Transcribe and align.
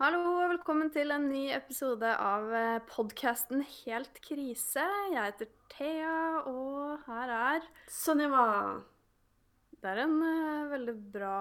Hallo 0.00 0.20
og 0.30 0.46
velkommen 0.54 0.88
til 0.88 1.10
en 1.12 1.26
ny 1.28 1.50
episode 1.52 2.08
av 2.08 2.46
podkasten 2.88 3.60
Helt 3.84 4.14
krise. 4.24 4.80
Jeg 5.12 5.26
heter 5.26 5.50
Thea, 5.74 6.38
og 6.48 7.02
her 7.04 7.32
er 7.34 7.66
Sunniva. 7.92 8.46
Det 9.76 9.90
er 9.92 10.00
en 10.06 10.14
uh, 10.24 10.70
veldig 10.70 10.94
bra 11.12 11.34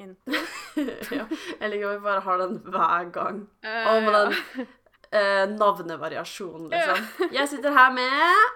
intro. 0.00 0.40
ja, 1.18 1.26
jeg 1.60 1.70
liker 1.74 1.90
at 1.90 1.98
vi 1.98 2.06
bare 2.06 2.24
har 2.24 2.40
den 2.40 2.56
hver 2.64 3.12
gang. 3.18 3.42
Uh, 3.60 3.84
og 3.92 4.08
med 4.08 4.16
den 4.16 4.66
uh, 5.12 5.44
navnevariasjonen, 5.52 6.70
liksom. 6.72 7.30
Jeg 7.36 7.52
sitter 7.52 7.76
her 7.76 7.92
med 8.00 8.46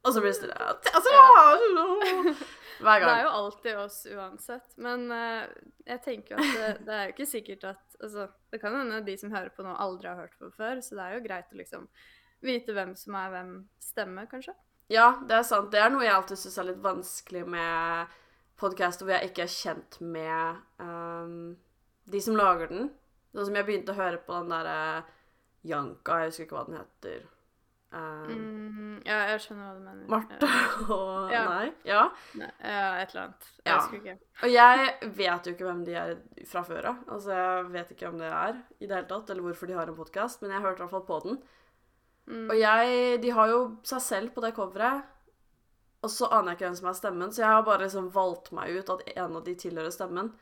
Og 0.00 0.14
så 0.14 0.24
blir 0.24 0.32
det 0.32 0.38
stille. 0.40 0.56
Altså, 0.64 1.12
hver 2.80 3.04
gang. 3.04 3.10
Det 3.10 3.18
er 3.18 3.28
jo 3.28 3.36
alltid 3.42 3.84
oss 3.84 4.00
uansett. 4.16 4.78
Men 4.80 5.10
jeg 5.12 6.00
tenker 6.04 6.40
at 6.40 6.56
det, 6.56 6.72
det, 6.88 6.94
er 6.94 7.04
jo 7.04 7.18
ikke 7.18 7.28
sikkert 7.28 7.68
at 7.74 7.93
altså, 8.04 8.28
Det 8.52 8.60
kan 8.62 8.76
hende 8.76 9.00
de 9.06 9.16
som 9.20 9.32
hører 9.32 9.50
på 9.54 9.64
nå, 9.66 9.74
aldri 9.80 10.10
har 10.10 10.20
hørt 10.22 10.36
på 10.38 10.50
før, 10.54 10.82
så 10.84 10.98
det 10.98 11.06
er 11.06 11.16
jo 11.16 11.24
greit 11.24 11.52
å 11.52 11.58
liksom 11.58 11.88
vite 12.44 12.76
hvem 12.76 12.92
som 12.98 13.16
er 13.18 13.32
hvem 13.32 13.52
stemme, 13.82 14.26
kanskje. 14.30 14.54
Ja, 14.92 15.14
det 15.24 15.38
er 15.38 15.46
sant. 15.48 15.70
Det 15.72 15.80
er 15.80 15.92
noe 15.92 16.04
jeg 16.04 16.12
alltid 16.12 16.40
syns 16.40 16.58
er 16.60 16.68
litt 16.68 16.82
vanskelig 16.84 17.44
med 17.48 18.16
podkaster 18.60 19.06
hvor 19.06 19.16
jeg 19.16 19.30
ikke 19.30 19.46
er 19.46 19.54
kjent 19.54 19.96
med 20.04 20.60
um, 20.78 21.54
de 22.10 22.20
som 22.22 22.36
lager 22.36 22.70
den. 22.70 22.90
Sånn 23.34 23.48
som 23.48 23.56
jeg 23.58 23.66
begynte 23.66 23.94
å 23.94 23.98
høre 23.98 24.20
på 24.22 24.36
den 24.36 24.52
derre 24.52 25.04
Janka, 25.64 26.20
jeg 26.20 26.30
husker 26.30 26.46
ikke 26.46 26.58
hva 26.58 26.66
den 26.68 26.78
heter. 26.82 27.24
Um, 27.94 28.30
mm, 28.34 28.94
ja, 29.06 29.20
jeg 29.30 29.42
skjønner 29.44 29.68
hva 29.68 29.74
du 29.76 29.82
mener. 29.84 30.06
Marte 30.10 30.48
og 30.96 31.30
ja. 31.30 31.42
Nei? 31.46 31.68
Ja. 31.86 32.00
Nei, 32.40 32.50
et 32.58 33.12
eller 33.12 33.20
annet. 33.28 33.48
Jeg 33.60 33.70
ja. 33.70 33.76
husker 33.76 34.00
ikke. 34.00 34.14
Og 34.40 34.54
jeg 34.54 35.12
vet 35.20 35.46
jo 35.46 35.54
ikke 35.54 35.68
hvem 35.68 35.84
de 35.86 35.94
er 36.00 36.14
fra 36.50 36.64
før 36.66 36.90
av. 36.90 37.04
Altså, 37.14 37.36
jeg 37.38 37.68
vet 37.76 37.92
ikke 37.94 38.10
om 38.10 38.18
det 38.18 38.30
er 38.32 38.58
i 38.80 38.88
det 38.88 38.96
hele 38.96 39.10
tatt, 39.12 39.30
eller 39.30 39.46
hvorfor 39.46 39.70
de 39.70 39.78
har 39.78 39.90
en 39.92 39.98
podkast, 39.98 40.42
men 40.42 40.56
jeg 40.56 40.64
hørte 40.64 40.82
i 40.82 40.84
hvert 40.86 40.96
fall 40.96 41.06
på 41.06 41.20
den. 41.28 41.40
Mm. 42.24 42.46
Og 42.48 42.54
jeg 42.56 43.18
De 43.22 43.34
har 43.36 43.50
jo 43.52 43.64
seg 43.86 44.02
selv 44.02 44.34
på 44.34 44.42
det 44.42 44.54
coveret, 44.56 45.10
og 46.04 46.10
så 46.12 46.28
aner 46.34 46.52
jeg 46.52 46.58
ikke 46.58 46.66
hvem 46.66 46.78
som 46.80 46.88
er 46.90 46.96
stemmen, 46.98 47.32
så 47.32 47.44
jeg 47.44 47.52
har 47.52 47.64
bare 47.64 47.86
liksom 47.86 48.10
valgt 48.12 48.50
meg 48.56 48.74
ut 48.74 48.90
at 48.92 49.06
en 49.14 49.38
av 49.38 49.44
de 49.46 49.54
tilhører 49.60 49.94
stemmen. 49.94 50.34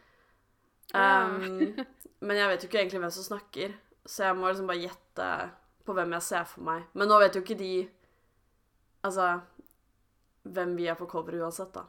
Um, 0.96 1.76
men 2.26 2.38
jeg 2.38 2.48
vet 2.48 2.64
jo 2.64 2.70
ikke 2.70 2.80
egentlig 2.80 3.02
hvem 3.04 3.14
som 3.14 3.28
snakker, 3.28 3.76
så 4.08 4.30
jeg 4.30 4.38
må 4.38 4.48
liksom 4.48 4.72
bare 4.72 4.82
gjette 4.88 5.28
på 5.86 5.96
hvem 5.96 6.14
jeg 6.18 6.28
ser 6.28 6.46
for 6.48 6.66
meg. 6.66 6.86
Men 6.94 7.10
nå 7.10 7.18
vet 7.22 7.36
jo 7.38 7.44
ikke 7.44 7.58
de 7.58 7.74
Altså 9.02 9.32
hvem 10.46 10.76
vi 10.78 10.84
er 10.86 10.94
på 10.94 11.08
coveret 11.10 11.42
uansett, 11.42 11.74
da. 11.74 11.88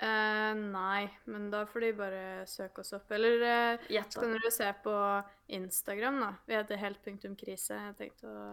Uh, 0.00 0.54
nei, 0.54 1.08
men 1.26 1.48
da 1.50 1.64
får 1.66 1.82
de 1.82 1.88
bare 1.98 2.20
søke 2.46 2.84
oss 2.84 2.94
opp. 2.94 3.10
Eller 3.12 3.42
uh, 3.42 3.88
så 4.06 4.22
kan 4.22 4.36
dere 4.36 4.52
se 4.54 4.68
på 4.84 4.94
Instagram, 5.58 6.20
da. 6.22 6.30
Vi 6.46 6.54
heter 6.54 6.78
helt.krise. 6.80 7.80
Jeg 7.88 7.96
tenkte 7.98 8.30
å 8.30 8.44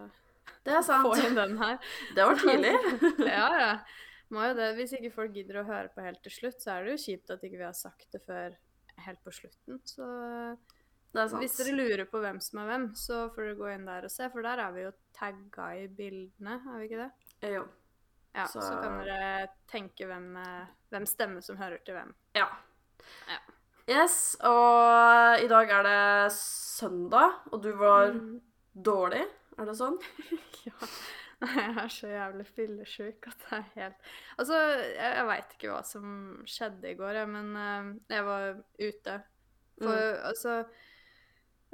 det 0.66 0.74
er 0.76 0.84
sant. 0.84 1.06
få 1.08 1.16
inn 1.22 1.38
den 1.38 1.56
her. 1.60 1.78
Det 2.16 2.26
var 2.28 2.42
tidlig. 2.42 2.74
ja, 3.38 3.48
ja. 3.62 3.72
Må 4.34 4.44
jo 4.44 4.56
det. 4.58 4.72
Hvis 4.76 4.94
ikke 4.98 5.14
folk 5.14 5.36
gidder 5.36 5.62
å 5.62 5.68
høre 5.68 5.92
på 5.94 6.04
helt 6.04 6.20
til 6.24 6.34
slutt, 6.34 6.58
så 6.60 6.74
er 6.74 6.84
det 6.84 6.96
jo 6.96 7.04
kjipt 7.06 7.32
at 7.32 7.44
ikke 7.46 7.60
vi 7.60 7.68
har 7.68 7.76
sagt 7.76 8.10
det 8.12 8.20
før 8.26 8.56
helt 9.06 9.22
på 9.24 9.34
slutten. 9.38 9.80
Så 9.88 10.08
hvis 11.38 11.56
dere 11.58 11.74
lurer 11.76 12.06
på 12.08 12.20
hvem 12.22 12.38
som 12.44 12.62
er 12.62 12.70
hvem, 12.70 12.86
så 12.98 13.26
får 13.34 13.50
dere 13.50 13.58
gå 13.58 13.68
inn 13.72 13.88
der 13.88 14.06
og 14.08 14.12
se, 14.12 14.30
for 14.32 14.46
der 14.46 14.62
er 14.64 14.72
vi 14.76 14.86
jo 14.86 14.94
tagga 15.16 15.68
i 15.80 15.84
bildene, 15.90 16.56
er 16.60 16.80
vi 16.80 16.88
ikke 16.88 17.04
det? 17.04 17.10
Jo. 17.56 17.66
Ja, 18.36 18.46
så, 18.46 18.62
så 18.62 18.74
kan 18.78 18.98
dere 19.02 19.48
tenke 19.70 20.06
hvem, 20.06 20.34
hvem 20.92 21.06
stemme 21.08 21.42
som 21.42 21.58
hører 21.58 21.80
til 21.86 21.96
hvem. 21.96 22.12
Ja. 22.38 22.46
ja. 23.30 23.38
Yes, 23.88 24.36
og 24.44 25.40
i 25.40 25.48
dag 25.48 25.70
er 25.78 25.86
det 25.86 26.32
søndag, 26.36 27.40
og 27.50 27.62
du 27.64 27.70
var 27.80 28.12
mm. 28.12 28.34
dårlig, 28.84 29.24
er 29.58 29.70
det 29.70 29.78
sånn? 29.78 29.96
ja. 30.68 30.76
Jeg 31.38 31.70
er 31.78 31.90
så 31.94 32.08
jævlig 32.10 32.44
fillesjuk 32.50 33.26
at 33.30 33.42
det 33.44 33.58
er 33.60 33.66
helt 33.76 34.08
Altså, 34.42 34.56
jeg, 34.58 35.10
jeg 35.14 35.26
veit 35.28 35.52
ikke 35.54 35.68
hva 35.70 35.82
som 35.86 36.08
skjedde 36.50 36.90
i 36.90 36.96
går, 36.98 37.20
jeg, 37.20 37.28
men 37.30 37.52
uh, 37.54 37.92
jeg 38.10 38.24
var 38.26 38.46
ute. 38.58 39.14
For 39.78 39.94
mm. 39.94 40.24
altså 40.32 40.56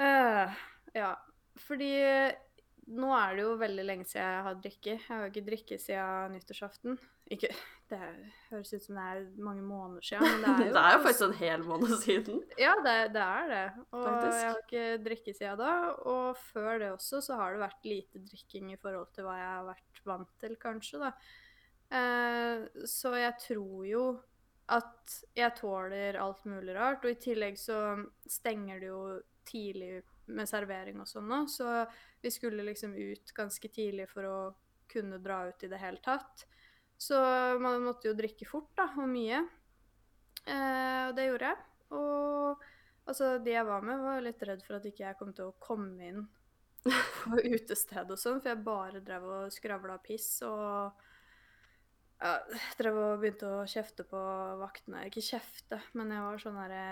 Uh, 0.00 0.50
ja, 0.96 1.12
fordi 1.62 1.92
nå 2.92 3.10
er 3.16 3.36
det 3.36 3.44
jo 3.44 3.52
veldig 3.60 3.84
lenge 3.86 4.06
siden 4.08 4.26
jeg 4.26 4.46
har 4.46 4.56
drikket. 4.60 4.92
Jeg 4.94 5.04
har 5.08 5.22
jo 5.22 5.32
ikke 5.32 5.44
drikket 5.46 5.82
siden 5.82 6.34
nyttårsaften. 6.34 6.98
Ikke, 7.32 7.48
det 7.88 8.00
høres 8.50 8.74
ut 8.74 8.84
som 8.84 8.98
det 8.98 9.04
er 9.14 9.22
mange 9.40 9.62
måneder 9.64 10.04
siden, 10.04 10.42
men 10.42 10.44
det 10.44 10.50
er 10.50 10.66
jo 10.68 10.74
Det 10.74 10.82
er 10.82 10.96
jo 10.96 11.04
faktisk 11.06 11.24
en 11.26 11.38
hel 11.38 11.64
måned 11.64 11.94
siden. 12.02 12.42
Ja, 12.60 12.74
det, 12.84 12.96
det 13.14 13.24
er 13.24 13.48
det. 13.52 13.64
Og 13.86 14.04
faktisk. 14.04 14.36
jeg 14.36 14.50
har 14.50 14.60
ikke 14.66 14.84
drikket 15.06 15.38
siden 15.40 15.62
da. 15.62 15.72
Og 16.12 16.42
før 16.50 16.82
det 16.82 16.92
også 16.92 17.22
så 17.24 17.40
har 17.40 17.54
det 17.54 17.64
vært 17.64 17.88
lite 17.88 18.22
drikking 18.28 18.74
i 18.74 18.78
forhold 18.82 19.08
til 19.16 19.28
hva 19.28 19.38
jeg 19.40 19.50
har 19.54 19.66
vært 19.70 20.04
vant 20.04 20.36
til, 20.44 20.60
kanskje, 20.60 21.02
da. 21.06 21.14
Uh, 21.94 22.86
så 22.88 23.14
jeg 23.20 23.36
tror 23.40 23.84
jo 23.86 24.06
at 24.74 25.16
jeg 25.36 25.56
tåler 25.58 26.16
alt 26.20 26.44
mulig 26.48 26.76
rart. 26.76 27.04
Og 27.04 27.16
i 27.16 27.20
tillegg 27.20 27.56
så 27.60 27.80
stenger 28.28 28.82
det 28.82 28.92
jo 28.92 29.04
tidlig 29.46 30.02
med 30.32 30.48
servering 30.48 31.00
og 31.02 31.08
sånn 31.08 31.32
òg, 31.36 31.48
så 31.52 31.84
vi 32.24 32.32
skulle 32.32 32.64
liksom 32.64 32.94
ut 32.96 33.32
ganske 33.36 33.68
tidlig 33.68 34.08
for 34.12 34.28
å 34.28 34.38
kunne 34.90 35.20
dra 35.22 35.44
ut 35.48 35.64
i 35.64 35.70
det 35.70 35.80
hele 35.80 36.00
tatt. 36.04 36.46
Så 36.96 37.18
man 37.60 37.82
måtte 37.84 38.08
jo 38.08 38.16
drikke 38.16 38.46
fort, 38.48 38.70
da, 38.78 38.88
og 39.00 39.10
mye. 39.10 39.42
Eh, 40.44 41.02
og 41.08 41.16
det 41.16 41.26
gjorde 41.28 41.50
jeg. 41.50 41.64
Og 41.98 42.64
altså, 43.04 43.34
de 43.44 43.54
jeg 43.56 43.68
var 43.68 43.84
med, 43.84 44.04
var 44.04 44.24
litt 44.24 44.44
redd 44.46 44.64
for 44.64 44.78
at 44.78 44.88
ikke 44.88 45.06
jeg 45.06 45.18
kom 45.20 45.34
til 45.36 45.50
å 45.50 45.58
komme 45.62 46.10
inn 46.10 46.24
på 46.84 47.40
utested 47.56 48.12
og 48.12 48.20
sånn, 48.20 48.40
for 48.40 48.52
jeg 48.52 48.64
bare 48.64 49.02
drev 49.04 49.28
og 49.38 49.52
skravla 49.52 49.98
piss 50.04 50.28
og 50.46 51.04
ja, 52.20 52.34
drev 52.78 53.00
og 53.00 53.22
begynte 53.22 53.50
å 53.50 53.64
kjefte 53.68 54.06
på 54.08 54.20
vaktene. 54.60 55.06
Ikke 55.08 55.24
kjefte, 55.24 55.80
men 55.98 56.12
jeg 56.14 56.24
var 56.24 56.44
sånn 56.44 56.60
herre 56.60 56.84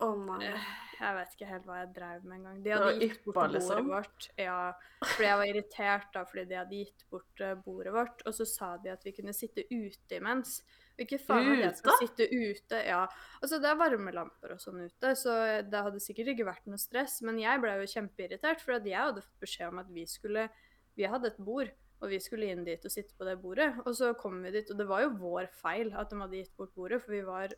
Å 0.00 0.06
oh, 0.06 0.20
nei. 0.24 0.52
Jeg 1.00 1.16
vet 1.16 1.34
ikke 1.34 1.48
helt 1.48 1.66
hva 1.68 1.78
jeg 1.78 1.88
drev 1.96 2.24
med 2.28 2.36
engang. 2.38 2.60
De 2.64 2.72
hadde 2.74 2.92
gitt 3.00 3.22
bort 3.24 3.36
bordet 3.38 3.56
liksom. 3.56 3.86
vårt. 3.88 4.26
Ja, 4.36 4.58
fordi 5.00 5.26
jeg 5.26 5.38
var 5.40 5.50
irritert 5.52 6.10
da, 6.12 6.22
fordi 6.28 6.44
de 6.50 6.58
hadde 6.58 6.80
gitt 6.82 7.04
bort 7.12 7.42
uh, 7.44 7.54
bordet 7.64 7.94
vårt. 7.94 8.24
Og 8.28 8.36
så 8.36 8.46
sa 8.48 8.70
de 8.84 8.92
at 8.92 9.04
vi 9.06 9.14
kunne 9.16 9.34
sitte 9.36 9.64
ute 9.70 10.18
imens. 10.18 10.58
Hvilke 11.00 11.16
faen 11.22 11.48
at 11.54 11.62
jeg 11.62 11.78
skal 11.78 11.96
sitte 12.02 12.26
ute. 12.28 12.82
Ja, 12.84 13.06
altså 13.40 13.60
det 13.62 13.70
er 13.70 13.80
varmelamper 13.80 14.52
og 14.56 14.60
sånn 14.60 14.82
ute, 14.84 15.14
så 15.16 15.36
det 15.64 15.84
hadde 15.86 16.02
sikkert 16.04 16.34
ikke 16.34 16.48
vært 16.50 16.68
noe 16.68 16.80
stress. 16.80 17.20
Men 17.24 17.40
jeg 17.40 17.62
ble 17.64 17.78
jo 17.80 17.92
kjempeirritert, 17.94 18.60
for 18.60 18.76
jeg 18.76 18.98
hadde 19.00 19.24
fått 19.24 19.46
beskjed 19.46 19.72
om 19.72 19.80
at 19.84 19.94
vi 19.94 20.04
skulle 20.08 20.50
Vi 20.98 21.08
hadde 21.08 21.32
et 21.32 21.40
bord. 21.40 21.72
Og 22.00 22.08
vi 22.08 22.18
skulle 22.20 22.48
inn 22.48 22.64
dit 22.64 22.84
og 22.84 22.92
sitte 22.92 23.12
på 23.16 23.26
det 23.28 23.38
bordet. 23.40 23.74
Og 23.84 23.92
så 23.96 24.14
kom 24.20 24.38
vi 24.44 24.52
dit, 24.52 24.70
og 24.72 24.78
det 24.80 24.88
var 24.88 25.04
jo 25.04 25.16
vår 25.20 25.48
feil 25.52 25.92
at 25.96 26.12
de 26.12 26.20
hadde 26.20 26.38
gitt 26.38 26.54
bort 26.56 26.72
bordet, 26.76 27.00
for 27.04 27.12
vi 27.12 27.20
var 27.24 27.52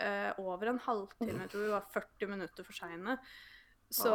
eh, 0.00 0.30
over 0.40 0.72
en 0.72 0.82
halvtime, 0.82 1.40
jeg 1.44 1.52
tror 1.52 1.64
vi 1.64 1.72
var 1.72 1.88
40 1.94 2.30
minutter 2.30 2.66
for 2.66 2.76
seine. 2.76 3.16
Så 3.92 4.12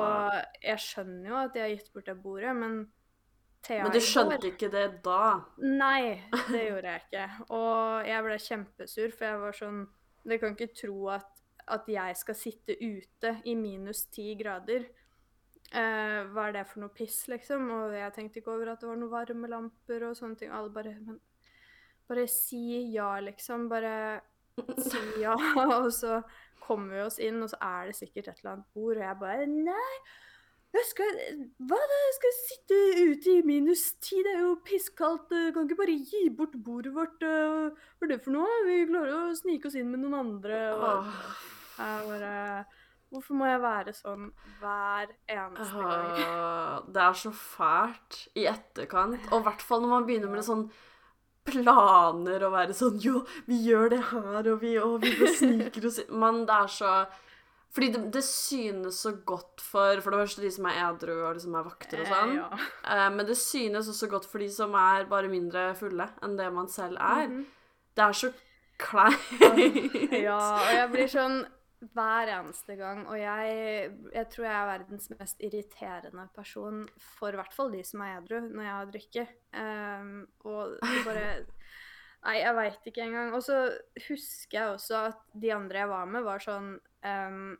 jeg 0.63 0.81
skjønner 0.81 1.29
jo 1.29 1.35
at 1.37 1.53
de 1.53 1.61
har 1.61 1.73
gitt 1.75 1.91
bort 1.93 2.07
det 2.09 2.15
bordet, 2.21 2.55
men 2.57 2.79
Thea 3.65 3.83
Men 3.83 3.93
du 3.93 4.01
skjønte 4.01 4.49
ikke 4.49 4.69
det 4.73 4.85
da? 5.05 5.43
Nei, 5.61 6.23
det 6.49 6.63
gjorde 6.63 6.93
jeg 6.93 7.03
ikke. 7.05 7.25
Og 7.57 8.07
jeg 8.09 8.25
ble 8.25 8.37
kjempesur, 8.47 9.13
for 9.13 9.29
jeg 9.29 9.41
var 9.43 9.57
sånn 9.57 9.81
Dere 10.27 10.41
kan 10.41 10.55
ikke 10.57 10.73
tro 10.75 10.95
at, 11.13 11.29
at 11.71 11.85
jeg 11.87 12.15
skal 12.19 12.35
sitte 12.35 12.75
ute 12.81 13.35
i 13.47 13.53
minus 13.55 14.07
ti 14.11 14.33
grader 14.39 14.89
Uh, 15.75 16.23
hva 16.31 16.45
er 16.47 16.53
det 16.55 16.67
for 16.69 16.79
noe 16.79 16.93
piss, 16.95 17.25
liksom? 17.27 17.65
Og 17.75 17.95
jeg 17.97 18.13
tenkte 18.15 18.39
ikke 18.39 18.53
over 18.53 18.69
at 18.71 18.79
det 18.79 18.87
var 18.87 18.99
noen 18.99 19.11
varmelamper 19.11 20.05
og 20.07 20.15
sånne 20.15 20.39
ting. 20.39 20.53
Alle 20.55 20.71
bare 20.71 20.93
Men 21.01 21.17
bare 22.07 22.23
si 22.31 22.93
ja, 22.93 23.09
liksom. 23.19 23.67
Bare 23.71 24.21
si 24.83 25.01
ja. 25.23 25.35
og 25.81 25.91
så 25.93 26.21
kommer 26.63 26.97
vi 26.97 27.03
oss 27.05 27.19
inn, 27.23 27.41
og 27.43 27.51
så 27.51 27.59
er 27.63 27.89
det 27.89 27.97
sikkert 27.97 28.31
et 28.31 28.41
eller 28.41 28.57
annet 28.57 28.71
bord, 28.75 28.97
og 28.97 29.03
jeg 29.03 29.19
bare 29.21 29.51
Nei! 29.51 29.91
Jeg 30.75 30.83
skal 30.89 31.19
Hva 31.69 31.77
da? 31.79 31.99
Jeg 32.03 32.15
skal 32.17 32.33
sitte 32.37 32.79
ute 32.99 33.35
i 33.37 33.43
minus 33.47 33.85
ti, 34.03 34.19
det 34.25 34.33
er 34.35 34.43
jo 34.43 34.57
pisskaldt. 34.67 35.31
Kan 35.55 35.63
ikke 35.63 35.79
bare 35.79 35.95
gi 35.95 36.25
bort 36.37 36.57
bordet 36.63 36.91
vårt. 36.93 37.23
Hva 37.23 38.03
er 38.03 38.11
det 38.11 38.19
for 38.25 38.35
noe? 38.35 38.57
Vi 38.67 38.81
klarer 38.89 39.15
å 39.15 39.37
snike 39.37 39.71
oss 39.71 39.77
inn 39.79 39.89
med 39.93 40.03
noen 40.03 40.19
andre. 40.19 40.59
Og 40.75 41.07
jeg 41.79 42.11
bare 42.11 42.35
Hvorfor 43.07 43.37
må 43.39 43.47
jeg 43.47 43.59
være 43.63 43.93
sånn 43.95 44.25
hver 44.59 45.13
eneste 45.31 45.79
gang? 45.79 46.81
det 46.91 47.03
er 47.05 47.13
så 47.15 47.31
fælt 47.31 48.17
i 48.35 48.43
etterkant. 48.51 49.29
Og 49.31 49.39
i 49.39 49.45
hvert 49.45 49.63
fall 49.63 49.85
når 49.85 49.93
man 49.93 50.07
begynner 50.09 50.33
med 50.33 50.43
sånn 50.43 50.65
planer 51.47 52.43
og 52.47 52.53
være 52.53 52.75
sånn 52.77 52.99
Jo, 53.03 53.23
vi 53.47 53.61
gjør 53.67 53.93
det 53.95 54.01
her, 54.11 54.51
og 54.51 54.59
vi, 54.61 54.75
og 54.81 54.99
vi 55.03 55.31
sniker 55.39 55.87
oss 55.89 56.01
Men 56.23 56.43
det 56.47 56.59
er 56.63 56.75
så 56.79 56.97
fordi 57.77 57.91
det, 57.93 57.99
det, 58.15 58.23
synes 58.23 58.95
så 59.03 59.11
godt 59.27 59.61
for 59.61 59.99
For 60.01 60.13
det 60.13 60.21
første 60.23 60.41
de 60.41 60.49
som 60.49 60.65
er 60.65 60.79
edru 60.87 61.11
og 61.13 61.35
de 61.35 61.43
som 61.43 61.57
er 61.59 61.65
vakter 61.67 61.99
og 62.01 62.07
sånn. 62.09 62.31
Ja. 62.39 62.47
Eh, 62.89 63.09
men 63.13 63.27
det 63.27 63.35
synes 63.37 63.91
også 63.91 64.07
godt 64.09 64.25
for 64.25 64.41
de 64.41 64.47
som 64.49 64.73
er 64.79 65.05
bare 65.11 65.29
mindre 65.29 65.67
fulle 65.77 66.07
enn 66.25 66.37
det 66.39 66.47
man 66.55 66.71
selv 66.73 66.97
er. 66.97 67.27
Mm 67.27 67.35
-hmm. 67.35 67.45
Det 67.93 68.03
er 68.03 68.11
så 68.13 68.31
kleint. 68.77 70.13
ja, 70.27 70.39
og 70.55 70.73
jeg 70.73 70.89
blir 70.91 71.07
sånn 71.07 71.45
hver 71.79 72.31
eneste 72.33 72.75
gang. 72.79 73.03
Og 73.07 73.19
jeg, 73.19 73.91
jeg, 74.13 74.29
tror 74.33 74.47
jeg 74.47 74.55
er 74.55 74.71
verdens 74.71 75.09
mest 75.13 75.43
irriterende 75.45 76.25
person 76.35 76.85
for 77.17 77.33
i 77.33 77.39
hvert 77.39 77.53
fall 77.53 77.71
de 77.73 77.83
som 77.85 78.01
er 78.05 78.15
edru, 78.17 78.39
når 78.47 78.65
jeg 78.65 78.73
har 78.77 78.95
drikke. 78.95 79.27
Um, 79.53 80.15
og 80.47 80.79
bare 81.07 81.27
Nei, 82.27 82.39
jeg 82.41 82.55
veit 82.57 82.87
ikke 82.89 83.05
engang. 83.05 83.29
Og 83.37 83.43
så 83.45 83.59
husker 84.07 84.57
jeg 84.57 84.73
også 84.73 85.03
at 85.11 85.21
de 85.37 85.53
andre 85.53 85.83
jeg 85.83 85.91
var 85.91 86.09
med, 86.09 86.25
var 86.25 86.43
sånn 86.43 86.73
um, 87.05 87.53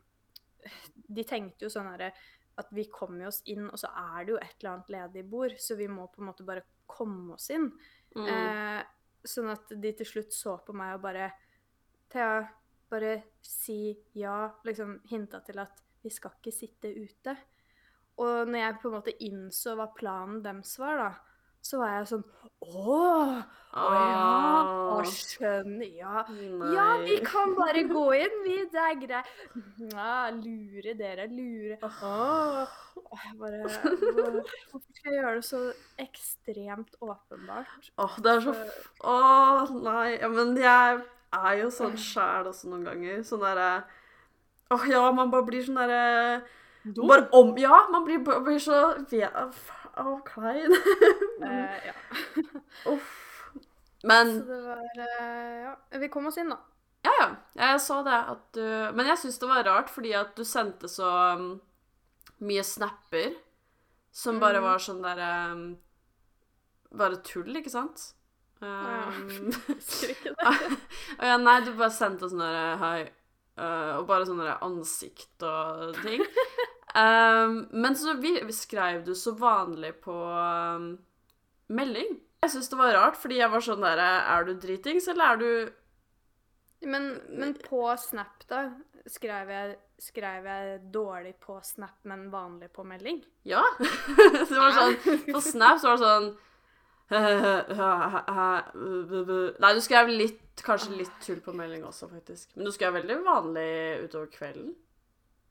De 1.08 1.24
tenkte 1.24 1.68
jo 1.68 1.72
sånn 1.72 1.88
herre 1.88 2.10
at 2.58 2.72
vi 2.74 2.88
kommer 2.90 3.28
oss 3.28 3.38
inn, 3.46 3.68
og 3.70 3.78
så 3.78 3.86
er 3.94 4.24
det 4.26 4.32
jo 4.32 4.38
et 4.42 4.54
eller 4.58 4.72
annet 4.72 4.88
ledig 4.90 5.22
bord, 5.30 5.52
så 5.62 5.76
vi 5.78 5.86
må 5.86 6.08
på 6.10 6.18
en 6.18 6.26
måte 6.26 6.46
bare 6.46 6.64
komme 6.90 7.36
oss 7.36 7.46
inn. 7.54 7.68
Mm. 8.18 8.26
Uh, 8.26 8.80
sånn 9.22 9.52
at 9.52 9.70
de 9.78 9.92
til 10.00 10.08
slutt 10.10 10.34
så 10.34 10.56
på 10.66 10.74
meg 10.76 10.96
og 10.96 11.04
bare 11.04 11.30
Thea, 12.10 12.40
bare 12.90 13.14
si 13.44 13.94
ja. 14.18 14.48
Liksom 14.66 14.98
hinta 15.10 15.40
til 15.46 15.60
at 15.62 15.84
vi 16.04 16.12
skal 16.14 16.36
ikke 16.38 16.54
sitte 16.54 16.92
ute. 16.94 17.36
Og 18.18 18.48
når 18.50 18.58
jeg 18.58 18.78
på 18.82 18.90
en 18.90 18.98
måte 18.98 19.14
innså 19.22 19.76
hva 19.78 19.88
planen 19.94 20.42
deres 20.42 20.74
var, 20.80 20.98
da, 20.98 21.10
så 21.62 21.78
var 21.82 21.92
jeg 21.96 22.08
sånn 22.10 22.24
Å! 22.66 22.98
Å 23.78 23.88
ja! 23.94 24.28
Å, 24.98 25.02
skjønner 25.06 25.90
Ja. 25.98 26.22
Nei. 26.30 26.70
Ja, 26.74 26.86
vi 27.02 27.18
kan 27.22 27.52
bare 27.58 27.84
gå 27.86 28.04
inn, 28.18 28.36
vi. 28.46 28.56
Det 28.72 28.82
er 28.82 28.96
greit. 29.02 29.30
Ja, 29.92 30.14
lure 30.34 30.94
dere, 30.98 31.28
lure. 31.30 31.78
Åh. 31.84 32.76
Jeg 32.98 33.36
bare 33.38 33.60
Hvorfor 33.68 34.88
skal 34.96 35.12
jeg 35.12 35.20
gjøre 35.20 35.34
det 35.36 35.44
så 35.46 35.60
ekstremt 36.02 36.98
åpenbart? 37.04 37.92
Åh, 38.02 38.18
det 38.24 38.34
er 38.34 38.42
så 38.48 38.56
Å, 39.06 39.20
nei. 39.84 40.08
Ja, 40.16 40.32
men 40.34 40.56
jeg 40.58 41.04
er 41.36 41.58
jo 41.62 41.70
sånn 41.72 41.96
sjæl 42.00 42.48
også 42.48 42.70
noen 42.70 42.86
ganger. 42.88 43.22
Sånn 43.26 43.44
derre 43.44 43.70
Åh, 44.68 44.84
ja, 44.90 45.02
man 45.16 45.30
bare 45.32 45.46
blir 45.48 45.64
sånn 45.64 45.78
derre 45.80 46.42
Bare 46.98 47.28
om 47.36 47.54
Ja, 47.60 47.86
man 47.92 48.04
blir, 48.06 48.20
blir 48.24 48.60
så 48.62 48.78
å, 49.98 50.12
klein. 50.24 50.74
uh, 51.42 51.76
ja. 51.88 51.94
Uff. 52.92 53.14
Men 54.06 54.36
Så 54.36 54.46
det 54.46 54.60
var 54.62 55.00
uh, 55.02 55.54
Ja. 55.64 55.72
Vi 55.98 56.10
kom 56.12 56.28
oss 56.30 56.38
inn, 56.40 56.52
da. 56.52 56.60
Ja, 57.06 57.14
ja. 57.18 57.28
Jeg 57.58 57.80
så 57.82 58.02
det 58.06 58.20
at 58.34 58.44
du 58.54 58.62
Men 58.94 59.10
jeg 59.10 59.22
syns 59.24 59.40
det 59.42 59.50
var 59.50 59.66
rart 59.66 59.90
fordi 59.92 60.14
at 60.16 60.36
du 60.38 60.44
sendte 60.46 60.90
så 60.90 61.08
um, 61.38 61.50
mye 62.44 62.62
snapper 62.62 63.34
som 64.14 64.38
bare 64.40 64.60
mm. 64.62 64.66
var 64.66 64.82
sånn 64.82 65.02
derre 65.04 65.32
um, 65.52 65.66
Bare 66.98 67.20
tull, 67.26 67.50
ikke 67.58 67.72
sant? 67.72 68.12
Um, 68.60 69.52
ja. 71.22 71.36
Nei, 71.38 71.58
du 71.62 71.72
bare 71.78 71.94
sendte 71.94 72.30
sånn 72.30 72.42
derre 72.42 72.78
hei 72.80 72.96
uh, 73.54 74.00
Og 74.00 74.08
bare 74.08 74.26
sånn 74.26 74.40
derre 74.42 74.58
ansikt 74.66 75.44
og 75.46 75.98
ting. 76.02 76.24
Um, 76.98 77.60
men 77.70 77.94
så 77.98 78.16
vi, 78.18 78.34
skrev 78.54 79.04
du 79.06 79.12
så 79.18 79.34
vanlig 79.38 79.92
på 80.02 80.14
um, 80.14 80.96
melding. 81.70 82.16
Jeg 82.42 82.54
syns 82.54 82.70
det 82.72 82.78
var 82.80 82.96
rart, 82.96 83.18
fordi 83.18 83.38
jeg 83.40 83.50
var 83.52 83.62
sånn 83.62 83.84
der 83.84 84.00
Er 84.00 84.46
du 84.46 84.54
dritings, 84.58 85.08
eller 85.10 85.34
er 85.34 85.42
du 85.42 85.50
men, 86.86 87.20
men, 87.28 87.54
på 87.58 87.96
Snap, 87.98 88.44
da, 88.46 88.68
skrev 89.10 89.50
jeg, 89.50 89.72
skrev 89.98 90.46
jeg, 90.46 90.76
dårlig 90.94 91.34
på 91.42 91.56
Snap, 91.66 91.96
men 92.06 92.28
vanlig 92.30 92.70
på 92.74 92.84
melding? 92.86 93.18
Ja. 93.48 93.64
det 93.78 94.46
var 94.52 94.76
sånn 94.76 95.24
På 95.32 95.42
Snap 95.42 95.80
så 95.82 95.90
var 95.90 95.98
det 95.98 96.04
sånn 96.04 96.28
Nei, 99.62 99.74
du 99.74 99.80
skrev 99.80 100.08
litt, 100.12 100.62
kanskje 100.64 100.98
litt 100.98 101.14
tull 101.24 101.40
på 101.44 101.52
melding 101.56 101.84
også, 101.88 102.08
faktisk. 102.10 102.50
Men 102.56 102.64
du 102.68 102.72
skrev 102.74 102.92
veldig 102.98 103.16
vanlig 103.24 103.72
utover 104.04 104.28
kvelden. 104.32 104.74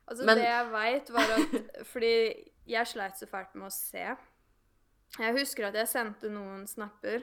Altså, 0.07 0.25
Men... 0.27 0.36
det 0.38 0.48
jeg 0.48 0.65
veit, 0.71 1.13
var 1.15 1.27
at 1.36 1.42
Fordi 1.92 2.15
jeg 2.68 2.88
sleit 2.88 3.19
så 3.19 3.25
fælt 3.30 3.56
med 3.57 3.68
å 3.68 3.74
se. 3.74 4.06
Jeg 5.18 5.33
husker 5.39 5.63
at 5.69 5.75
jeg 5.80 5.88
sendte 5.89 6.30
noen 6.31 6.68
snapper, 6.69 7.19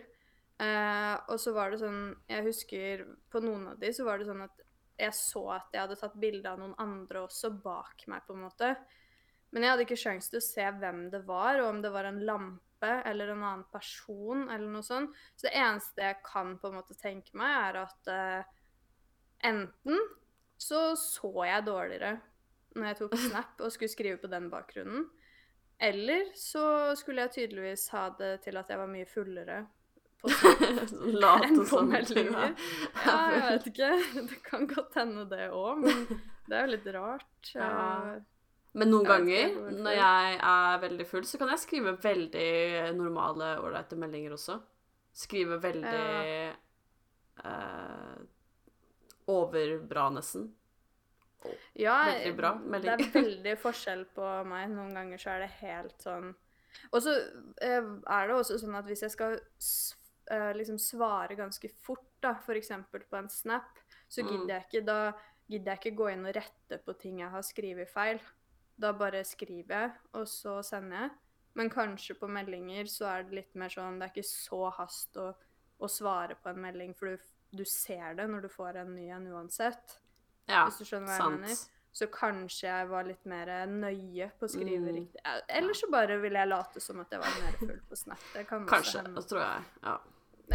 eh, 0.62 1.16
og 1.28 1.40
så 1.40 1.52
var 1.54 1.70
det 1.70 1.78
sånn 1.82 2.16
Jeg 2.30 2.42
husker 2.46 2.92
på 3.30 3.38
noen 3.44 3.64
av 3.74 3.78
de 3.80 3.88
så 3.92 4.02
var 4.08 4.16
det 4.18 4.26
sånn 4.28 4.42
at 4.46 4.56
jeg 4.98 5.12
så 5.18 5.42
at 5.56 5.68
jeg 5.74 5.82
hadde 5.82 5.98
tatt 5.98 6.20
bilde 6.22 6.50
av 6.50 6.58
noen 6.60 6.74
andre 6.78 7.18
også 7.24 7.48
bak 7.62 8.04
meg, 8.10 8.20
på 8.26 8.32
en 8.34 8.44
måte. 8.46 8.68
Men 9.54 9.62
jeg 9.62 9.70
hadde 9.72 9.84
ikke 9.86 9.98
sjanse 9.98 10.28
til 10.30 10.40
å 10.40 10.44
se 10.44 10.66
hvem 10.80 10.98
det 11.10 11.22
var, 11.26 11.54
og 11.62 11.68
om 11.70 11.78
det 11.82 11.90
var 11.94 12.04
en 12.08 12.22
lampe 12.26 12.73
eller 12.84 13.32
en 13.32 13.42
annen 13.42 13.64
person 13.72 14.48
eller 14.48 14.68
noe 14.70 14.84
sånt. 14.86 15.14
Så 15.36 15.48
det 15.48 15.54
eneste 15.58 16.04
jeg 16.04 16.20
kan 16.26 16.56
på 16.60 16.70
en 16.70 16.78
måte 16.78 16.96
tenke 16.98 17.36
meg, 17.38 17.56
er 17.70 17.80
at 17.84 18.10
uh, 18.10 18.52
enten 19.44 20.00
så 20.60 20.94
så 20.96 21.32
jeg 21.48 21.66
dårligere 21.66 22.16
når 22.74 22.90
jeg 22.90 22.98
tok 23.02 23.16
snap 23.28 23.62
og 23.62 23.72
skulle 23.74 23.92
skrive 23.92 24.20
på 24.22 24.30
den 24.32 24.50
bakgrunnen. 24.52 25.08
Eller 25.82 26.28
så 26.38 26.94
skulle 26.98 27.26
jeg 27.26 27.34
tydeligvis 27.38 27.88
ha 27.94 28.08
det 28.18 28.36
til 28.44 28.58
at 28.60 28.68
jeg 28.70 28.78
var 28.78 28.90
mye 28.90 29.08
fullere 29.10 29.64
på 30.22 30.30
snap 30.30 31.44
enn 31.48 31.64
på 31.68 31.82
meldinger. 31.88 32.54
Ja, 33.02 33.16
jeg 33.34 33.42
vet 33.48 33.66
ikke. 33.72 33.90
Det 34.30 34.38
kan 34.46 34.68
godt 34.70 35.00
hende 35.00 35.26
det 35.30 35.48
òg, 35.50 35.82
men 35.82 36.06
det 36.46 36.56
er 36.56 36.64
jo 36.64 36.72
litt 36.76 36.88
rart. 36.94 37.50
Ja. 37.56 37.72
Men 38.74 38.90
noen 38.90 39.06
ganger 39.06 39.52
når 39.70 39.96
jeg 39.96 40.38
er 40.50 40.80
veldig 40.82 41.06
full, 41.06 41.26
så 41.28 41.38
kan 41.38 41.52
jeg 41.52 41.62
skrive 41.62 41.94
veldig 42.02 42.94
normale, 42.98 43.54
ålreite 43.62 43.98
meldinger 43.98 44.34
også. 44.34 44.58
Skrive 45.14 45.60
veldig 45.62 45.92
ja. 45.94 46.54
eh, 47.46 48.16
overbra, 49.30 50.08
nesten. 50.16 50.48
Ja, 51.78 52.00
veldig 52.08 52.34
bra 52.38 52.54
melding. 52.58 52.98
det 52.98 53.06
er 53.06 53.14
veldig 53.20 53.54
forskjell 53.62 54.06
på 54.16 54.30
meg. 54.50 54.66
Noen 54.74 54.94
ganger 54.98 55.22
så 55.22 55.34
er 55.36 55.44
det 55.44 55.52
helt 55.60 56.02
sånn 56.02 56.32
Og 56.90 57.02
så 57.04 57.14
eh, 57.62 57.78
er 57.84 58.30
det 58.30 58.38
også 58.40 58.58
sånn 58.62 58.78
at 58.78 58.88
hvis 58.90 59.04
jeg 59.06 59.14
skal 59.14 59.38
eh, 59.38 60.52
liksom 60.58 60.80
svare 60.82 61.38
ganske 61.38 61.70
fort, 61.84 62.08
da, 62.24 62.34
f.eks. 62.40 62.72
på 62.90 63.20
en 63.20 63.30
snap, 63.30 63.78
så 64.08 64.24
mm. 64.24 64.32
gidder 64.32 64.56
jeg 64.56 64.66
ikke 64.66 64.86
da 64.88 64.98
gidder 65.46 65.74
jeg 65.74 65.82
ikke 65.82 65.98
gå 65.98 66.08
inn 66.10 66.24
og 66.24 66.34
rette 66.38 66.78
på 66.80 66.94
ting 66.98 67.20
jeg 67.20 67.30
har 67.30 67.44
skrevet 67.44 67.90
feil. 67.92 68.18
Da 68.80 68.90
bare 68.98 69.22
skriver 69.26 69.74
jeg, 69.74 69.90
og 70.18 70.26
så 70.28 70.58
sender 70.66 71.04
jeg. 71.04 71.10
Men 71.54 71.70
kanskje 71.70 72.16
på 72.18 72.26
meldinger 72.26 72.88
så 72.90 73.06
er 73.12 73.26
det 73.26 73.36
litt 73.38 73.52
mer 73.58 73.70
sånn 73.70 74.00
Det 74.00 74.08
er 74.08 74.14
ikke 74.16 74.26
så 74.26 74.72
hast 74.74 75.18
å, 75.22 75.28
å 75.78 75.90
svare 75.90 76.34
på 76.34 76.50
en 76.50 76.58
melding, 76.64 76.96
for 76.98 77.14
du, 77.14 77.28
du 77.54 77.62
ser 77.68 78.16
det 78.18 78.26
når 78.30 78.48
du 78.48 78.50
får 78.50 78.80
en 78.82 78.90
ny 78.96 79.06
en 79.14 79.28
uansett. 79.30 80.00
Ja, 80.50 80.64
hvis 80.66 80.82
du 80.82 80.88
skjønner 80.88 81.12
hva 81.12 81.20
sant. 81.20 81.38
jeg 81.38 81.44
mener. 81.44 81.62
Så 81.94 82.08
kanskje 82.10 82.66
jeg 82.66 82.86
var 82.90 83.06
litt 83.06 83.26
mer 83.30 83.50
nøye 83.70 84.26
på 84.34 84.48
å 84.48 84.50
skrive 84.50 84.82
mm. 84.82 84.96
riktig. 84.96 85.20
Eller 85.46 85.78
så 85.78 85.86
bare 85.94 86.16
ville 86.18 86.40
jeg 86.42 86.50
late 86.50 86.82
som 86.82 86.98
at 87.04 87.14
jeg 87.14 87.22
var 87.22 87.36
mer 87.44 87.58
full 87.60 87.76
på 87.86 87.98
Snap. 88.00 88.24
Det 88.34 88.42
kan 88.48 88.66
kanskje. 88.66 89.04
Det 89.14 89.22
tror 89.30 89.44
jeg. 89.44 89.68
Ja. 89.84 89.94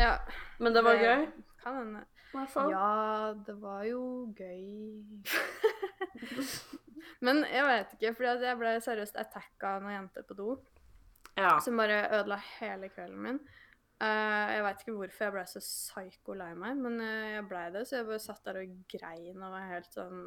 ja. 0.04 0.12
Men 0.60 0.76
det 0.76 0.84
var 0.84 1.00
det 1.00 1.08
gøy? 1.08 1.24
Kan 1.64 1.80
hende. 1.80 2.04
Ja, 2.36 3.34
det 3.48 3.56
var 3.64 3.88
jo 3.88 4.04
gøy. 4.36 5.24
Men 7.26 7.42
jeg 7.50 7.66
vet 7.68 7.96
ikke, 7.96 8.14
for 8.16 8.44
jeg 8.46 8.60
ble 8.60 8.76
seriøst 8.84 9.18
attacka 9.20 9.76
av 9.76 9.84
noen 9.84 9.96
jenter 9.98 10.28
på 10.28 10.38
do. 10.38 10.54
Ja. 11.40 11.58
Som 11.64 11.80
bare 11.80 12.06
ødela 12.16 12.40
hele 12.60 12.90
kvelden 12.92 13.24
min. 13.24 13.42
Uh, 14.00 14.48
jeg 14.54 14.64
veit 14.64 14.84
ikke 14.84 14.96
hvorfor 14.96 15.26
jeg 15.26 15.36
ble 15.36 15.42
så 15.52 15.60
psyko 15.60 16.36
lei 16.40 16.54
meg, 16.56 16.78
men 16.80 17.02
uh, 17.04 17.32
jeg 17.34 17.48
blei 17.50 17.66
det. 17.76 17.84
Så 17.88 18.00
jeg 18.00 18.08
bare 18.08 18.24
satt 18.24 18.46
der 18.48 18.62
og 18.62 18.78
grein 18.94 19.44
og 19.44 19.52
var 19.56 19.68
helt 19.74 19.92
sånn 19.96 20.22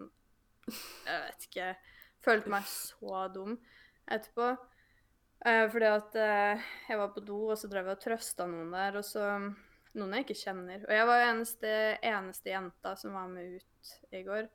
Jeg 0.69 1.23
vet 1.25 1.49
ikke 1.49 1.71
Følte 2.23 2.53
meg 2.53 2.67
så 2.71 3.25
dum 3.35 3.57
etterpå. 4.07 4.53
Uh, 5.43 5.65
fordi 5.73 5.89
at 5.89 6.19
jeg 6.21 6.99
var 7.01 7.09
på 7.17 7.25
do, 7.27 7.39
og 7.51 7.59
så 7.59 7.71
drev 7.73 7.89
jeg 7.89 7.99
og 7.99 8.05
trøsta 8.05 8.47
noen 8.47 8.71
der, 8.77 9.01
og 9.01 9.07
så 9.09 9.27
Noen 9.93 10.15
jeg 10.17 10.25
ikke 10.25 10.39
kjenner. 10.41 10.85
Og 10.87 10.93
jeg 10.95 11.05
var 11.05 11.19
jo 11.21 11.25
eneste, 11.35 11.71
eneste 12.09 12.49
jenta 12.49 12.95
som 12.97 13.13
var 13.13 13.27
med 13.29 13.59
ut 13.59 13.91
i 14.17 14.23
går. 14.25 14.47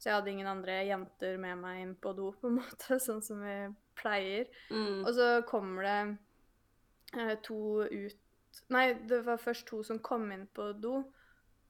Så 0.00 0.08
jeg 0.08 0.16
hadde 0.16 0.32
ingen 0.32 0.48
andre 0.48 0.78
jenter 0.88 1.36
med 1.40 1.60
meg 1.60 1.82
inn 1.82 1.94
på 2.00 2.14
do, 2.16 2.30
på 2.40 2.48
en 2.48 2.58
måte, 2.62 2.96
sånn 3.02 3.20
som 3.24 3.44
vi 3.44 3.56
pleier. 4.00 4.48
Mm. 4.72 5.04
Og 5.04 5.12
så 5.16 5.30
kommer 5.48 5.86
det 5.86 7.36
to 7.44 7.84
ut 7.84 8.26
Nei, 8.74 8.96
det 9.06 9.20
var 9.22 9.38
først 9.38 9.68
to 9.68 9.78
som 9.86 10.00
kom 10.02 10.24
inn 10.34 10.48
på 10.54 10.72
do. 10.82 11.04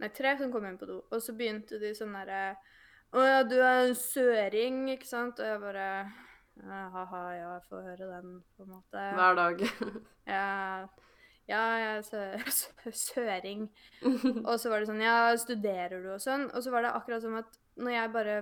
Nei, 0.00 0.08
tre 0.16 0.32
som 0.38 0.52
kom 0.52 0.64
inn 0.64 0.78
på 0.80 0.88
do. 0.88 1.02
Og 1.12 1.20
så 1.20 1.34
begynte 1.36 1.76
de 1.80 1.90
sånn 1.96 2.14
derre 2.16 2.54
Å 3.12 3.24
ja, 3.26 3.42
du 3.44 3.58
er 3.58 3.82
en 3.90 3.96
søring, 3.98 4.86
ikke 4.94 5.08
sant? 5.08 5.42
Og 5.42 5.50
jeg 5.50 5.60
bare 5.60 5.86
Ha-ha, 6.70 7.20
ja, 7.36 7.52
jeg 7.56 7.66
får 7.68 7.84
høre 7.88 8.08
den, 8.10 8.32
på 8.56 8.64
en 8.64 8.72
måte. 8.74 9.04
Hver 9.16 9.36
dag. 9.38 9.62
ja, 10.34 10.48
ja, 11.50 11.60
jeg 11.82 11.92
er 11.92 12.02
sø 12.54 12.92
søring. 13.04 13.68
og 14.44 14.54
så 14.60 14.72
var 14.72 14.80
det 14.80 14.90
sånn 14.90 15.04
Ja, 15.04 15.18
studerer 15.40 16.00
du 16.00 16.12
og 16.14 16.24
sånn? 16.24 16.48
Og 16.54 16.64
så 16.64 16.72
var 16.72 16.86
det 16.86 16.94
akkurat 16.96 17.24
som 17.24 17.36
at 17.40 17.59
når 17.78 17.96
jeg 17.96 18.12
bare 18.16 18.36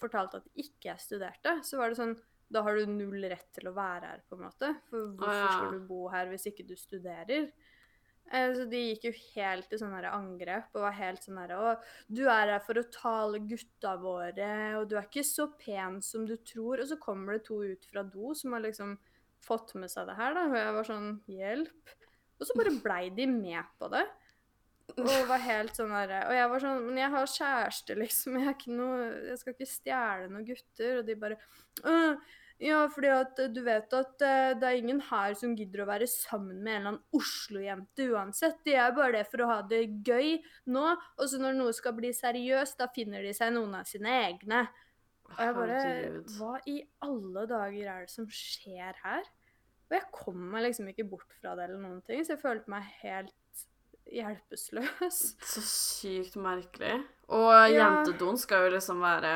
fortalte 0.00 0.40
at 0.42 0.48
ikke 0.60 0.90
jeg 0.90 1.02
studerte, 1.02 1.58
så 1.64 1.80
var 1.80 1.90
det 1.90 2.00
sånn 2.00 2.16
da 2.54 2.62
har 2.62 2.76
du 2.76 2.90
null 2.90 3.24
rett 3.30 3.48
til 3.56 3.70
å 3.70 3.74
være 3.74 4.10
her, 4.12 4.24
på 4.28 4.36
en 4.36 4.44
måte. 4.46 4.68
For 4.90 5.14
hvorfor 5.16 5.46
skal 5.48 5.72
du 5.74 5.86
bo 5.88 6.02
her 6.12 6.28
hvis 6.30 6.44
ikke 6.50 6.66
du 6.68 6.74
studerer? 6.78 7.48
Eh, 8.32 8.50
så 8.56 8.66
de 8.68 8.80
gikk 8.80 9.08
jo 9.08 9.12
helt 9.34 9.72
i 9.72 9.78
sånne 9.80 10.00
angrep 10.08 10.76
og 10.76 10.86
var 10.86 10.94
helt 10.96 11.24
sånn 11.24 11.40
herre 11.42 11.58
Å, 11.60 11.72
du 12.08 12.22
er 12.24 12.54
her 12.54 12.62
for 12.64 12.80
å 12.80 12.86
tale 12.94 13.42
gutta 13.44 13.96
våre, 14.00 14.52
og 14.78 14.88
du 14.88 14.96
er 14.96 15.08
ikke 15.08 15.26
så 15.26 15.50
pen 15.60 16.00
som 16.04 16.24
du 16.28 16.36
tror. 16.40 16.80
Og 16.80 16.88
så 16.90 17.00
kommer 17.00 17.36
det 17.36 17.46
to 17.48 17.60
ut 17.64 17.88
fra 17.90 18.04
do 18.06 18.32
som 18.38 18.56
har 18.56 18.64
liksom 18.64 18.96
fått 19.44 19.74
med 19.76 19.92
seg 19.92 20.08
det 20.08 20.18
her, 20.20 20.36
da. 20.36 20.48
Og 20.48 20.58
jeg 20.60 20.76
var 20.78 20.88
sånn 20.88 21.10
Hjelp. 21.28 21.96
Og 22.34 22.48
så 22.48 22.56
bare 22.58 22.76
blei 22.82 23.04
de 23.14 23.28
med 23.30 23.74
på 23.78 23.88
det. 23.92 24.04
Og 24.94 25.28
var 25.28 25.40
helt 25.40 25.78
sånn 25.78 25.92
derre 25.94 26.18
Og 26.28 26.34
jeg 26.36 26.48
var 26.52 26.60
sånn 26.62 26.82
Men 26.84 26.98
jeg 27.00 27.12
har 27.14 27.30
kjæreste, 27.34 27.94
liksom. 27.98 28.38
Jeg, 28.44 28.56
noe, 28.76 29.10
jeg 29.30 29.40
skal 29.40 29.54
ikke 29.54 29.68
stjele 29.70 30.30
noen 30.30 30.48
gutter. 30.48 30.98
Og 31.00 31.06
de 31.08 31.16
bare 31.18 31.38
ja, 32.62 32.84
fordi 32.86 33.08
at 33.10 33.40
du 33.50 33.58
vet 33.66 33.94
at 33.98 34.22
uh, 34.22 34.52
det 34.54 34.68
er 34.68 34.78
ingen 34.78 35.00
her 35.08 35.34
som 35.36 35.56
gidder 35.58 35.82
å 35.82 35.88
være 35.88 36.06
sammen 36.08 36.60
med 36.62 36.70
en 36.70 36.78
eller 36.78 36.90
annen 36.92 37.18
Oslo-jente 37.18 38.06
uansett. 38.14 38.60
De 38.66 38.76
er 38.78 38.94
bare 38.94 39.18
det 39.18 39.24
for 39.26 39.42
å 39.42 39.48
ha 39.50 39.56
det 39.66 39.82
gøy 40.06 40.36
nå, 40.70 40.84
og 40.94 41.28
så 41.28 41.40
når 41.42 41.58
noe 41.58 41.74
skal 41.74 41.96
bli 41.98 42.12
seriøst, 42.14 42.78
da 42.78 42.86
finner 42.94 43.26
de 43.26 43.34
seg 43.34 43.52
noen 43.56 43.74
av 43.80 43.90
sine 43.90 44.12
egne. 44.22 44.62
Og 45.32 45.40
jeg 45.40 45.56
bare 45.56 45.80
Hva 46.36 46.52
i 46.70 46.78
alle 47.04 47.46
dager 47.50 47.90
er 47.90 48.06
det 48.06 48.14
som 48.14 48.30
skjer 48.30 49.02
her? 49.02 49.26
Og 49.90 49.98
jeg 49.98 50.10
kom 50.14 50.38
meg 50.54 50.68
liksom 50.68 50.88
ikke 50.92 51.08
bort 51.10 51.34
fra 51.40 51.56
det 51.58 51.66
eller 51.66 51.82
noen 51.82 52.00
ting, 52.06 52.22
så 52.24 52.36
jeg 52.36 52.44
følte 52.44 52.70
meg 52.72 52.86
helt 53.02 53.34
hjelpeløs. 54.12 55.20
Så 55.44 55.64
sykt 55.64 56.38
merkelig. 56.40 56.98
Og 57.32 57.52
ja. 57.72 57.78
jentedoen 57.78 58.38
skal 58.40 58.66
jo 58.66 58.74
liksom 58.76 59.00
være 59.04 59.34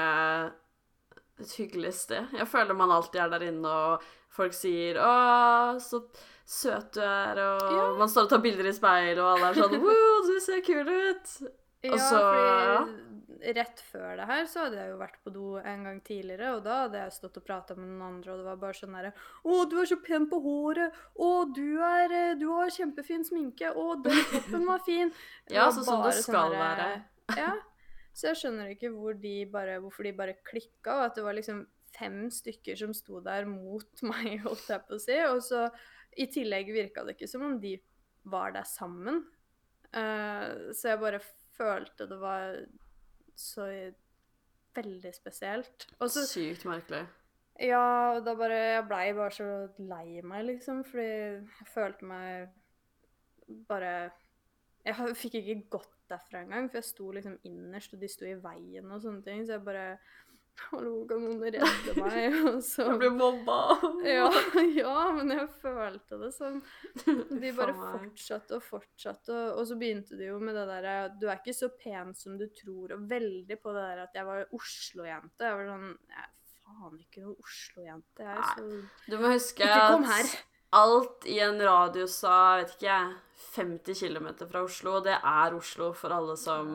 et 1.38 1.52
hyggelig 1.60 1.94
sted. 1.94 2.34
Jeg 2.36 2.48
føler 2.50 2.76
man 2.76 2.92
alltid 2.92 3.20
er 3.22 3.32
der 3.32 3.46
inne, 3.48 3.68
og 3.68 4.02
folk 4.34 4.54
sier 4.56 4.98
'Å, 4.98 5.78
så 5.80 6.02
søt 6.48 6.94
du 6.94 7.00
er', 7.00 7.38
og 7.38 7.74
ja. 7.76 7.86
man 7.98 8.10
står 8.10 8.26
og 8.26 8.32
tar 8.34 8.42
bilder 8.44 8.68
i 8.68 8.74
speil, 8.74 9.18
og 9.18 9.32
alle 9.34 9.50
er 9.50 9.60
sånn 9.62 9.78
'Wow, 9.84 10.18
du 10.26 10.40
ser 10.42 10.64
kul 10.66 10.84
ut'. 10.84 11.36
Ja, 11.82 11.92
og 11.94 12.00
så 12.02 12.18
fordi 12.18 13.07
rett 13.28 13.80
før 13.90 14.16
det 14.16 14.26
her 14.28 14.46
så 14.48 14.64
hadde 14.64 14.78
jeg 14.80 14.90
jo 14.92 14.98
vært 15.00 15.18
på 15.24 15.32
do 15.32 15.46
en 15.60 15.84
gang 15.84 15.98
tidligere, 16.04 16.54
og 16.56 16.62
da 16.64 16.78
hadde 16.84 17.02
jeg 17.02 17.14
stått 17.18 17.38
og 17.40 17.44
prata 17.44 17.76
med 17.76 17.90
noen 17.90 18.04
andre, 18.06 18.32
og 18.32 18.40
det 18.40 18.46
var 18.48 18.60
bare 18.62 18.78
sånn 18.78 18.96
derre 18.96 19.12
'Å, 19.12 19.58
du 19.68 19.76
er 19.80 19.90
så 19.90 19.98
pen 20.02 20.28
på 20.30 20.40
håret', 20.44 21.00
'Å, 21.14 21.30
du 21.54 21.80
er 21.84 22.14
eh, 22.18 22.34
Du 22.40 22.48
har 22.54 22.72
kjempefin 22.72 23.26
sminke', 23.28 23.74
'Å, 23.74 24.02
den 24.02 24.22
kroppen 24.32 24.66
var 24.66 24.80
fin'. 24.86 25.12
ja, 25.50 25.68
sånn 25.70 25.84
som 25.84 26.04
det 26.06 26.14
skal 26.22 26.54
sånne, 26.54 26.62
være. 26.64 26.88
Ja. 27.36 27.52
Så 28.16 28.32
jeg 28.32 28.40
skjønner 28.40 28.72
ikke 28.72 28.90
hvor 28.90 29.14
de 29.14 29.34
bare, 29.46 29.78
hvorfor 29.78 30.08
de 30.08 30.12
bare 30.16 30.38
klikka, 30.42 30.96
og 30.96 31.04
at 31.10 31.14
det 31.14 31.24
var 31.24 31.36
liksom 31.36 31.66
fem 31.94 32.30
stykker 32.32 32.76
som 32.76 32.94
sto 32.96 33.20
der 33.20 33.46
mot 33.48 34.02
meg, 34.10 34.40
holdt 34.42 34.72
jeg 34.72 34.86
på 34.88 34.96
å 34.96 35.02
si. 35.02 35.18
Og 35.28 35.42
så 35.44 35.68
i 36.16 36.26
tillegg 36.32 36.72
virka 36.74 37.04
det 37.04 37.14
ikke 37.16 37.30
som 37.30 37.44
om 37.46 37.60
de 37.60 37.76
var 38.28 38.56
der 38.56 38.66
sammen. 38.66 39.22
Uh, 39.94 40.72
så 40.76 40.92
jeg 40.92 41.00
bare 41.00 41.20
følte 41.56 42.08
det 42.10 42.18
var 42.20 42.58
så 43.38 43.68
veldig 44.78 45.14
spesielt. 45.14 45.86
Også, 45.98 46.26
Sykt 46.28 46.66
merkelig. 46.68 47.04
Ja, 47.58 48.14
og 48.14 48.22
da 48.26 48.36
bare 48.38 48.54
Jeg 48.54 48.86
blei 48.86 49.04
bare 49.16 49.34
så 49.34 49.46
lei 49.82 50.22
meg, 50.22 50.44
liksom, 50.46 50.84
fordi 50.86 51.06
jeg 51.08 51.70
følte 51.72 52.06
meg 52.06 52.52
bare 53.68 54.10
Jeg 54.86 55.16
fikk 55.18 55.40
ikke 55.40 55.62
gått 55.78 55.94
derfra 56.08 56.44
engang, 56.44 56.70
for 56.70 56.80
jeg 56.80 56.88
sto 56.88 57.10
liksom 57.12 57.34
innerst, 57.44 57.92
og 57.92 58.00
de 58.00 58.08
sto 58.08 58.24
i 58.24 58.38
veien 58.40 58.92
og 58.94 59.02
sånne 59.02 59.24
ting. 59.26 59.42
Så 59.44 59.58
jeg 59.58 59.64
bare 59.66 59.98
Hallo, 60.70 61.04
kan 61.08 61.20
noen 61.22 61.38
redde 61.44 61.94
meg? 61.98 62.34
Og 62.50 62.58
så 62.66 62.84
Jeg 62.88 62.98
blir 63.00 63.12
mobba. 63.14 63.58
ja, 64.04 64.26
ja, 64.80 64.94
men 65.16 65.30
jeg 65.34 65.46
følte 65.62 66.18
det 66.20 66.30
sånn. 66.34 66.58
De 67.04 67.52
bare 67.56 67.74
fortsatte 67.78 68.58
og 68.58 68.64
fortsatte, 68.66 69.32
og, 69.34 69.60
og 69.60 69.68
så 69.70 69.78
begynte 69.80 70.18
de 70.18 70.28
jo 70.32 70.40
med 70.42 70.58
det 70.58 70.66
derre 70.70 70.96
Du 71.20 71.28
er 71.28 71.38
ikke 71.38 71.54
så 71.56 71.70
pen 71.78 72.10
som 72.18 72.36
du 72.40 72.48
tror, 72.58 72.96
og 72.96 73.06
veldig 73.10 73.58
på 73.62 73.76
det 73.76 73.86
der 73.86 74.02
at 74.08 74.18
jeg 74.18 74.26
var 74.28 74.44
Oslo-jente. 74.58 75.46
Jeg 75.46 75.56
var 75.60 75.70
sånn 75.72 75.88
Jeg 76.10 76.28
faen 76.66 77.00
ikke 77.06 77.24
noe 77.24 77.38
Oslo-jente. 77.46 78.26
Jeg 78.26 78.36
er 78.36 78.52
så 78.52 79.10
Du 79.12 79.18
må 79.22 79.32
huske 79.32 79.64
ikke 79.68 79.88
kom 79.94 80.06
her. 80.10 80.34
alt 80.82 81.24
i 81.30 81.38
en 81.46 81.62
radius 81.64 82.18
av, 82.28 82.58
vet 82.60 82.74
ikke 82.76 82.90
jeg 82.90 83.16
50 83.54 84.02
km 84.04 84.28
fra 84.50 84.66
Oslo, 84.66 84.98
det 85.06 85.14
er 85.16 85.54
Oslo 85.56 85.92
for 85.96 86.12
alle 86.12 86.34
som 86.36 86.74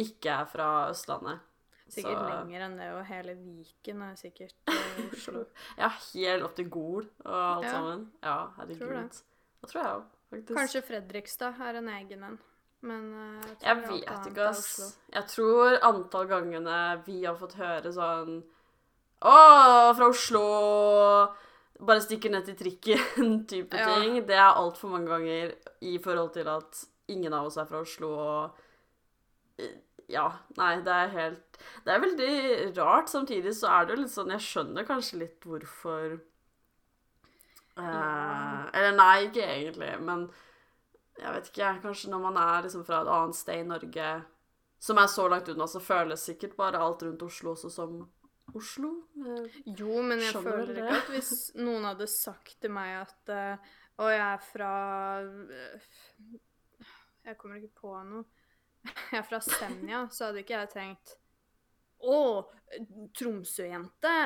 ikke 0.00 0.30
er 0.40 0.46
fra 0.48 0.68
Østlandet. 0.94 1.42
Sikkert 1.90 2.18
så... 2.18 2.28
lenger 2.28 2.66
enn 2.66 2.76
det, 2.78 2.90
og 2.94 3.02
hele 3.08 3.34
Viken 3.40 4.04
er 4.06 4.14
sikkert 4.20 4.54
uh, 4.70 5.00
Oslo. 5.10 5.42
ja, 5.78 5.90
helt 6.14 6.46
opp 6.46 6.54
til 6.58 6.70
Gol 6.70 7.08
og 7.24 7.34
alt 7.40 7.66
ja. 7.66 7.74
sammen. 7.74 8.06
Ja, 8.22 8.38
herregud. 8.60 8.84
Tror 8.84 8.94
det. 8.94 9.24
det 9.60 9.72
tror 9.72 9.82
jeg 9.82 9.90
òg, 9.96 10.06
faktisk. 10.30 10.54
Kanskje 10.60 10.84
Fredrikstad 10.86 11.66
er 11.66 11.80
en 11.82 11.92
egen 11.96 12.24
en. 12.30 12.38
Men 12.86 13.10
uh, 13.12 13.44
jeg, 13.44 13.58
jeg 13.66 13.82
vet 14.06 14.30
ikke, 14.30 14.48
ass. 14.48 14.96
Jeg 15.12 15.28
tror 15.34 15.76
antall 15.90 16.30
gangene 16.30 16.80
vi 17.04 17.20
har 17.26 17.36
fått 17.36 17.58
høre 17.60 17.92
sånn 17.92 18.40
Å, 19.20 19.36
fra 19.98 20.08
Oslo! 20.08 20.46
bare 21.86 22.02
stikker 22.04 22.32
ned 22.32 22.48
til 22.48 22.58
trikken 22.58 23.36
type 23.50 23.76
ja. 23.76 23.94
ting. 23.94 24.20
Det 24.28 24.36
er 24.36 24.48
altfor 24.48 24.92
mange 24.92 25.10
ganger 25.10 25.54
i 25.86 25.98
forhold 26.02 26.34
til 26.36 26.48
at 26.52 26.84
ingen 27.10 27.34
av 27.34 27.48
oss 27.48 27.58
er 27.60 27.68
fra 27.68 27.82
Oslo 27.82 28.10
og 28.14 28.60
eh, 29.58 29.78
Ja, 30.10 30.26
nei, 30.58 30.74
det 30.86 30.94
er 30.94 31.14
helt 31.14 31.60
Det 31.84 31.94
er 31.94 32.02
veldig 32.02 32.32
rart. 32.78 33.10
Samtidig 33.12 33.54
så 33.56 33.70
er 33.70 33.86
det 33.86 33.94
jo 33.94 34.02
litt 34.02 34.14
sånn 34.14 34.34
Jeg 34.34 34.46
skjønner 34.46 34.88
kanskje 34.88 35.22
litt 35.22 35.46
hvorfor 35.46 36.18
uh, 37.78 38.60
Eller 38.74 38.96
nei, 38.96 39.16
ikke 39.28 39.46
egentlig, 39.46 39.92
men 40.02 40.28
jeg 41.20 41.34
vet 41.34 41.48
ikke, 41.50 41.74
kanskje 41.82 42.10
når 42.12 42.22
man 42.24 42.38
er 42.40 42.62
liksom 42.64 42.84
fra 42.86 43.02
et 43.02 43.10
annet 43.12 43.36
sted 43.36 43.60
i 43.60 43.68
Norge 43.68 44.12
som 44.80 44.96
er 44.96 45.10
så 45.12 45.26
langt 45.28 45.50
unna, 45.52 45.66
så 45.68 45.82
føles 45.84 46.22
sikkert 46.24 46.54
bare 46.56 46.80
alt 46.80 47.02
rundt 47.04 47.22
Oslo 47.26 47.52
også 47.52 47.68
som 47.74 47.98
Oslo? 48.56 48.94
Eh, 49.20 49.58
jo, 49.78 50.00
men 50.02 50.22
jeg 50.24 50.40
føler 50.40 50.80
ikke 50.80 50.96
at 51.02 51.10
hvis 51.12 51.32
noen 51.60 51.84
hadde 51.90 52.08
sagt 52.10 52.56
til 52.62 52.72
meg 52.74 52.96
at 53.02 53.32
uh, 53.34 53.72
Å, 54.00 54.08
jeg 54.08 54.24
er 54.24 54.40
fra 54.46 54.70
uh, 55.28 55.90
Jeg 57.26 57.36
kommer 57.38 57.60
ikke 57.60 57.82
på 57.82 57.92
noe. 58.08 58.24
Jeg 59.10 59.20
er 59.20 59.26
fra 59.26 59.40
Senja, 59.44 60.06
så 60.14 60.28
hadde 60.28 60.44
ikke 60.44 60.56
jeg 60.62 60.70
tenkt 60.72 61.16
Å, 62.00 62.18
Tromsø-jente! 63.18 64.16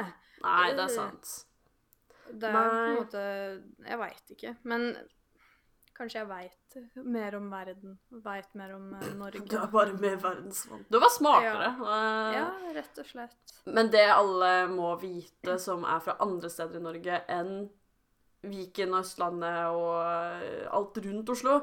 Nei, 0.45 0.69
det 0.77 0.85
er 0.85 0.93
sant. 0.93 1.33
Det 2.31 2.49
er 2.49 2.55
Nei. 2.55 2.63
på 2.63 2.79
en 2.85 2.97
måte 2.99 3.25
Jeg 3.89 4.01
veit 4.01 4.35
ikke. 4.37 4.55
Men 4.69 4.91
Kanskje 5.95 6.25
jeg 6.25 6.27
veit 6.27 7.05
mer 7.07 7.37
om 7.39 7.45
verden. 7.53 7.93
Veit 8.25 8.57
mer 8.59 8.73
om 8.75 8.89
uh, 8.99 9.05
Norge. 9.21 9.45
Du 9.47 9.55
er 9.61 9.71
bare 9.71 9.95
mer 9.95 10.17
verdensvant. 10.19 10.89
Du 10.91 10.99
var 10.99 11.13
smartere. 11.15 11.71
Ja. 11.79 12.09
Ja. 12.35 12.47
rett 12.75 12.99
og 12.99 13.07
slett. 13.07 13.55
Men 13.71 13.93
det 13.95 14.09
alle 14.11 14.67
må 14.73 14.91
vite 14.99 15.55
som 15.63 15.87
er 15.87 16.03
fra 16.03 16.17
andre 16.25 16.51
steder 16.51 16.81
i 16.81 16.85
Norge 16.89 17.21
enn 17.31 17.55
Viken 18.45 18.93
og 18.93 19.05
Østlandet 19.05 19.61
og 19.71 19.93
uh, 20.03 20.65
alt 20.75 20.99
rundt 21.07 21.31
Oslo, 21.33 21.61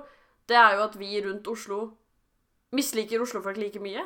det 0.50 0.58
er 0.58 0.78
jo 0.78 0.86
at 0.88 0.96
vi 0.98 1.12
rundt 1.22 1.52
Oslo 1.52 1.82
misliker 2.76 3.24
Oslo-folk 3.24 3.60
like 3.60 3.82
mye. 3.84 4.04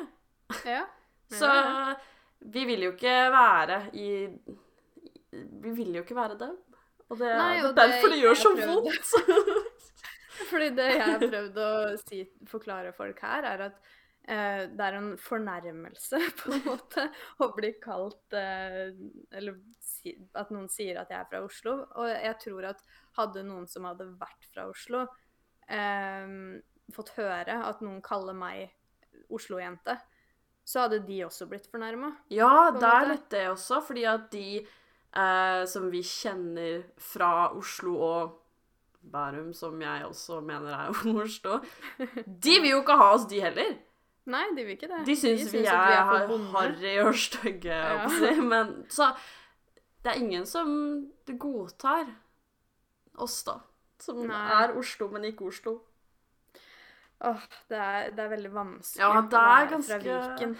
Ja. 0.66 0.84
Så 1.40 1.50
vi 2.52 2.64
vil 2.68 2.86
jo 2.86 2.92
ikke 2.94 3.16
være 3.34 3.80
i 3.98 4.08
Vi 5.32 5.72
vil 5.74 5.96
jo 5.96 6.04
ikke 6.04 6.16
være 6.16 6.38
dem. 6.38 6.54
Og 7.08 7.18
det, 7.18 7.30
Nei, 7.38 7.62
og 7.62 7.74
det 7.74 7.82
er 7.82 7.92
derfor 7.92 8.08
det, 8.10 8.16
det 8.16 8.22
gjør 8.22 8.38
så 8.40 8.52
vondt. 8.58 9.10
Fordi 10.50 10.70
det 10.76 10.86
jeg 10.90 11.04
har 11.04 11.22
prøvd 11.22 11.60
å 11.62 11.70
si, 12.02 12.22
forklare 12.50 12.92
folk 12.96 13.20
her, 13.24 13.46
er 13.48 13.62
at 13.68 13.76
eh, 14.28 14.62
det 14.68 14.88
er 14.88 14.98
en 14.98 15.12
fornærmelse, 15.20 16.20
på 16.40 16.52
en 16.56 16.64
måte, 16.66 17.06
å 17.42 17.50
bli 17.56 17.72
kalt 17.82 18.36
eh, 18.36 18.90
Eller 19.38 19.60
si, 19.80 20.16
at 20.36 20.52
noen 20.54 20.68
sier 20.72 21.00
at 21.02 21.12
jeg 21.14 21.22
er 21.22 21.30
fra 21.30 21.42
Oslo. 21.46 21.78
Og 21.96 22.10
jeg 22.10 22.38
tror 22.42 22.70
at 22.72 22.82
hadde 23.20 23.46
noen 23.48 23.68
som 23.70 23.86
hadde 23.88 24.10
vært 24.18 24.50
fra 24.52 24.66
Oslo, 24.72 25.06
eh, 25.70 26.34
fått 26.94 27.14
høre 27.16 27.60
at 27.66 27.82
noen 27.84 28.02
kaller 28.04 28.36
meg 28.36 28.70
Oslo-jente, 29.32 29.96
så 30.66 30.84
hadde 30.84 31.02
de 31.06 31.20
også 31.26 31.46
blitt 31.50 31.68
fornærma. 31.70 32.12
Ja, 32.34 32.70
det 32.74 32.88
er 32.88 33.08
litt 33.12 33.28
det 33.30 33.44
også, 33.52 33.80
fordi 33.86 34.04
at 34.10 34.28
de 34.32 34.48
eh, 34.60 35.62
som 35.70 35.88
vi 35.92 36.02
kjenner 36.06 36.84
fra 36.98 37.52
Oslo 37.54 37.96
og 38.02 38.36
Bærum, 39.06 39.52
som 39.54 39.78
jeg 39.82 40.06
også 40.06 40.40
mener 40.42 40.74
er 40.74 41.02
Oslo, 41.24 41.60
de 42.26 42.56
vil 42.60 42.72
jo 42.72 42.82
ikke 42.82 42.98
ha 42.98 43.12
oss, 43.14 43.28
de 43.30 43.42
heller. 43.42 43.76
Nei, 44.26 44.42
de 44.56 44.64
vil 44.66 44.74
ikke 44.74 44.90
det. 44.90 45.04
De 45.06 45.14
syns, 45.14 45.44
de 45.44 45.50
syns 45.52 45.54
vi, 45.54 45.66
er, 45.70 46.00
er 46.02 46.46
harry 46.50 46.94
og 47.04 47.12
stygge, 47.14 47.74
ja. 47.74 48.32
men 48.42 48.72
så 48.90 49.12
det 50.02 50.12
er 50.12 50.22
ingen 50.22 50.46
som 50.46 50.68
godtar 51.26 52.10
oss, 53.22 53.40
da. 53.46 53.60
Som 54.02 54.26
Nei. 54.28 54.42
er 54.58 54.74
Oslo, 54.78 55.08
men 55.10 55.24
ikke 55.30 55.48
Oslo. 55.48 55.78
Åh, 57.24 57.44
det 57.72 57.80
er, 57.80 58.10
det 58.12 58.24
er 58.24 58.32
veldig 58.34 58.52
vanskelig 58.52 59.00
ja, 59.00 59.20
det 59.24 59.42
er 59.42 59.68
ganske... 59.70 60.00
fra 60.02 60.16
Viken. 60.20 60.56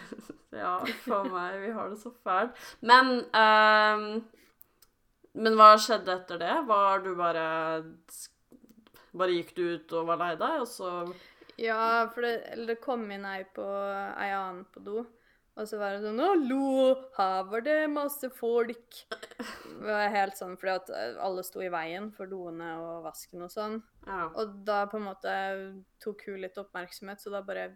ja, 0.62 0.76
for 1.04 1.28
meg. 1.30 1.58
Vi 1.62 1.70
har 1.76 1.92
det 1.92 1.98
så 2.02 2.10
fælt. 2.24 2.62
Men 2.82 3.12
um, 3.30 4.08
men 5.32 5.56
hva 5.56 5.72
skjedde 5.80 6.12
etter 6.12 6.40
det? 6.40 6.54
Var 6.68 7.04
du 7.04 7.14
bare 7.16 7.46
bare 9.12 9.36
gikk 9.36 9.54
du 9.56 9.62
ut 9.76 9.94
og 9.96 10.08
var 10.08 10.20
lei 10.20 10.32
deg, 10.40 10.64
og 10.64 10.68
så 10.68 10.90
Ja, 11.60 12.08
for 12.12 12.24
det, 12.24 12.34
eller 12.52 12.72
det 12.72 12.82
kom 12.84 13.04
inn 13.12 13.26
ei 13.28 13.42
på 13.44 13.64
ei 13.64 14.30
annen 14.32 14.64
på 14.72 14.84
do. 14.84 15.04
Og 15.60 15.68
så 15.68 15.76
var 15.76 15.92
det 15.92 16.06
sånn 16.06 16.20
'Hallo, 16.20 16.94
her 17.18 17.42
var 17.50 17.60
det 17.60 17.90
masse 17.92 18.30
folk'. 18.32 19.02
Det 19.12 19.84
var 19.84 20.14
helt 20.14 20.38
sånn 20.38 20.56
fordi 20.56 20.72
at 20.72 21.18
alle 21.20 21.44
sto 21.44 21.60
i 21.60 21.68
veien 21.72 22.08
for 22.16 22.30
doene 22.30 22.70
og 22.80 23.04
vasken 23.04 23.44
og 23.44 23.52
sånn. 23.52 23.82
Ja. 24.06 24.30
Og 24.32 24.62
da 24.64 24.86
på 24.88 24.96
en 24.96 25.08
måte 25.10 25.34
tok 26.00 26.24
hun 26.26 26.40
litt 26.40 26.56
oppmerksomhet, 26.56 27.20
så 27.20 27.34
da 27.34 27.42
bare 27.44 27.74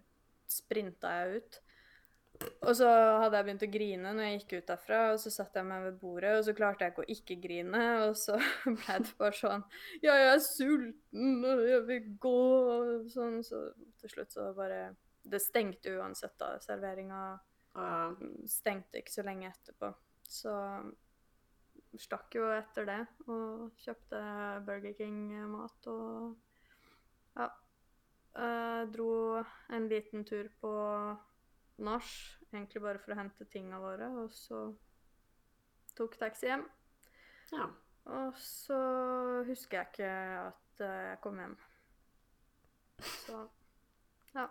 sprinta 0.48 1.12
jeg 1.20 1.42
ut. 1.42 1.60
Og 2.62 2.72
så 2.76 2.88
hadde 2.88 3.38
jeg 3.38 3.46
begynt 3.46 3.64
å 3.64 3.72
grine 3.72 4.12
når 4.12 4.26
jeg 4.26 4.38
gikk 4.38 4.54
ut 4.56 4.70
derfra, 4.70 5.00
og 5.12 5.20
så 5.20 5.32
satte 5.32 5.60
jeg 5.60 5.68
meg 5.68 5.84
ved 5.86 5.98
bordet, 6.00 6.32
og 6.36 6.44
så 6.44 6.54
klarte 6.56 6.84
jeg 6.84 6.92
ikke 6.92 7.04
å 7.04 7.12
ikke 7.16 7.36
grine, 7.42 7.82
og 8.06 8.16
så 8.20 8.36
ble 8.64 8.98
det 9.04 9.12
bare 9.20 9.36
sånn 9.36 9.64
Ja, 10.04 10.16
jeg 10.20 10.30
er 10.34 10.42
sulten, 10.44 11.44
og 11.48 11.64
jeg 11.68 11.82
vil 11.90 12.08
gå, 12.20 12.38
og 12.76 13.10
sånn, 13.12 13.40
så 13.46 13.62
til 14.00 14.12
slutt 14.12 14.36
så 14.36 14.50
bare 14.56 14.80
Det 15.26 15.40
stengte 15.42 15.96
uansett, 15.96 16.36
da. 16.38 16.52
Serveringa 16.62 17.22
ja. 17.76 18.14
stengte 18.48 19.00
ikke 19.00 19.14
så 19.14 19.24
lenge 19.26 19.50
etterpå. 19.50 19.92
Så 20.26 20.54
stakk 21.96 22.34
jo 22.36 22.48
etter 22.52 22.88
det 22.88 22.98
og 23.32 23.76
kjøpte 23.80 24.20
Burger 24.66 24.96
King-mat 24.98 25.88
og 25.92 26.34
ja. 27.36 27.48
Jeg 28.36 28.90
dro 28.92 29.12
en 29.72 29.86
liten 29.88 30.26
tur 30.28 30.50
på 30.60 30.72
nach, 31.86 32.10
egentlig 32.52 32.82
bare 32.84 33.00
for 33.00 33.14
å 33.14 33.16
hente 33.16 33.46
tinga 33.48 33.78
våre, 33.80 34.10
og 34.20 34.28
så 34.36 34.66
tok 35.96 36.18
taxi 36.20 36.50
hjem. 36.50 36.66
ja. 37.54 37.68
Og 38.06 38.36
så 38.38 38.76
husker 39.48 39.80
jeg 39.80 39.88
ikke 39.90 40.10
at 40.38 40.82
eh, 40.84 41.06
jeg 41.10 41.20
kom 41.24 41.40
hjem. 41.42 41.56
Så 43.02 43.40
ja. 44.36 44.44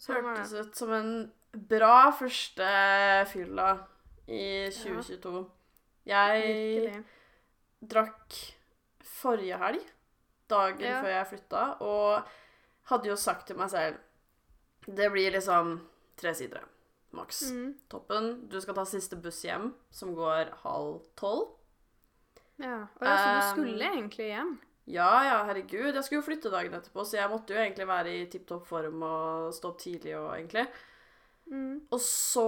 Sånn 0.00 0.24
Hørtes 0.24 0.54
ut 0.56 0.78
som 0.78 0.92
en 0.96 1.10
bra 1.56 2.10
første 2.16 2.66
fylla 3.32 3.70
i 4.28 4.68
2022. 4.74 5.44
Jeg 6.06 7.04
drakk 7.82 8.36
forrige 9.06 9.58
helg, 9.60 9.82
dagen 10.50 10.80
Ja. 10.86 11.00
før 11.02 11.08
jeg 11.14 11.26
flytta, 11.32 11.62
og 11.82 12.22
hadde 12.90 13.08
jo 13.10 13.16
sagt 13.16 13.46
til 13.48 13.56
meg 13.56 13.70
selv 13.70 13.96
Det 14.86 15.10
blir 15.10 15.32
liksom 15.32 15.80
tre 16.16 16.32
sider, 16.34 16.62
maks. 17.12 17.50
Mm. 17.50 17.74
Toppen. 17.90 18.48
Du 18.48 18.60
skal 18.60 18.74
ta 18.74 18.84
siste 18.84 19.16
buss 19.20 19.42
hjem, 19.42 19.74
som 19.90 20.14
går 20.14 20.52
halv 20.62 21.00
tolv. 21.16 21.48
Ja. 22.62 22.86
Og 23.00 23.02
ja, 23.02 23.16
så 23.16 23.26
du 23.26 23.40
Um, 23.60 23.66
skulle 23.66 23.88
egentlig 23.90 24.28
hjem? 24.30 24.60
Ja, 24.86 25.24
ja, 25.24 25.44
herregud. 25.44 25.92
Jeg 25.92 26.04
skulle 26.04 26.22
jo 26.22 26.28
flytte 26.28 26.50
dagen 26.52 26.72
etterpå, 26.78 27.02
så 27.04 27.16
jeg 27.18 27.28
måtte 27.30 27.50
jo 27.52 27.58
egentlig 27.58 27.86
være 27.88 28.14
i 28.14 28.26
tipp 28.30 28.46
topp 28.46 28.64
form 28.68 29.02
og 29.02 29.52
stå 29.52 29.68
opp 29.72 29.78
tidlig 29.82 30.14
og 30.16 30.36
egentlig. 30.38 30.68
Mm. 31.52 31.86
Og 31.94 32.00
så 32.02 32.46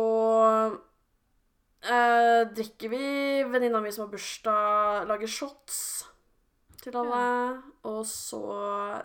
eh, 1.87 2.43
drikker 2.55 2.93
vi 2.93 3.02
Venninna 3.52 3.83
mi 3.83 3.93
som 3.95 4.07
har 4.07 4.12
bursdag, 4.12 5.07
lager 5.11 5.31
shots 5.31 5.83
til 6.83 6.97
alle. 6.99 7.26
Og 7.88 8.02
så 8.07 8.43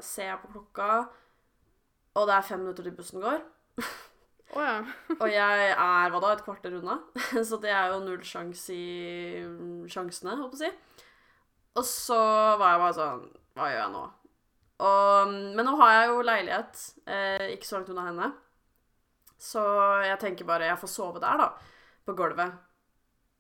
ser 0.02 0.32
jeg 0.32 0.42
på 0.44 0.54
klokka, 0.56 1.04
og 2.14 2.28
det 2.30 2.36
er 2.38 2.48
fem 2.48 2.64
minutter 2.64 2.86
til 2.86 2.98
bussen 2.98 3.22
går. 3.24 3.44
Oh, 4.54 4.62
ja. 4.62 4.84
Og 5.22 5.30
jeg 5.34 5.70
er 5.72 6.12
hva 6.14 6.20
da, 6.22 6.34
et 6.36 6.44
kvarter 6.46 6.76
unna, 6.78 7.00
så 7.50 7.58
det 7.62 7.72
er 7.74 7.90
jo 7.90 8.04
null 8.04 8.22
sjanse 8.28 8.76
i 8.76 9.42
sjansene, 9.90 10.36
holdt 10.38 10.54
på 10.54 10.60
å 10.60 10.62
si. 10.62 11.00
Og 11.74 11.88
så 11.90 12.20
var 12.62 12.76
jeg 12.76 12.82
bare 12.84 12.94
sånn 12.94 13.24
Hva 13.58 13.70
gjør 13.72 13.80
jeg 13.80 13.94
nå? 13.96 14.04
Og, 14.84 15.32
men 15.58 15.66
nå 15.66 15.74
har 15.80 15.94
jeg 15.96 16.12
jo 16.12 16.26
leilighet 16.28 16.84
eh, 17.10 17.48
ikke 17.56 17.66
så 17.66 17.80
langt 17.80 17.90
unna 17.94 18.06
henne. 18.12 18.28
Så 19.40 19.64
jeg 20.06 20.20
tenker 20.22 20.48
bare 20.48 20.70
jeg 20.70 20.80
får 20.82 20.92
sove 20.92 21.22
der, 21.24 21.42
da. 21.42 21.50
På 22.06 22.16
gulvet. 22.18 22.54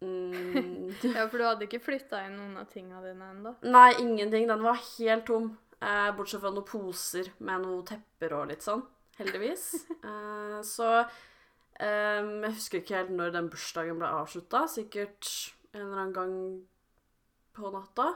Mm. 0.03 0.93
ja, 1.15 1.27
for 1.29 1.39
du 1.39 1.45
hadde 1.47 1.67
ikke 1.67 1.83
flytta 1.83 2.25
inn 2.27 2.35
noen 2.37 2.57
av 2.59 2.67
tinga 2.71 3.01
dine 3.03 3.29
ennå? 3.31 3.53
Nei, 3.71 3.89
ingenting. 4.03 4.47
Den 4.49 4.65
var 4.65 4.79
helt 4.79 5.27
tom. 5.29 5.53
Eh, 5.83 6.09
bortsett 6.15 6.43
fra 6.43 6.51
noen 6.51 6.67
poser 6.67 7.31
med 7.43 7.63
noen 7.63 7.85
tepper 7.87 8.35
og 8.37 8.49
litt 8.51 8.65
sånn. 8.65 8.83
Heldigvis. 9.19 9.69
Eh, 10.03 10.57
så 10.67 10.87
eh, 10.99 12.19
Jeg 12.19 12.55
husker 12.57 12.81
ikke 12.81 12.97
helt 12.97 13.13
når 13.15 13.31
den 13.37 13.47
bursdagen 13.51 14.01
ble 14.01 14.09
avslutta. 14.19 14.65
Sikkert 14.71 15.29
en 15.71 15.85
eller 15.85 16.01
annen 16.01 16.15
gang 16.17 16.33
på 17.55 17.71
natta. 17.71 18.09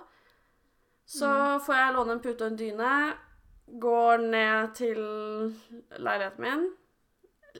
Så 1.07 1.29
får 1.63 1.77
jeg 1.79 1.93
låne 1.95 2.17
en 2.17 2.23
pute 2.23 2.43
og 2.43 2.51
en 2.51 2.59
dyne. 2.59 2.91
Går 3.87 4.25
ned 4.27 4.75
til 4.75 4.99
leiligheten 5.95 6.43
min 6.43 6.67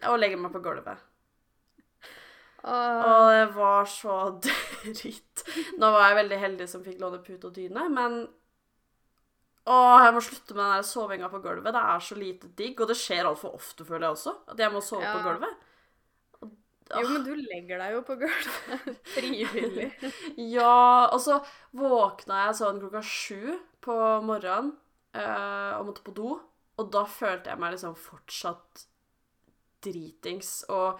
og 0.06 0.20
legger 0.22 0.40
meg 0.42 0.54
på 0.54 0.62
gulvet. 0.66 1.04
Og 2.68 3.30
det 3.32 3.44
var 3.56 3.86
så 3.90 4.16
dritt. 4.88 5.44
Nå 5.80 5.92
var 5.94 6.10
jeg 6.10 6.18
veldig 6.24 6.40
heldig 6.42 6.68
som 6.70 6.84
fikk 6.86 7.00
låne 7.04 7.22
pute 7.24 7.48
og 7.50 7.56
dyne, 7.56 7.86
men 7.94 8.18
å, 9.68 9.78
jeg 10.04 10.14
må 10.16 10.22
slutte 10.24 10.56
med 10.56 10.64
den 10.64 10.74
der 10.80 10.88
sovinga 10.88 11.30
på 11.32 11.42
gulvet. 11.44 11.74
Det 11.76 11.84
er 11.84 12.04
så 12.04 12.16
lite 12.18 12.50
digg, 12.60 12.80
og 12.84 12.90
det 12.92 12.96
skjer 13.00 13.28
altfor 13.28 13.56
ofte, 13.58 13.86
føler 13.88 14.08
jeg 14.08 14.18
også. 14.18 14.34
At 14.54 14.62
jeg 14.64 14.74
må 14.74 14.82
sove 14.84 15.04
Ja. 15.04 15.16
på 15.18 15.24
gulvet. 15.28 15.64
Jo, 16.88 17.02
men 17.12 17.24
du 17.26 17.34
legger 17.36 17.82
deg 17.84 17.96
jo 17.98 18.04
på 18.08 18.16
gulvet 18.16 19.00
frivillig. 19.16 19.90
Ja, 20.40 21.10
og 21.12 21.20
så 21.20 21.42
våkna 21.76 22.46
jeg 22.46 22.60
sånn 22.62 22.80
klokka 22.80 23.02
sju 23.04 23.58
på 23.84 23.98
morgenen 24.24 24.70
øh, 25.20 25.74
og 25.82 25.90
måtte 25.90 26.06
på 26.08 26.16
do. 26.16 26.38
Og 26.80 26.92
da 26.94 27.04
følte 27.12 27.52
jeg 27.52 27.60
meg 27.60 27.76
liksom 27.76 27.96
fortsatt 28.00 28.86
dritings. 29.84 30.62
Og, 30.74 31.00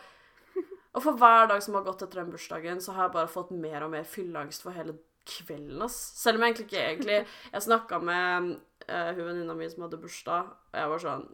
og 0.94 1.04
for 1.04 1.20
hver 1.20 1.50
dag 1.52 1.64
som 1.64 1.78
har 1.78 1.86
gått 1.88 2.06
etter 2.06 2.22
den 2.22 2.32
bursdagen, 2.34 2.82
så 2.84 2.96
har 2.98 3.08
jeg 3.08 3.18
bare 3.18 3.32
fått 3.32 3.54
mer 3.56 3.86
og 3.86 3.94
mer 3.96 4.08
fylleangst 4.08 4.66
for 4.66 4.76
hele 4.78 4.98
kvelden. 5.28 5.82
ass. 5.82 5.98
Selv 6.22 6.38
om 6.38 6.46
jeg 6.46 6.54
egentlig 6.54 6.68
ikke 6.70 6.86
egentlig 6.86 7.18
Jeg 7.54 7.66
snakka 7.66 8.00
med 8.00 8.54
uh, 8.90 9.12
hun 9.18 9.26
venninna 9.26 9.58
mi 9.58 9.68
som 9.70 9.84
hadde 9.86 10.00
bursdag, 10.02 10.54
og 10.72 10.80
jeg 10.80 10.94
var 10.94 11.04
sånn 11.08 11.28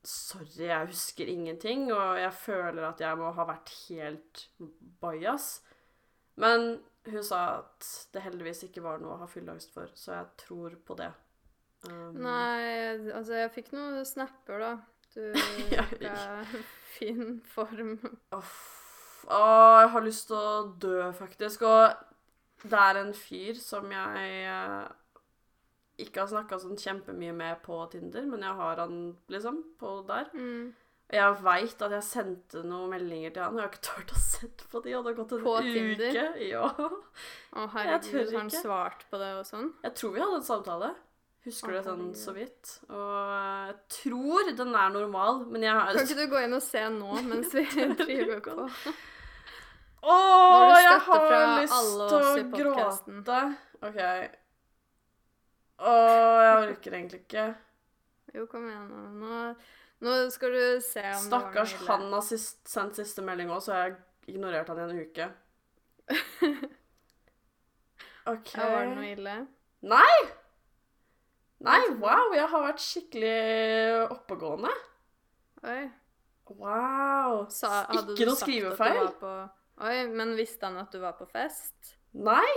Sorry, 0.00 0.64
jeg 0.64 0.88
husker 0.88 1.28
ingenting, 1.28 1.90
og 1.92 2.16
jeg 2.16 2.32
føler 2.32 2.86
at 2.88 3.02
jeg 3.04 3.18
må 3.20 3.34
ha 3.36 3.44
vært 3.44 3.68
helt 3.90 4.46
bajas. 5.02 5.58
Men 6.40 6.78
hun 7.04 7.26
sa 7.26 7.40
at 7.58 7.88
det 8.14 8.22
heldigvis 8.24 8.64
ikke 8.64 8.80
var 8.80 9.02
noe 9.02 9.18
å 9.18 9.20
ha 9.20 9.28
fylleangst 9.28 9.74
for, 9.74 9.92
så 9.92 10.14
jeg 10.14 10.30
tror 10.40 10.78
på 10.88 10.96
det. 11.02 11.10
Um, 11.84 12.16
Nei, 12.16 12.96
altså, 13.12 13.42
jeg 13.42 13.52
fikk 13.58 13.70
noen 13.76 14.00
snapper, 14.08 14.64
da. 14.64 14.72
Du 15.12 15.20
Ja, 15.76 15.84
virka 15.92 16.64
fin 16.98 17.40
form. 17.54 17.96
Uff. 18.36 18.58
Å, 19.30 19.40
jeg 19.82 19.90
har 19.94 20.06
lyst 20.06 20.30
til 20.30 20.38
å 20.38 20.62
dø, 20.82 20.98
faktisk. 21.16 21.66
Og 21.68 22.68
det 22.68 22.80
er 22.80 23.00
en 23.00 23.12
fyr 23.16 23.58
som 23.60 23.88
jeg 23.92 24.44
eh, 24.50 24.86
ikke 26.04 26.24
har 26.24 26.30
snakka 26.32 26.58
sånn 26.60 26.78
kjempemye 26.80 27.34
med 27.36 27.60
på 27.64 27.78
Tinder, 27.92 28.26
men 28.28 28.44
jeg 28.46 28.56
har 28.60 28.80
han 28.82 29.00
liksom 29.32 29.62
på 29.80 30.00
der. 30.08 30.30
Mm. 30.34 30.70
Og 31.10 31.16
jeg 31.18 31.38
veit 31.42 31.80
at 31.82 31.94
jeg 31.96 32.06
sendte 32.06 32.60
noen 32.62 32.92
meldinger 32.94 33.32
til 33.34 33.42
han, 33.42 33.56
og 33.56 33.62
jeg 33.62 33.66
har 33.66 33.72
ikke 33.72 33.86
turt 33.88 34.12
å 34.14 34.20
sette 34.22 34.68
på 34.70 34.82
de, 34.84 34.94
og 34.94 35.04
det 35.04 35.10
har 35.12 35.18
gått 35.18 35.32
en 35.34 35.44
På 35.46 35.54
uke. 35.58 35.72
Tinder? 35.74 36.18
Ja. 36.52 36.68
Å, 36.70 37.64
herregud, 37.74 38.30
har 38.30 38.36
han 38.38 38.52
svart 38.54 39.06
på 39.10 39.18
det 39.20 39.32
og 39.40 39.48
sånn? 39.48 39.72
Jeg 39.82 39.96
tror 39.98 40.14
vi 40.14 40.22
hadde 40.22 40.38
en 40.38 40.46
samtale. 40.46 40.92
Husker 41.46 41.72
du 41.72 41.76
det 41.78 41.84
sånn 41.86 42.10
så 42.20 42.34
vidt? 42.36 42.72
Og 42.92 43.30
jeg 43.32 43.76
tror 43.94 44.50
den 44.58 44.74
er 44.76 44.90
normal, 44.92 45.34
men 45.48 45.62
jeg 45.64 45.72
har 45.72 45.94
Kan 45.96 46.04
ikke 46.04 46.18
du 46.18 46.26
gå 46.34 46.38
inn 46.44 46.56
og 46.58 46.64
se 46.64 46.82
nå 46.92 47.10
mens 47.30 47.48
vi 47.56 47.64
driver 48.02 48.40
på? 48.44 48.56
Å, 50.00 50.12
oh, 50.12 50.74
jeg 50.80 51.00
har 51.06 51.20
lyst 51.60 51.98
til 52.08 52.20
å 52.20 52.22
gråte. 52.52 53.40
OK. 53.84 53.98
Å, 55.80 55.92
jeg 56.44 56.54
orker 56.60 56.90
egentlig 56.96 57.20
ikke. 57.24 57.44
Jo, 58.36 58.42
kom 58.48 58.64
igjen 58.68 58.88
nå. 59.20 59.34
Nå, 60.00 60.30
skal 60.32 60.50
du 60.56 60.80
se 60.84 61.02
om 61.04 61.24
Stakkars 61.26 61.72
det 61.74 61.80
var 61.84 61.98
noe 62.00 62.06
han 62.06 62.14
har 62.16 62.22
sist, 62.24 62.60
sendt 62.68 62.96
siste 62.96 63.20
melding 63.24 63.50
òg, 63.52 63.60
så 63.64 63.70
har 63.74 63.80
jeg 63.88 63.96
ignorert 64.32 64.68
han 64.72 64.80
i 64.80 64.84
en 64.86 65.00
uke. 65.04 65.26
OK. 68.32 68.48
Ja, 68.54 68.64
var 68.72 68.82
det 68.86 68.94
noe 68.94 69.10
ille? 69.10 69.34
Nei! 69.88 70.14
Nei, 71.60 71.80
wow, 72.00 72.32
jeg 72.32 72.48
har 72.48 72.62
vært 72.64 72.80
skikkelig 72.80 73.38
oppegående. 74.14 74.72
Oi. 75.68 75.80
Wow. 76.50 77.44
Sa, 77.52 77.84
ikke 77.92 78.16
du 78.16 78.24
noe 78.30 78.38
skrivefeil. 78.40 79.10
På, 79.20 79.32
oi, 79.84 79.96
men 80.10 80.34
visste 80.38 80.66
han 80.66 80.80
at 80.80 80.92
du 80.94 81.02
var 81.02 81.18
på 81.18 81.28
fest? 81.30 81.94
Nei. 82.16 82.48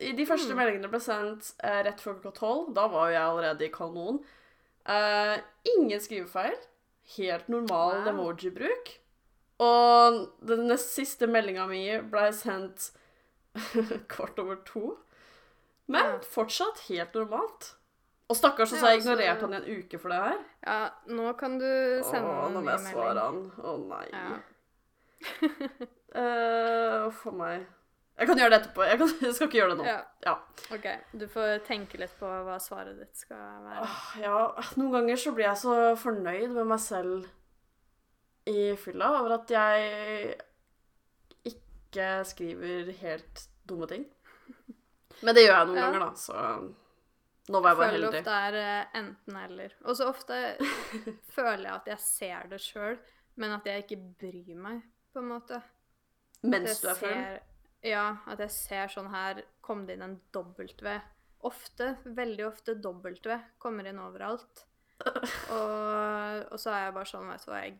I 0.00 0.12
de 0.16 0.26
første 0.28 0.52
mm. 0.52 0.58
meldingene 0.58 0.90
ble 0.92 1.00
sendt 1.00 1.52
eh, 1.64 1.82
rett 1.86 2.00
før 2.02 2.18
klokka 2.18 2.40
tolv. 2.40 2.72
Da 2.76 2.88
var 2.92 3.10
jo 3.10 3.16
jeg 3.16 3.24
allerede 3.28 3.68
i 3.68 3.72
kanon. 3.72 4.20
Eh, 4.88 5.36
ingen 5.76 6.02
skrivefeil. 6.02 6.56
Helt 7.16 7.48
normal 7.52 8.00
Wow. 8.00 8.08
emoji-bruk. 8.14 8.92
Og 9.62 10.18
den 10.44 10.66
nest 10.68 10.92
siste 10.96 11.28
meldinga 11.30 11.64
mi 11.70 11.84
ble 12.12 12.28
sendt 12.36 12.90
kvart 14.12 14.40
over 14.42 14.58
to. 14.68 14.96
Men 15.88 16.04
Ja. 16.04 16.18
fortsatt 16.32 16.80
helt 16.88 17.14
normalt. 17.14 17.72
Og 18.28 18.34
stakkars, 18.36 18.70
så 18.72 18.80
har 18.82 18.90
jeg 18.96 19.04
ignorert 19.04 19.40
han 19.40 19.52
i 19.54 19.56
en 19.56 19.68
uke 19.78 19.98
for 20.02 20.08
det 20.10 20.18
her. 20.18 20.38
Ja, 20.66 20.90
nå 21.06 21.32
kan 21.38 21.58
du 21.60 22.02
sende 22.02 22.26
Åh, 22.26 22.46
en 22.48 22.54
nå 22.56 22.60
ny 22.60 22.64
må 22.66 22.70
jeg 22.74 22.80
svare 22.88 23.14
melding. 23.14 23.50
han. 23.54 23.62
Å 23.62 23.76
nei. 23.86 24.08
Ja. 24.10 24.26
uh, 27.06 27.10
for 27.14 27.36
meg. 27.38 27.66
Jeg 28.16 28.30
kan 28.30 28.38
gjøre 28.40 28.50
det 28.54 28.58
etterpå. 28.62 28.84
Jeg, 28.88 28.98
kan, 28.98 29.10
jeg 29.20 29.34
skal 29.36 29.46
ikke 29.50 29.58
gjøre 29.60 29.70
det 29.74 29.78
nå. 29.78 29.86
ja. 29.86 30.00
Ja. 30.24 30.34
OK. 30.74 30.86
Du 31.20 31.26
får 31.28 31.58
tenke 31.68 31.98
litt 32.00 32.14
på 32.18 32.26
hva 32.46 32.56
svaret 32.64 32.96
ditt 32.98 33.14
skal 33.20 33.36
være. 33.66 33.84
Åh, 33.84 34.04
ja, 34.24 34.38
noen 34.80 34.92
ganger 34.96 35.20
så 35.20 35.34
blir 35.36 35.46
jeg 35.50 35.60
så 35.62 35.74
fornøyd 36.00 36.54
med 36.56 36.66
meg 36.72 36.80
selv 36.82 37.28
i 38.48 38.72
fylla 38.80 39.10
over 39.20 39.36
at 39.36 39.50
jeg 39.52 40.36
ikke 41.52 42.08
skriver 42.26 42.90
helt 43.02 43.46
dumme 43.68 43.86
ting. 43.90 44.06
Men 45.22 45.34
det 45.34 45.46
gjør 45.46 45.54
jeg 45.58 45.66
noen 45.66 45.76
Ja. 45.78 45.86
ganger, 45.90 46.00
da, 46.00 46.10
så 46.14 46.34
nå 47.48 47.60
var 47.62 47.70
jeg 47.70 47.78
bare 47.78 47.90
heldig. 47.94 48.12
Jeg 48.12 48.12
føler 48.12 48.18
ofte 48.20 48.36
er 48.48 48.54
eh, 48.60 48.86
enten-eller. 49.00 49.74
Og 49.84 49.96
så 49.96 50.08
ofte 50.10 50.40
føler 51.36 51.64
jeg 51.64 51.74
at 51.74 51.86
jeg 51.86 51.98
ser 52.00 52.48
det 52.50 52.60
sjøl, 52.60 52.98
men 53.36 53.52
at 53.52 53.64
jeg 53.66 53.84
ikke 53.84 54.00
bryr 54.20 54.56
meg, 54.56 54.82
på 55.12 55.18
en 55.22 55.28
måte. 55.30 55.62
Mens 56.42 56.80
du 56.80 56.88
er 56.88 56.94
full. 56.94 57.40
Ja, 57.86 58.16
at 58.26 58.38
jeg 58.42 58.50
ser 58.50 58.88
sånn 58.88 59.08
her 59.12 59.42
Kom 59.62 59.84
det 59.86 59.94
inn 59.96 60.02
en 60.02 60.16
W. 60.34 61.00
Ofte, 61.46 61.96
veldig 62.04 62.46
ofte 62.46 62.74
W 62.82 63.36
kommer 63.62 63.86
inn 63.86 63.98
overalt. 63.98 64.64
Og, 65.50 66.52
og 66.52 66.58
så 66.60 66.70
er 66.72 66.84
jeg 66.86 66.94
bare 66.96 67.08
sånn, 67.10 67.26
vet 67.30 67.44
du 67.44 67.50
hva, 67.50 67.58
jeg 67.64 67.76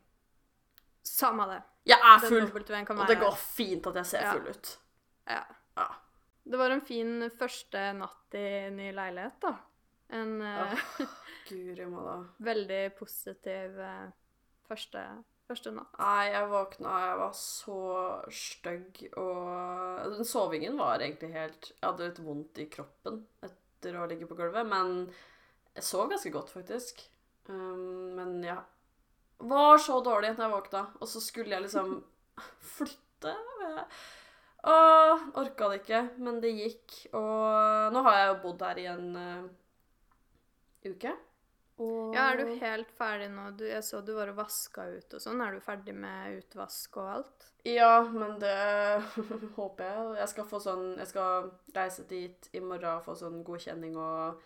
Samme 1.07 1.47
det. 1.49 1.61
Jeg 1.87 2.03
er 2.03 2.19
full, 2.27 2.49
og 2.51 3.05
det 3.07 3.19
går 3.21 3.37
fint 3.39 3.87
at 3.87 3.95
jeg 4.01 4.07
ser 4.11 4.25
Ja. 4.27 4.33
full 4.35 4.49
ut. 4.51 4.73
Ja. 5.31 5.45
Ja. 5.79 5.87
Det 6.47 6.59
var 6.61 6.71
en 6.71 6.85
fin 6.87 7.25
første 7.35 7.81
natt 7.99 8.37
i 8.39 8.49
ny 8.71 8.93
leilighet, 8.95 9.41
da. 9.43 9.57
En 10.15 10.37
oh, 10.47 10.85
Guri 11.49 11.87
malla. 11.91 12.21
veldig 12.51 12.83
positiv 12.99 13.81
eh, 13.83 14.05
første, 14.69 15.03
første 15.51 15.73
natt. 15.75 15.91
Nei, 15.99 16.29
jeg 16.31 16.51
våkna, 16.53 16.93
jeg 17.09 17.19
var 17.23 17.35
så 17.41 17.81
stygg, 18.31 19.03
og 19.19 20.15
den 20.15 20.29
sovingen 20.29 20.79
var 20.79 21.03
egentlig 21.03 21.33
helt 21.35 21.73
Jeg 21.73 21.83
hadde 21.83 22.11
litt 22.11 22.23
vondt 22.23 22.63
i 22.63 22.69
kroppen 22.71 23.25
etter 23.47 23.99
å 23.99 24.07
ligge 24.11 24.31
på 24.31 24.39
gulvet, 24.39 24.71
men 24.71 25.09
jeg 25.77 25.85
sov 25.85 26.07
ganske 26.11 26.31
godt, 26.33 26.55
faktisk. 26.55 27.03
Um, 27.51 28.15
men 28.17 28.39
jeg 28.47 28.59
var 29.51 29.83
så 29.83 29.99
dårlig 30.01 30.33
når 30.37 30.47
jeg 30.47 30.55
våkna, 30.55 30.85
og 31.01 31.11
så 31.11 31.21
skulle 31.23 31.59
jeg 31.59 31.67
liksom 31.67 31.99
flytte. 32.77 33.35
Åh, 34.67 35.29
orka 35.39 35.69
det 35.71 35.83
ikke, 35.85 36.03
men 36.19 36.41
det 36.43 36.51
gikk. 36.57 36.97
Og 37.15 37.95
nå 37.95 38.03
har 38.09 38.19
jeg 38.19 38.29
jo 38.33 38.37
bodd 38.43 38.65
her 38.67 38.81
i 38.83 38.87
en 38.91 39.09
uh, 39.15 39.47
uke. 40.89 41.13
Og 41.77 42.15
Ja, 42.17 42.31
er 42.33 42.41
du 42.41 42.55
helt 42.59 42.91
ferdig 42.97 43.29
nå? 43.35 43.51
Du, 43.59 43.67
jeg 43.69 43.85
så 43.85 44.01
du 44.01 44.15
var 44.17 44.31
og 44.33 44.39
vaska 44.39 44.87
ut 44.97 45.17
og 45.19 45.23
sånn. 45.23 45.43
Er 45.45 45.55
du 45.55 45.63
ferdig 45.63 45.95
med 45.95 46.39
utvask 46.41 46.97
og 47.03 47.11
alt? 47.19 47.49
Ja, 47.69 48.01
men 48.09 48.39
det 48.41 48.57
håper 49.59 49.85
jeg. 49.85 50.17
Jeg 50.23 50.33
skal 50.33 50.49
få 50.49 50.61
sånn 50.63 50.87
Jeg 50.97 51.11
skal 51.11 51.51
reise 51.77 52.07
dit 52.09 52.49
i 52.57 52.63
morgen 52.65 52.97
og 52.97 53.05
få 53.05 53.17
sånn 53.19 53.43
godkjenning 53.47 53.99
og 54.01 54.41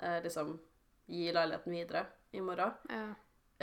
eh, 0.00 0.18
liksom 0.24 0.56
gi 1.12 1.28
leiligheten 1.34 1.76
videre 1.76 2.06
i 2.32 2.40
morgen. 2.40 2.72
Ja. 2.88 3.10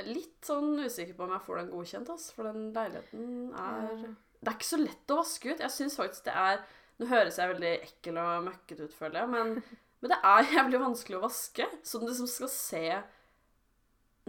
Litt 0.06 0.46
sånn 0.48 0.78
usikker 0.80 1.18
på 1.18 1.26
om 1.26 1.34
jeg 1.36 1.44
får 1.48 1.60
den 1.60 1.72
godkjent, 1.74 2.12
ass, 2.14 2.30
for 2.36 2.48
den 2.48 2.70
leiligheten 2.76 3.54
er 3.58 3.90
Ja. 4.06 4.16
Det 4.40 4.48
er 4.52 4.56
ikke 4.58 4.70
så 4.70 4.80
lett 4.80 5.12
å 5.14 5.18
vaske 5.20 5.52
ut. 5.52 5.60
Jeg 5.66 5.74
syns 5.76 5.98
faktisk 6.00 6.24
det 6.30 6.36
er 6.36 6.62
Nå 7.00 7.08
høres 7.08 7.38
jeg 7.40 7.48
veldig 7.54 7.70
ekkel 7.86 8.18
og 8.20 8.44
møkkete 8.50 8.84
ut, 8.90 8.94
føler 8.94 9.22
jeg, 9.22 9.30
men, 9.32 9.52
men 10.04 10.12
det 10.12 10.18
er 10.28 10.50
jævlig 10.52 10.80
vanskelig 10.82 11.16
å 11.16 11.22
vaske. 11.24 11.68
Sånn 11.88 12.04
det 12.10 12.16
som 12.18 12.28
skal 12.28 12.50
se 12.52 12.82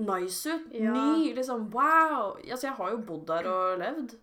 nice 0.00 0.52
ut. 0.54 0.68
Ja. 0.78 0.92
Ny. 0.94 1.32
Liksom 1.34 1.64
wow. 1.74 2.36
Altså, 2.38 2.68
jeg 2.68 2.76
har 2.78 2.92
jo 2.94 3.00
bodd 3.08 3.24
der 3.26 3.48
og 3.50 3.80
levd. 3.82 4.14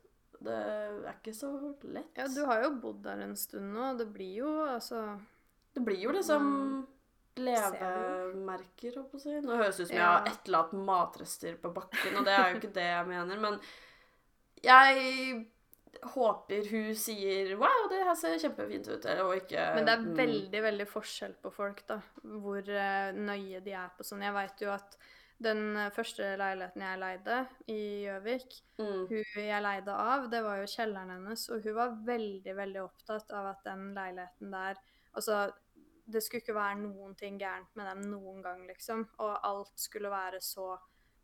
Det 0.47 0.53
er 0.53 1.15
ikke 1.17 1.33
så 1.33 1.49
lett. 1.89 2.11
ja, 2.15 2.27
du 2.29 2.39
har 2.45 2.63
jo 2.63 2.71
bodd 2.79 3.01
der 3.03 3.23
en 3.25 3.35
stund 3.35 3.73
nå. 3.75 3.89
Det 3.99 4.05
blir 4.13 4.35
jo 4.45 4.51
altså 4.69 5.01
Det 5.75 5.81
blir 5.85 5.99
jo 6.05 6.13
liksom 6.15 6.47
levemerker, 7.37 8.95
holdt 8.95 9.11
på 9.11 9.19
å 9.19 9.21
si. 9.21 9.35
Nå 9.43 9.57
høres 9.59 9.77
det 9.77 9.83
ut 9.83 9.89
som 9.91 9.97
jeg 9.97 10.05
Ja. 10.05 10.13
har 10.15 10.31
etterlatt 10.31 10.71
matrester 10.73 11.57
på 11.61 11.73
bakken, 11.73 12.15
og 12.17 12.25
det 12.25 12.33
er 12.33 12.47
jo 12.53 12.57
ikke 12.61 12.73
det 12.73 12.87
jeg 12.87 13.07
mener, 13.11 13.39
men 13.43 13.59
jeg 14.63 15.45
håper 16.03 16.69
hun 16.71 16.95
sier 16.95 17.55
'wow, 17.55 17.89
det 17.89 18.03
her 18.05 18.15
ser 18.15 18.37
kjempefint 18.39 18.87
ut', 18.87 19.05
eller- 19.05 19.25
og 19.25 19.35
ikke 19.35 19.75
Men 19.75 19.85
det 19.85 19.93
er 19.93 20.01
mm, 20.01 20.17
veldig, 20.17 20.63
veldig 20.63 20.87
forskjell 20.87 21.33
på 21.43 21.51
folk, 21.53 21.87
da. 21.87 22.01
Hvor 22.23 22.69
eh, 22.69 23.11
nøye 23.13 23.63
de 23.63 23.71
er 23.71 23.89
på 23.97 24.03
sånn. 24.03 24.21
Jeg 24.21 24.33
veit 24.33 24.61
jo 24.61 24.71
at 24.71 24.97
den 25.39 25.91
første 25.93 26.35
leiligheten 26.37 26.81
jeg 26.81 26.99
leide 26.99 27.47
i 27.69 28.05
Gjøvik, 28.05 28.61
mm, 28.79 29.07
hun 29.07 29.43
jeg 29.43 29.61
leide 29.61 29.93
av, 29.93 30.29
det 30.31 30.41
var 30.43 30.57
jo 30.57 30.65
kjelleren 30.65 31.09
hennes, 31.13 31.49
og 31.49 31.63
hun 31.63 31.75
var 31.75 31.97
veldig, 32.05 32.55
veldig 32.55 32.81
opptatt 32.81 33.31
av 33.31 33.51
at 33.53 33.63
den 33.63 33.93
leiligheten 33.93 34.51
der 34.51 34.75
Altså, 35.17 35.51
det 36.05 36.21
skulle 36.21 36.43
ikke 36.43 36.53
være 36.53 36.75
noen 36.77 37.15
ting 37.17 37.39
gærent 37.39 37.71
med 37.75 37.87
den 37.89 38.11
noen 38.11 38.43
gang, 38.43 38.67
liksom. 38.67 39.07
Og 39.17 39.39
alt 39.43 39.71
skulle 39.75 40.11
være 40.11 40.39
så 40.41 40.75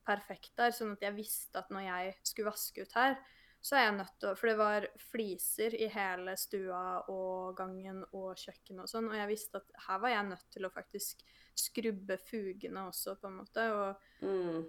perfekt 0.07 0.55
der, 0.57 0.73
sånn 0.75 0.95
at 0.95 1.05
jeg 1.05 1.15
visste 1.15 1.61
at 1.61 1.69
når 1.69 1.85
jeg 1.85 2.15
skulle 2.23 2.49
vaske 2.49 2.81
ut 2.81 2.95
her, 2.97 3.15
så 3.63 3.77
er 3.79 3.85
jeg 3.85 3.95
nødt 3.95 4.15
til 4.19 4.27
å 4.27 4.35
For 4.35 4.49
det 4.49 4.57
var 4.59 4.85
fliser 4.99 5.75
i 5.79 5.87
hele 5.93 6.35
stua 6.39 6.83
og 7.13 7.55
gangen 7.55 8.01
og 8.11 8.33
kjøkkenet 8.35 8.83
og 8.83 8.91
sånn, 8.91 9.07
og 9.07 9.17
jeg 9.17 9.29
visste 9.31 9.61
at 9.61 9.75
her 9.87 10.01
var 10.03 10.11
jeg 10.11 10.29
nødt 10.33 10.47
til 10.51 10.67
å 10.67 10.73
faktisk 10.73 11.23
skrubbe 11.55 12.17
fugene 12.27 12.87
også, 12.89 13.15
på 13.21 13.29
en 13.29 13.37
måte. 13.39 13.67
og 13.71 14.25
mm, 14.25 14.63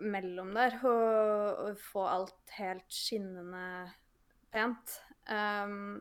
mellom 0.00 0.52
der 0.54 0.76
og, 0.86 1.64
og 1.64 1.80
få 1.82 2.04
alt 2.08 2.54
helt 2.56 2.94
skinnende 2.94 3.90
pent. 4.50 4.96
Um, 5.30 6.00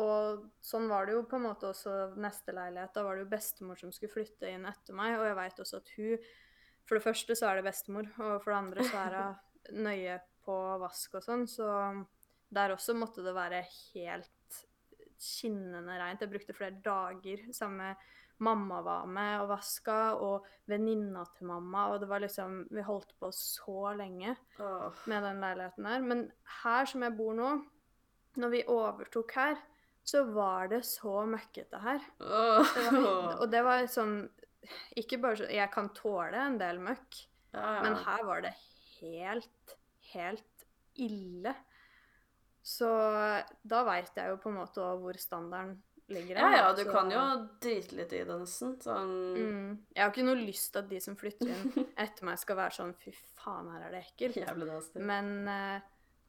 og 0.00 0.46
sånn 0.64 0.88
var 0.88 1.06
det 1.06 1.16
jo 1.16 1.24
på 1.28 1.36
en 1.36 1.46
måte 1.50 1.68
også 1.68 2.14
neste 2.20 2.54
leilighet. 2.56 2.94
Da 2.94 3.04
var 3.04 3.16
det 3.16 3.26
jo 3.26 3.32
bestemor 3.32 3.80
som 3.80 3.92
skulle 3.92 4.14
flytte 4.14 4.48
inn 4.48 4.64
etter 4.68 4.96
meg, 4.96 5.18
og 5.18 5.26
jeg 5.28 5.38
veit 5.38 5.64
også 5.64 5.82
at 5.82 5.94
hun 5.98 6.28
For 6.88 6.98
det 6.98 7.04
første 7.04 7.34
så 7.38 7.46
er 7.48 7.60
det 7.60 7.68
bestemor, 7.68 8.08
og 8.18 8.40
for 8.42 8.50
det 8.50 8.58
andre 8.58 8.86
så 8.88 9.02
er 9.04 9.18
hun 9.18 9.82
nøye 9.86 10.16
på 10.44 10.56
vask 10.82 11.18
og 11.18 11.24
sånn, 11.24 11.46
så 11.50 11.68
der 12.52 12.74
også 12.74 12.94
måtte 12.98 13.24
det 13.24 13.34
være 13.36 13.62
helt 13.64 14.58
skinnende 15.22 15.96
reint. 16.00 16.22
Jeg 16.22 16.32
brukte 16.32 16.56
flere 16.56 16.80
dager 16.84 17.46
sammen 17.54 17.84
med 17.84 18.10
mamma 18.42 18.80
var 18.82 19.06
med 19.06 19.42
og 19.42 19.50
vaska, 19.52 19.98
og 20.18 20.46
venninna 20.70 21.24
til 21.36 21.48
mamma, 21.50 21.86
og 21.92 22.00
det 22.02 22.08
var 22.10 22.22
liksom 22.24 22.64
Vi 22.74 22.84
holdt 22.86 23.14
på 23.20 23.30
så 23.34 23.92
lenge 23.98 24.34
oh. 24.58 24.90
med 25.10 25.22
den 25.22 25.42
leiligheten 25.44 25.86
her. 25.86 26.06
Men 26.06 26.24
her 26.62 26.88
som 26.90 27.04
jeg 27.06 27.16
bor 27.18 27.36
nå, 27.38 27.50
når 28.42 28.54
vi 28.54 28.64
overtok 28.70 29.36
her, 29.36 29.60
så 30.04 30.24
var 30.34 30.72
det 30.72 30.82
så 30.88 31.22
møkkete 31.28 31.82
her. 31.82 32.02
Oh. 32.18 32.74
Det 32.74 32.88
var, 32.96 33.36
og 33.38 33.52
det 33.52 33.62
var 33.62 33.84
sånn 33.90 34.16
Ikke 34.98 35.20
bare 35.22 35.38
så 35.38 35.46
Jeg 35.50 35.70
kan 35.74 35.90
tåle 35.94 36.38
en 36.38 36.58
del 36.58 36.80
møkk, 36.82 37.22
ja, 37.52 37.62
ja. 37.62 37.80
men 37.84 37.98
her 38.04 38.26
var 38.26 38.44
det 38.44 38.52
helt, 38.98 39.76
helt 40.14 40.66
ille. 41.02 41.54
Så 42.62 42.86
da 43.66 43.80
veit 43.88 44.12
jeg 44.16 44.30
jo 44.30 44.36
på 44.42 44.50
en 44.52 44.58
måte 44.60 44.84
hvor 45.00 45.16
standarden 45.18 45.80
ligger. 46.12 46.36
ja, 46.38 46.50
ja, 46.56 46.72
du 46.76 46.84
Så- 46.84 46.92
kan 46.92 47.10
jo 47.10 47.22
drite 47.60 47.92
litt 47.96 48.12
i 48.12 48.24
det, 48.24 48.38
nesten. 48.40 48.76
Sånn 48.82 49.34
Mm. 49.36 49.78
Jeg 49.94 50.02
har 50.04 50.10
ikke 50.12 50.24
noe 50.24 50.36
lyst 50.46 50.72
til 50.72 50.78
at 50.82 50.88
de 50.88 51.00
som 51.00 51.16
flytter 51.16 51.48
inn 51.48 51.86
etter 51.96 52.24
meg, 52.24 52.38
skal 52.38 52.56
være 52.56 52.70
sånn 52.76 52.94
Fy 52.94 53.10
faen, 53.38 53.70
her 53.72 53.86
er 53.88 53.90
det 53.90 54.04
ekkelt. 54.04 54.36
Jævlig 54.46 54.66
nasty. 54.68 54.98
Men, 55.00 55.48
eh, 55.48 55.80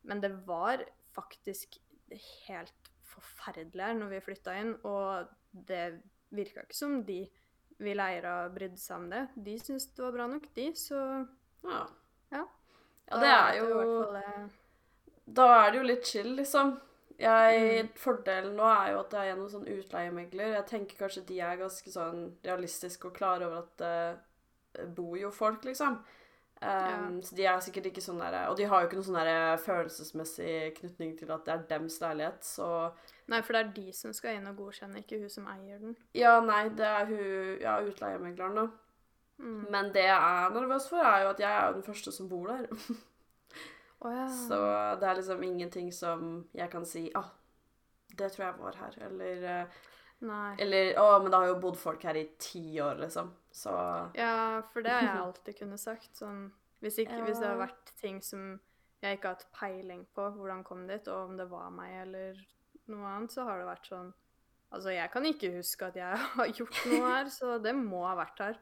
men 0.06 0.22
det 0.22 0.32
var 0.46 0.84
faktisk 1.14 1.78
helt 2.48 2.74
forferdelig 3.04 3.82
her 3.82 3.94
når 3.94 4.10
vi 4.10 4.20
flytta 4.22 4.56
inn, 4.60 4.74
og 4.86 5.28
det 5.54 6.02
virka 6.32 6.64
ikke 6.64 6.74
som 6.76 7.04
de 7.04 7.30
vi 7.80 7.94
leier 7.94 8.24
av 8.26 8.54
brydde 8.56 8.78
seg 8.80 8.96
om 8.98 9.10
det. 9.10 9.30
De 9.44 9.58
syntes 9.60 9.88
det 9.94 10.04
var 10.06 10.12
bra 10.14 10.28
nok, 10.28 10.48
de, 10.56 10.72
så 10.72 11.28
Ja. 11.64 11.88
Ja. 12.32 12.46
Ja, 13.12 13.20
det 13.20 13.30
er 13.30 13.60
jo 13.60 14.02
eh, 14.16 14.46
Da 15.40 15.48
er 15.60 15.72
det 15.72 15.80
jo 15.82 15.86
litt 15.88 16.08
chill, 16.08 16.36
liksom. 16.40 16.80
Jeg, 17.20 17.84
Mm. 17.84 17.90
Fordelen 17.96 18.56
nå 18.58 18.66
er 18.66 18.92
jo 18.92 19.00
at 19.04 19.12
det 19.12 19.20
er 19.20 19.28
gjennom 19.32 19.50
sånn 19.52 19.70
utleiemegler. 19.70 20.56
Jeg 20.58 20.66
tenker 20.68 20.98
kanskje 20.98 21.26
de 21.28 21.40
er 21.40 21.60
ganske 21.62 21.92
sånn 21.94 22.26
realistiske 22.44 23.08
og 23.08 23.16
klare 23.16 23.46
over 23.48 23.62
at 23.64 23.78
det 23.78 24.88
bor 24.96 25.16
jo 25.18 25.30
folk, 25.32 25.64
liksom. 25.64 26.00
Um, 26.64 27.22
Så 27.22 27.36
de 27.36 27.44
er 27.46 27.60
sikkert 27.60 27.90
ikke 27.90 28.02
sånn 28.02 28.22
der 28.22 28.48
Og 28.48 28.56
de 28.56 28.64
har 28.64 28.82
jo 28.82 28.88
ikke 28.88 28.96
noen 28.96 29.08
sånn 29.10 29.64
følelsesmessig 29.66 30.78
knytning 30.78 31.18
til 31.20 31.32
at 31.36 31.44
det 31.44 31.52
er 31.54 31.66
dems 31.74 31.98
leilighet, 32.00 32.46
så 32.48 32.92
Nei, 33.28 33.42
for 33.42 33.54
det 33.54 33.60
er 33.64 33.74
de 33.76 33.92
som 33.96 34.14
skal 34.16 34.38
inn 34.38 34.48
og 34.48 34.56
godkjenne, 34.62 35.02
ikke 35.04 35.20
hun 35.20 35.30
som 35.32 35.48
eier 35.48 35.80
den. 35.80 35.96
Ja, 36.16 36.38
nei, 36.44 36.70
det 36.70 36.88
er 36.88 37.06
hun 37.10 37.60
Ja, 37.62 37.78
utleiemegleren, 37.84 38.56
da. 38.56 38.68
Mm. 39.38 39.66
Men 39.74 39.90
det 39.96 40.06
jeg 40.06 40.18
er 40.18 40.54
nervøs 40.54 40.90
for, 40.90 41.04
er 41.04 41.24
jo 41.24 41.32
at 41.34 41.40
jeg 41.42 41.52
er 41.52 41.68
jo 41.68 41.78
den 41.80 41.88
første 41.88 42.12
som 42.16 42.30
bor 42.30 42.52
der. 42.52 42.68
oh, 44.04 44.12
ja. 44.12 44.28
Så 44.28 44.60
det 45.02 45.10
er 45.10 45.18
liksom 45.20 45.44
ingenting 45.44 45.90
som 45.94 46.46
jeg 46.54 46.70
kan 46.72 46.86
si 46.86 47.10
ah, 47.16 47.32
det 48.18 48.32
tror 48.32 48.46
jeg 48.46 48.60
var 48.60 48.78
her, 48.84 49.00
eller 49.08 49.50
eh, 49.50 49.82
Nei. 50.24 50.56
Eller 50.64 50.94
Å, 51.02 51.18
men 51.20 51.32
det 51.34 51.40
har 51.42 51.50
jo 51.50 51.60
bodd 51.60 51.78
folk 51.80 52.04
her 52.08 52.16
i 52.16 52.28
ti 52.40 52.78
år, 52.80 53.02
liksom. 53.02 53.34
Så 53.52 53.74
Ja, 54.16 54.62
for 54.72 54.86
det 54.86 54.94
har 54.94 55.08
jeg 55.08 55.24
alltid 55.26 55.58
kunnet 55.58 55.82
sagt. 55.82 56.14
Sånn 56.16 56.46
hvis, 56.84 57.00
ikke, 57.04 57.18
Ja. 57.20 57.26
hvis 57.28 57.42
det 57.42 57.50
har 57.50 57.60
vært 57.60 57.94
ting 58.00 58.22
som 58.24 58.54
jeg 59.04 59.18
ikke 59.18 59.34
har 59.34 59.36
hatt 59.36 59.50
peiling 59.56 60.06
på 60.16 60.30
hvordan 60.38 60.64
kom 60.64 60.86
dit, 60.88 61.08
og 61.12 61.32
om 61.32 61.38
det 61.40 61.50
var 61.52 61.74
meg 61.76 62.06
eller 62.06 62.40
noe 62.92 63.10
annet, 63.10 63.36
så 63.36 63.44
har 63.48 63.60
det 63.60 63.72
vært 63.72 63.90
sånn 63.92 64.14
Altså, 64.74 64.90
jeg 64.90 65.06
kan 65.14 65.26
ikke 65.30 65.52
huske 65.54 65.86
at 65.86 65.98
jeg 66.00 66.18
har 66.38 66.48
gjort 66.50 66.80
noe 66.90 67.10
her, 67.12 67.28
så 67.30 67.60
det 67.62 67.76
må 67.78 68.00
ha 68.08 68.16
vært 68.18 68.40
her. 68.42 68.56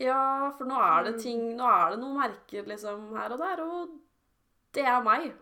Ja, 0.00 0.50
for 0.56 0.64
nå 0.66 0.74
er 0.80 1.04
det 1.04 1.12
Men- 1.12 1.20
ting 1.20 1.56
Nå 1.56 1.64
er 1.68 1.90
det 1.90 1.98
noen 2.00 2.16
merker 2.18 2.64
liksom 2.66 3.10
her 3.16 3.32
og 3.32 3.38
der, 3.38 3.60
og 3.62 3.88
det 4.74 4.84
er 4.84 5.02
meg. 5.02 5.32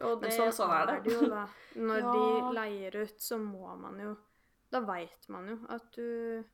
Og 0.00 0.20
det, 0.22 0.30
sånn, 0.32 0.52
sånn, 0.52 0.70
er 0.70 0.86
det. 1.02 1.12
jo, 1.12 1.28
da. 1.28 1.46
Når 1.76 1.98
Ja. 2.02 2.12
de 2.12 2.54
leier 2.54 2.96
ut, 3.02 3.18
så 3.20 3.38
må 3.38 3.76
man 3.78 3.98
jo 4.00 4.16
Da 4.72 4.80
veit 4.80 5.28
man 5.28 5.46
jo 5.48 5.58
at 5.68 5.90
du 5.92 6.44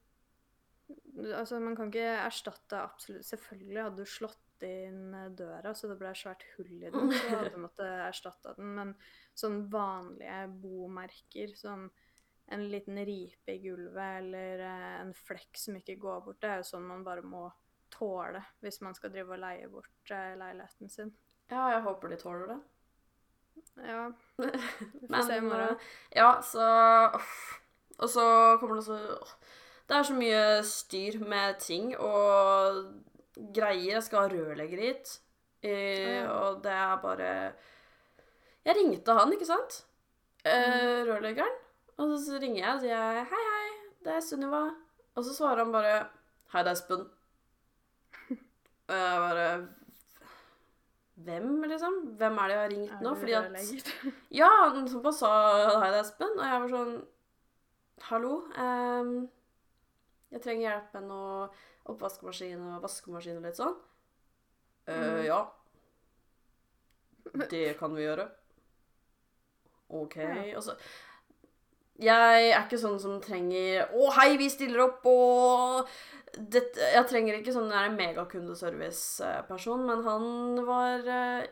Altså, 1.34 1.58
man 1.60 1.76
kan 1.76 1.90
ikke 1.90 2.26
erstatte 2.26 2.76
absolutt 2.82 3.24
Selvfølgelig 3.24 3.82
hadde 3.82 3.96
du 3.96 4.04
slått 4.04 4.38
inn 4.62 5.12
døra 5.34 5.72
så 5.74 5.88
det 5.90 5.98
ble 5.98 6.12
svært 6.14 6.44
hull 6.56 6.82
i 6.86 6.90
den, 6.92 7.10
så 7.10 7.28
hadde 7.38 7.50
du 7.50 7.58
måttet 7.64 7.88
erstatte 8.06 8.52
den, 8.56 8.68
men 8.76 8.92
sånn 9.34 9.56
vanlige 9.72 10.44
bomerker, 10.62 11.50
sånn 11.58 11.88
en 12.48 12.64
liten 12.70 12.98
ripe 13.06 13.52
i 13.54 13.58
gulvet 13.62 14.18
eller 14.22 14.60
eh, 14.66 15.00
en 15.00 15.12
flekk 15.14 15.56
som 15.56 15.76
ikke 15.78 15.96
går 16.02 16.20
bort, 16.26 16.40
det 16.42 16.50
er 16.50 16.56
jo 16.62 16.68
sånn 16.72 16.86
man 16.88 17.04
bare 17.06 17.22
må 17.22 17.46
tåle 17.92 18.40
hvis 18.64 18.80
man 18.82 18.94
skal 18.94 19.10
drive 19.12 19.32
og 19.36 19.40
leie 19.40 19.68
bort 19.68 20.10
eh, 20.10 20.34
leiligheten 20.40 20.88
sin. 20.90 21.12
Ja, 21.52 21.68
jeg 21.74 21.82
håper 21.86 22.08
de 22.12 22.16
tåler 22.20 22.46
det. 22.54 22.58
Ja. 23.84 24.06
Vi 24.42 25.06
får 25.06 25.10
Men 25.12 25.26
se 25.26 25.36
i 25.36 25.40
morgen. 25.44 25.76
eh, 25.76 26.16
Ja, 26.16 26.30
så. 26.42 26.66
Og 27.98 28.08
så 28.10 28.24
kommer 28.60 28.76
det 28.80 28.84
så 28.86 28.96
Det 29.88 29.96
er 29.98 30.02
så 30.08 30.14
mye 30.16 30.44
styr 30.66 31.18
med 31.20 31.58
ting 31.60 31.92
og 31.98 32.82
greier. 33.54 33.98
Jeg 33.98 34.02
skal 34.06 34.24
ha 34.24 34.32
rørlegger 34.32 34.80
hit. 34.80 35.18
Og 35.62 36.62
det 36.64 36.72
er 36.74 36.96
bare 37.02 37.28
Jeg 38.64 38.76
ringte 38.80 39.14
han, 39.14 39.32
ikke 39.36 39.46
sant? 39.46 39.82
Mm. 40.42 41.06
rørleggeren. 41.06 41.58
Og 42.00 42.14
så 42.18 42.38
ringer 42.40 42.62
jeg 42.62 42.74
og 42.74 42.80
sier 42.80 43.18
hei, 43.32 43.42
hei, 43.52 43.68
det 44.04 44.14
er 44.16 44.20
Sunniva. 44.24 44.62
Og 45.16 45.24
så 45.26 45.34
svarer 45.36 45.58
han 45.64 45.72
bare 45.74 46.08
Hei, 46.52 46.62
det 46.64 46.70
er 46.72 46.76
Espen. 46.76 47.02
Og 48.88 48.96
jeg 48.96 49.20
bare 49.26 49.46
Hvem, 51.22 51.50
liksom? 51.68 51.98
Hvem 52.18 52.38
er 52.40 52.48
det 52.48 52.54
jeg 52.56 52.62
har 52.62 52.72
ringt 52.72 53.04
nå? 53.04 53.12
Fordi 53.20 53.32
at 53.36 53.52
ja, 54.40 54.48
han 54.72 54.88
bare 55.04 55.12
sa 55.14 55.32
hei, 55.82 55.90
det 55.92 55.98
er 55.98 56.02
Espen, 56.02 56.32
og 56.38 56.44
jeg 56.48 56.62
var 56.64 56.72
sånn 56.76 56.94
Hallo, 58.08 58.32
Um, 58.58 59.12
jeg 60.32 60.40
trenger 60.42 60.64
hjelp 60.64 60.94
med 60.96 61.04
noe 61.12 61.42
oppvaskmaskin 61.92 62.62
og 62.72 62.80
vaskemaskin 62.82 63.36
og 63.38 63.44
litt 63.46 63.58
sånn. 63.60 63.74
«Eh, 64.88 64.96
Mhm. 64.96 65.24
ja. 65.28 65.40
Det 67.52 67.76
kan 67.78 67.94
vi 67.94 68.02
gjøre. 68.06 68.24
OK. 69.92 70.16
Og 70.56 70.62
så 70.66 70.74
Jeg 72.02 72.48
er 72.50 72.64
ikke 72.64 72.80
sånn 72.80 72.98
som 73.02 73.20
trenger 73.22 73.86
Å, 73.94 74.10
hei, 74.18 74.34
vi 74.40 74.48
stiller 74.50 74.82
opp, 74.88 75.06
og 75.08 75.88
det, 76.36 76.64
Jeg 76.94 77.06
trenger 77.10 77.38
ikke 77.38 77.54
sånn 77.54 77.70
der 77.72 77.92
megakundeservice-person, 77.94 79.84
men 79.88 80.04
han 80.06 80.24
var 80.66 81.04
jeg, 81.06 81.50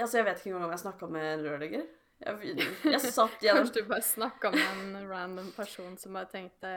Altså, 0.00 0.18
jeg 0.20 0.26
vet 0.28 0.40
ikke 0.40 0.52
engang 0.52 0.68
om 0.68 0.74
jeg 0.74 0.84
snakka 0.86 1.08
med 1.12 1.26
en 1.34 1.42
rørlegger. 1.46 1.82
Jeg, 2.24 2.68
jeg 2.88 3.00
satt 3.12 3.40
gjennom 3.44 3.66
Kanskje 3.66 3.82
du 3.82 3.90
bare 3.90 4.06
snakka 4.06 4.52
med 4.54 4.78
en 4.80 5.10
random 5.10 5.50
person 5.56 5.98
som 6.00 6.16
bare 6.16 6.30
tenkte 6.32 6.70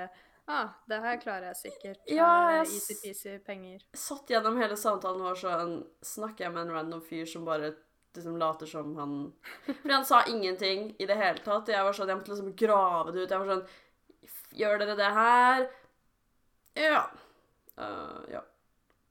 ah, 0.50 0.74
det 0.90 0.98
her 1.04 1.20
klarer 1.22 1.52
jeg 1.52 1.60
sikkert. 1.60 2.02
Ja, 2.10 2.60
Easy-peasy 2.64 3.38
penger. 3.46 3.84
satt 3.96 4.32
gjennom 4.34 4.58
hele 4.60 4.76
samtalen 4.80 5.22
var 5.24 5.38
sånn 5.40 5.78
Snakker 6.04 6.48
jeg 6.48 6.56
med 6.56 6.66
en 6.66 6.76
random 6.76 7.04
fyr 7.06 7.30
som 7.30 7.46
bare 7.48 7.72
liksom 8.18 8.38
later 8.42 8.66
som 8.66 8.96
han 8.98 9.34
Fordi 9.68 9.94
han 9.94 10.06
sa 10.06 10.24
ingenting 10.28 10.96
i 11.00 11.06
det 11.06 11.16
hele 11.20 11.40
tatt. 11.46 11.68
Jeg 11.70 11.84
var 11.86 11.94
sånn, 11.94 12.08
jeg 12.10 12.18
måtte 12.18 12.32
liksom 12.34 12.56
grave 12.58 13.12
det 13.14 13.24
ut. 13.26 13.30
Jeg 13.36 13.40
var 13.44 13.52
sånn 13.56 13.68
Gjør 14.60 14.80
dere 14.82 14.96
det 14.98 15.10
her? 15.14 15.68
Ja. 16.76 17.04
Uh, 17.78 18.24
ja. 18.34 18.42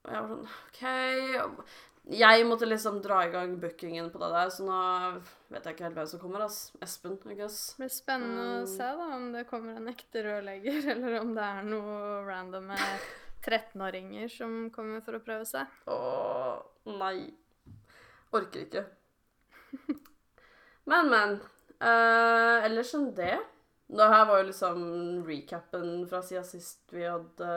Og 0.02 0.10
jeg 0.10 0.22
var 0.24 0.32
sånn 0.32 0.48
OK. 0.48 1.68
Jeg 2.18 2.44
måtte 2.48 2.64
liksom 2.66 3.02
dra 3.04 3.18
i 3.26 3.30
gang 3.30 3.54
bookingen 3.60 4.06
på 4.10 4.18
det 4.22 4.28
der, 4.32 4.48
så 4.50 4.64
nå 4.64 4.76
vet 5.52 5.66
jeg 5.68 5.74
ikke 5.76 5.84
helt 5.84 5.98
hvem 5.98 6.06
som 6.08 6.20
kommer. 6.22 6.40
ass. 6.46 6.72
Espen, 6.82 7.18
I 7.28 7.36
guess. 7.36 7.74
Det 7.76 7.82
blir 7.84 7.92
spennende 7.92 8.46
Mm. 8.48 8.62
å 8.64 8.70
se 8.72 8.86
da 9.02 9.08
om 9.16 9.26
det 9.34 9.46
kommer 9.50 9.76
en 9.76 9.88
ekte 9.92 10.22
rørlegger, 10.24 10.88
eller 10.94 11.18
om 11.20 11.34
det 11.36 11.44
er 11.44 11.62
noe 11.68 12.24
random 12.26 12.66
med 12.72 13.04
13-åringer 13.44 14.28
som 14.32 14.70
kommer 14.74 15.04
for 15.04 15.18
å 15.18 15.20
prøve 15.22 15.44
seg. 15.46 15.66
Å 15.86 15.98
nei. 16.98 17.28
Orker 18.36 18.66
ikke. 18.66 18.84
Men, 20.88 21.10
men. 21.12 21.38
Uh, 21.78 22.64
ellers 22.66 22.90
enn 22.96 23.12
det 23.14 23.36
Det 23.86 24.06
her 24.10 24.24
var 24.26 24.40
jo 24.40 24.46
liksom 24.48 24.80
recapen 25.28 26.00
fra 26.10 26.18
siden 26.26 26.46
sist 26.48 26.90
vi 26.90 27.04
hadde 27.04 27.50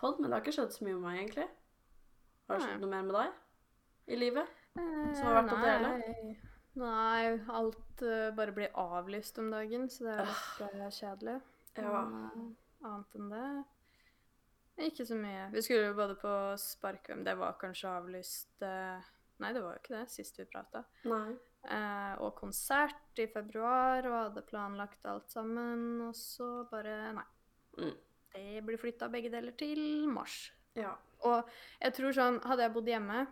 pod, 0.00 0.16
men 0.16 0.30
det 0.30 0.36
har 0.38 0.44
ikke 0.44 0.54
skjedd 0.56 0.72
så 0.72 0.86
mye 0.86 0.94
med 0.94 1.04
meg, 1.04 1.18
egentlig. 1.20 1.48
Har 2.48 2.58
det 2.58 2.68
skjedd 2.68 2.84
noe 2.84 2.92
mer 2.94 3.04
med 3.04 3.18
deg 3.18 4.14
i 4.14 4.18
livet? 4.18 4.54
Som 4.78 5.26
har 5.26 5.36
vært 5.40 5.52
å 5.52 5.60
dele? 5.62 5.92
Eh, 5.98 6.46
Nei, 6.78 7.22
alt 7.58 8.04
uh, 8.06 8.30
bare 8.38 8.54
blir 8.54 8.74
avlyst 8.78 9.40
om 9.42 9.50
dagen, 9.50 9.88
så 9.90 10.06
det 10.06 10.14
er 10.14 10.30
litt 10.30 10.62
uh, 10.78 10.88
kjedelig. 10.94 11.36
Ja. 11.74 11.90
Men, 11.90 12.14
eh, 12.22 12.86
annet 12.86 13.18
enn 13.18 13.32
det 13.34 13.48
ikke 14.86 15.06
så 15.06 15.16
mye. 15.18 15.48
Vi 15.52 15.62
skulle 15.62 15.88
jo 15.88 15.94
både 15.98 16.14
på 16.18 16.32
Sparkvem, 16.58 17.24
det 17.26 17.34
var 17.38 17.58
kanskje 17.60 17.90
avlyst 17.90 18.62
eh, 18.62 19.08
Nei, 19.38 19.52
det 19.54 19.62
var 19.62 19.76
jo 19.76 19.82
ikke 19.82 19.94
det, 19.94 20.04
sist 20.10 20.38
vi 20.40 20.46
prata. 20.50 20.82
Eh, 21.68 22.14
og 22.24 22.34
konsert 22.38 23.20
i 23.22 23.28
februar, 23.30 24.06
og 24.06 24.18
hadde 24.18 24.44
planlagt 24.48 25.06
alt 25.10 25.30
sammen, 25.30 26.00
og 26.08 26.14
så 26.18 26.64
bare 26.70 27.12
Nei. 27.18 27.26
Mm. 27.78 27.96
Det 28.34 28.62
blir 28.66 28.80
flytta 28.80 29.08
begge 29.10 29.30
deler 29.32 29.54
til 29.58 29.80
mars. 30.10 30.50
Ja. 30.78 30.92
Og 31.26 31.48
jeg 31.80 31.94
tror 31.96 32.14
sånn, 32.14 32.38
hadde 32.46 32.66
jeg 32.66 32.74
bodd 32.74 32.90
hjemme, 32.90 33.24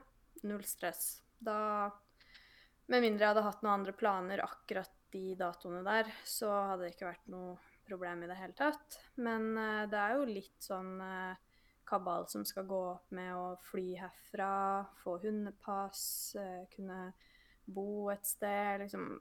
null 0.46 0.64
stress. 0.66 1.20
Da 1.38 1.92
Med 2.86 3.02
mindre 3.02 3.24
jeg 3.24 3.32
hadde 3.34 3.42
hatt 3.42 3.62
noen 3.64 3.80
andre 3.80 3.92
planer 3.98 4.40
akkurat 4.44 4.92
de 5.10 5.34
datoene 5.38 5.80
der, 5.82 6.10
så 6.22 6.52
hadde 6.70 6.84
det 6.84 6.92
ikke 6.94 7.08
vært 7.08 7.32
noe 7.32 7.56
problem 7.86 8.22
i 8.22 8.28
det 8.30 8.36
hele 8.38 8.54
tatt. 8.58 8.98
Men 9.22 9.48
eh, 9.58 9.86
det 9.90 9.98
er 9.98 10.14
jo 10.14 10.28
litt 10.30 10.62
sånn 10.62 10.92
eh, 11.02 11.45
kabal 11.86 12.26
som 12.28 12.44
skal 12.44 12.66
gå 12.68 12.78
opp 12.92 13.12
med 13.14 13.32
å 13.34 13.56
fly 13.70 13.94
herfra, 14.00 14.50
få 15.02 15.18
hundepass, 15.22 16.34
eh, 16.40 16.64
kunne 16.74 17.12
bo 17.66 18.08
et 18.10 18.26
sted, 18.26 18.80
liksom 18.84 19.20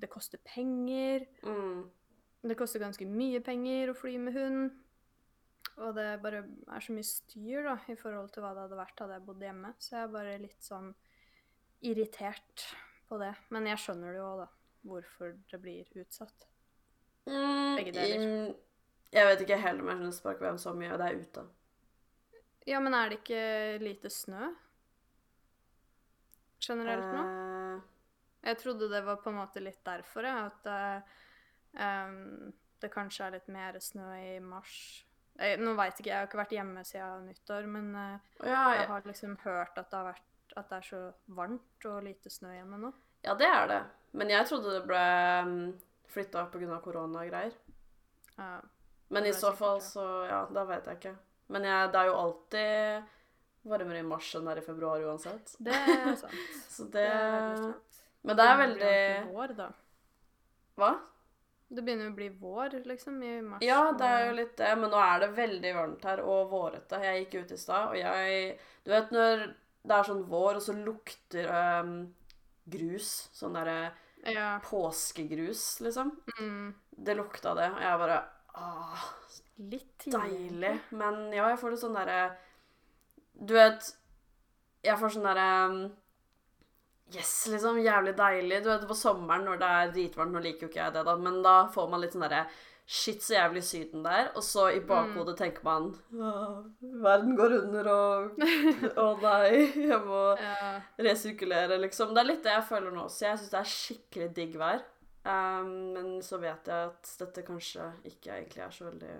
Det 0.00 0.08
koster 0.10 0.38
penger. 0.42 1.26
Mm. 1.46 1.84
Det 2.42 2.56
koster 2.58 2.80
ganske 2.82 3.06
mye 3.06 3.38
penger 3.44 3.90
å 3.92 3.94
fly 3.94 4.16
med 4.18 4.34
hund. 4.34 4.72
Og 5.78 5.94
det 5.94 6.20
bare 6.24 6.40
er 6.74 6.80
så 6.82 6.92
mye 6.96 7.06
styr 7.06 7.62
da, 7.68 7.76
i 7.88 7.94
forhold 7.94 8.32
til 8.34 8.42
hva 8.42 8.50
det 8.56 8.64
hadde 8.64 8.80
vært 8.80 8.98
hadde 9.04 9.14
jeg 9.14 9.26
bodd 9.28 9.44
hjemme. 9.46 9.70
Så 9.78 9.94
jeg 9.94 10.02
er 10.08 10.10
bare 10.16 10.38
litt 10.42 10.66
sånn 10.66 10.90
irritert 11.86 12.66
på 13.08 13.18
det. 13.22 13.30
Men 13.54 13.66
jeg 13.70 13.78
skjønner 13.84 14.12
det 14.12 14.18
jo 14.20 14.26
òg, 14.32 14.42
da. 14.42 14.48
Hvorfor 14.90 15.36
det 15.52 15.60
blir 15.62 15.86
utsatt. 16.02 16.48
Mm, 17.30 17.76
Begge 17.78 17.92
deler. 17.94 18.26
mm, 18.26 18.54
Jeg 19.12 19.26
vet 19.28 19.40
ikke 19.44 19.60
helt 19.62 19.80
om 19.84 19.86
jeg 19.92 19.98
skjønner 20.00 20.16
sparkevem 20.18 20.58
så 20.58 20.72
mye, 20.74 20.92
og 20.92 20.98
det 20.98 21.06
er 21.08 21.20
ute. 21.22 21.44
Ja, 22.66 22.78
men 22.80 22.94
er 22.94 23.10
det 23.10 23.20
ikke 23.22 23.78
lite 23.82 24.10
snø? 24.12 24.50
Generelt 26.62 27.08
nå? 27.10 27.22
Eh, 27.26 27.80
Jeg 28.42 28.58
trodde 28.58 28.88
det 28.90 29.00
var 29.06 29.20
på 29.22 29.30
en 29.30 29.38
måte 29.38 29.62
litt 29.62 29.80
derfor, 29.86 30.26
jeg. 30.26 30.50
At 30.50 30.66
eh, 30.70 31.16
em, 31.86 32.52
det 32.82 32.90
kanskje 32.90 33.26
er 33.26 33.34
litt 33.36 33.48
mer 33.54 33.78
snø 33.82 34.08
i 34.18 34.36
mars. 34.42 34.74
Jeg, 35.38 35.58
nå 35.62 35.72
veit 35.78 35.96
ikke, 35.98 36.10
jeg 36.10 36.18
har 36.18 36.28
ikke 36.28 36.40
vært 36.42 36.54
hjemme 36.54 36.82
siden 36.84 37.26
nyttår, 37.30 37.66
men 37.70 37.86
uh, 37.96 38.18
ja, 38.44 38.74
Jeg 38.74 38.82
ja, 38.82 38.88
har 38.90 39.06
liksom 39.08 39.36
hørt 39.46 39.78
at 39.80 39.88
det, 39.88 39.96
har 39.96 40.08
vært, 40.10 40.26
at 40.60 40.68
det 40.68 40.76
er 40.76 40.88
så 40.90 41.00
varmt 41.38 41.86
og 41.88 42.02
lite 42.04 42.30
snø 42.30 42.50
hjemme 42.52 42.78
nå. 42.82 42.90
ja, 43.24 43.34
det 43.38 43.48
er 43.48 43.66
det. 43.70 43.80
Men 44.12 44.28
jeg 44.34 44.46
trodde 44.50 44.74
det 44.74 44.82
ble 44.90 45.00
um, 45.46 45.54
flytta 46.12 46.44
pga. 46.52 46.78
koronagreier. 46.84 47.54
Ja. 48.36 48.50
Men 49.08 49.26
i 49.26 49.32
så 49.32 49.54
fall, 49.56 49.80
så 49.80 50.04
ja, 50.28 50.42
da 50.52 50.66
vet 50.68 50.86
jeg 50.90 51.00
ikke. 51.00 51.14
Men 51.52 51.66
jeg, 51.68 51.92
det 51.92 52.00
er 52.00 52.10
jo 52.10 52.18
alltid 52.24 53.70
varmere 53.72 54.02
i 54.02 54.06
mars 54.06 54.32
enn 54.34 54.48
det 54.48 54.56
er 54.56 54.60
i 54.62 54.66
februar 54.66 55.04
uansett. 55.06 55.54
Det 55.62 55.76
er 55.76 56.12
sant. 56.18 56.58
Så 56.74 56.88
Det 56.90 57.04
det 57.04 57.06
er 57.12 57.32
veldig 57.32 57.62
sant. 57.62 58.02
Men 58.22 58.38
det 58.38 58.44
er 58.46 58.58
begynner 58.58 58.76
å 58.76 58.82
bli 58.82 58.90
veldig 58.90 59.32
Vår, 59.34 59.54
da. 59.58 59.70
Hva? 60.78 60.92
Det 61.72 61.80
begynner 61.84 62.10
å 62.10 62.14
bli 62.16 62.28
vår, 62.36 62.74
liksom, 62.84 63.16
i 63.24 63.32
mars. 63.40 63.62
Ja, 63.64 63.80
det 63.96 64.08
er 64.08 64.26
jo 64.26 64.32
litt 64.36 64.56
det, 64.60 64.70
men 64.76 64.90
nå 64.92 64.98
er 65.00 65.22
det 65.22 65.28
veldig 65.38 65.70
varmt 65.78 66.04
her 66.04 66.20
og 66.20 66.50
vårete. 66.52 67.00
Jeg 67.00 67.22
gikk 67.22 67.36
ut 67.40 67.54
i 67.54 67.60
stad, 67.60 67.94
og 67.94 67.96
jeg 67.96 68.58
Du 68.84 68.90
vet 68.92 69.14
når 69.14 69.44
det 69.82 69.96
er 69.96 70.06
sånn 70.06 70.22
vår, 70.28 70.58
og 70.58 70.62
så 70.66 70.74
lukter 70.76 71.48
um, 71.48 71.94
grus, 72.70 73.12
sånn 73.34 73.56
derre 73.56 73.78
Ja. 74.28 74.60
påskegrus, 74.62 75.80
liksom. 75.82 76.12
Mm. 76.38 76.74
Det 76.92 77.16
lukta 77.18 77.54
det, 77.58 77.70
og 77.72 77.80
jeg 77.82 77.98
bare 78.04 78.20
Åh, 78.58 79.04
Litt 79.62 79.98
tidlig. 79.98 80.20
deilig. 80.20 80.72
Men 80.98 81.20
ja, 81.32 81.46
jeg 81.52 81.58
får 81.60 81.70
det 81.74 81.80
sånn 81.82 81.94
derre 81.96 82.20
Du 83.46 83.54
vet 83.56 83.86
Jeg 84.84 84.98
får 85.00 85.14
sånn 85.14 85.28
derre 85.30 85.46
um, 85.70 85.78
Yes, 87.12 87.30
liksom. 87.52 87.76
Jævlig 87.84 88.14
deilig. 88.16 88.62
Du 88.64 88.70
vet, 88.72 88.84
på 88.88 88.96
sommeren 88.96 89.44
når 89.44 89.58
det 89.60 89.70
er 89.78 89.90
dritvarmt 89.96 90.32
Nå 90.36 90.40
liker 90.44 90.66
jo 90.66 90.70
ikke 90.72 90.80
jeg 90.86 90.94
det, 90.96 91.02
da, 91.08 91.16
men 91.20 91.40
da 91.44 91.56
får 91.72 91.90
man 91.92 92.00
litt 92.04 92.14
sånn 92.16 92.24
derre 92.26 92.44
Shit, 92.92 93.22
så 93.22 93.36
jævlig 93.36 93.60
Syden 93.64 94.02
der. 94.04 94.32
Og 94.36 94.42
så 94.44 94.64
i 94.74 94.80
bakhodet 94.84 95.36
tenker 95.38 95.62
man 95.64 95.84
«Åh, 96.18 96.56
Verden 97.04 97.36
går 97.38 97.54
under, 97.60 97.86
og 97.92 98.42
Å 98.98 99.04
nei, 99.22 99.60
jeg 99.86 100.00
må 100.02 100.22
Ja. 100.42 100.72
resirkulere, 101.06 101.78
liksom. 101.84 102.10
Det 102.12 102.20
er 102.24 102.28
litt 102.32 102.42
det 102.44 102.56
jeg 102.56 102.66
føler 102.68 102.90
nå 102.92 103.04
også. 103.06 103.22
Jeg 103.28 103.38
syns 103.38 103.52
det 103.54 103.60
er 103.60 103.70
skikkelig 103.76 104.28
digg 104.40 104.58
vær. 104.60 104.82
Um, 105.22 105.92
men 105.94 106.08
så 106.26 106.40
vet 106.42 106.66
jeg 106.66 106.88
at 106.88 107.10
dette 107.20 107.44
kanskje 107.46 107.84
ikke 108.10 108.34
egentlig 108.34 108.64
er 108.64 108.72
så 108.74 108.88
veldig 108.88 109.12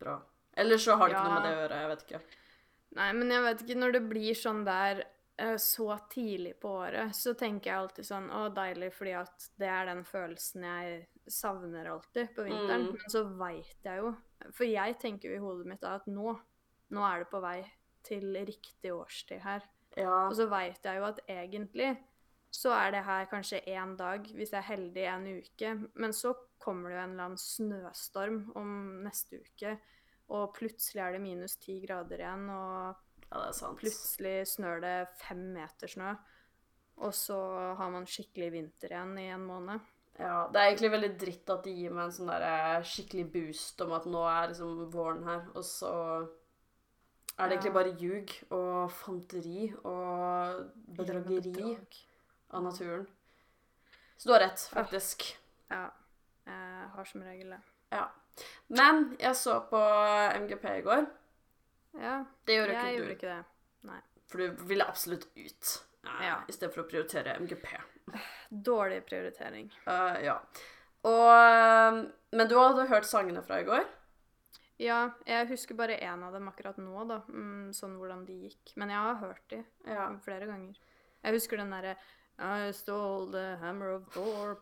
bra. 0.00 0.14
Eller 0.56 0.80
så 0.80 0.96
har 0.96 1.10
det 1.10 1.18
ikke 1.18 1.26
noe 1.28 1.34
med 1.34 1.44
det 1.44 1.52
å 1.52 1.58
gjøre. 1.60 1.80
Jeg 1.82 1.90
vet 1.90 2.06
ikke. 2.06 2.20
Nei, 2.94 3.08
men 3.18 3.34
jeg 3.34 3.44
vet 3.44 3.64
ikke, 3.64 3.80
når 3.82 3.96
det 3.96 4.02
blir 4.06 4.38
sånn 4.38 4.62
der 4.66 5.02
eh, 5.02 5.56
så 5.60 5.98
tidlig 6.12 6.54
på 6.62 6.76
året, 6.84 7.16
så 7.18 7.34
tenker 7.38 7.70
jeg 7.70 7.80
alltid 7.82 8.08
sånn 8.08 8.30
Å, 8.30 8.46
deilig, 8.54 8.92
fordi 8.94 9.16
at 9.18 9.48
det 9.60 9.70
er 9.70 9.90
den 9.90 10.04
følelsen 10.08 10.66
jeg 10.68 11.00
savner 11.30 11.90
alltid 11.90 12.32
på 12.36 12.46
vinteren. 12.46 12.88
Mm. 12.88 12.96
Men 13.00 13.12
så 13.12 13.24
veit 13.40 13.88
jeg 13.88 14.02
jo 14.02 14.14
For 14.52 14.68
jeg 14.68 14.98
tenker 15.00 15.32
jo 15.32 15.38
i 15.38 15.42
hodet 15.42 15.68
mitt 15.68 15.82
da 15.82 15.96
at 15.98 16.08
nå, 16.10 16.36
nå 16.94 17.06
er 17.08 17.24
det 17.24 17.30
på 17.32 17.42
vei 17.44 17.58
til 18.04 18.36
riktig 18.36 18.92
årstid 18.92 19.40
her. 19.42 19.64
Ja. 19.96 20.26
Og 20.28 20.34
så 20.36 20.46
veit 20.50 20.84
jeg 20.84 21.00
jo 21.00 21.06
at 21.08 21.22
egentlig 21.30 21.94
så 22.54 22.70
er 22.76 22.92
det 22.94 23.02
her 23.06 23.26
kanskje 23.30 23.62
én 23.66 23.96
dag, 23.98 24.26
hvis 24.36 24.52
jeg 24.52 24.60
er 24.60 24.68
heldig 24.68 25.06
en 25.10 25.24
uke. 25.40 25.72
Men 25.98 26.14
så 26.14 26.34
kommer 26.62 26.90
det 26.90 26.96
jo 26.96 27.02
en 27.02 27.14
eller 27.16 27.28
annen 27.28 27.40
snøstorm 27.40 28.38
om 28.58 28.76
neste 29.04 29.40
uke, 29.42 29.74
og 30.34 30.54
plutselig 30.56 31.02
er 31.02 31.16
det 31.16 31.24
minus 31.24 31.58
ti 31.60 31.80
grader 31.82 32.22
igjen, 32.22 32.46
og 32.54 32.94
ja, 33.26 33.72
plutselig 33.80 34.36
snør 34.54 34.84
det 34.84 34.94
fem 35.20 35.42
meter 35.56 35.90
snø. 35.90 36.14
Og 37.02 37.10
så 37.16 37.36
har 37.74 37.90
man 37.90 38.06
skikkelig 38.06 38.52
vinter 38.54 38.94
igjen 38.94 39.18
i 39.18 39.26
en 39.34 39.44
måned. 39.48 39.90
Ja, 40.14 40.46
Det 40.46 40.60
er 40.60 40.68
egentlig 40.70 40.92
veldig 40.92 41.12
dritt 41.18 41.50
at 41.50 41.64
de 41.66 41.72
gir 41.74 41.90
meg 41.90 42.06
en 42.06 42.14
sånn 42.14 42.30
der 42.30 42.44
eh, 42.46 42.86
skikkelig 42.86 43.24
boost 43.34 43.82
om 43.82 43.96
at 43.96 44.06
nå 44.06 44.22
er 44.30 44.52
liksom 44.52 44.84
våren 44.94 45.26
her, 45.26 45.48
og 45.58 45.66
så 45.66 45.90
er 47.34 47.50
det 47.50 47.56
egentlig 47.56 47.74
bare 47.74 47.96
ljug 47.98 48.34
og 48.54 48.92
fanteri 48.94 49.72
og 49.82 50.68
bedrageri 50.94 51.50
Bedrag. 51.50 51.96
Av 52.54 52.62
naturen. 52.62 53.06
Så 54.16 54.28
du 54.28 54.32
har 54.32 54.40
rett, 54.46 54.60
faktisk. 54.72 55.26
Ja. 55.70 55.88
Jeg 56.46 56.88
har 56.94 57.04
som 57.08 57.22
regel 57.24 57.50
det. 57.56 57.60
Ja. 57.90 58.04
Men 58.68 59.16
jeg 59.20 59.36
så 59.38 59.58
på 59.70 59.80
MGP 60.44 60.64
i 60.78 60.82
går. 60.86 61.06
Ja, 62.00 62.24
Det 62.46 62.56
gjorde 62.56 62.72
jeg 62.74 62.94
ikke 62.94 63.00
gjorde 63.02 63.16
ikke 63.18 63.34
det. 63.34 64.00
For 64.30 64.38
du 64.38 64.64
ville 64.70 64.86
absolutt 64.88 65.26
ut. 65.36 65.72
eh, 66.06 66.26
Ja. 66.26 66.38
I 66.48 66.52
stedet 66.52 66.74
for 66.74 66.82
å 66.84 66.88
prioritere 66.90 67.36
MGP. 67.40 67.66
Dårlig 68.50 69.04
prioritering. 69.06 69.70
Uh, 69.86 70.18
ja. 70.24 70.38
Og 71.04 71.28
eh, 71.30 72.04
Men 72.32 72.48
du 72.48 72.56
hadde 72.58 72.86
hørt 72.90 73.06
sangene 73.06 73.42
fra 73.46 73.60
i 73.60 73.64
går? 73.68 73.84
Ja, 74.82 75.10
jeg 75.26 75.46
husker 75.52 75.76
bare 75.78 76.00
én 76.02 76.22
av 76.26 76.32
dem 76.34 76.48
akkurat 76.50 76.76
nå, 76.82 77.04
da. 77.06 77.20
Mm, 77.30 77.70
sånn 77.76 77.94
hvordan 78.00 78.24
de 78.26 78.32
gikk. 78.48 78.72
Men 78.76 78.90
jeg 78.90 78.98
har 78.98 79.14
hørt 79.22 79.48
de 79.52 79.64
Ja. 79.86 80.08
flere 80.24 80.46
ganger. 80.50 80.74
Jeg 81.22 81.32
husker 81.36 81.56
den 81.56 81.70
derre 81.70 81.96
I 82.38 82.70
stole 82.72 83.30
the 83.30 83.56
hammer 83.60 83.90
of 83.94 84.06
Thor. 84.12 84.58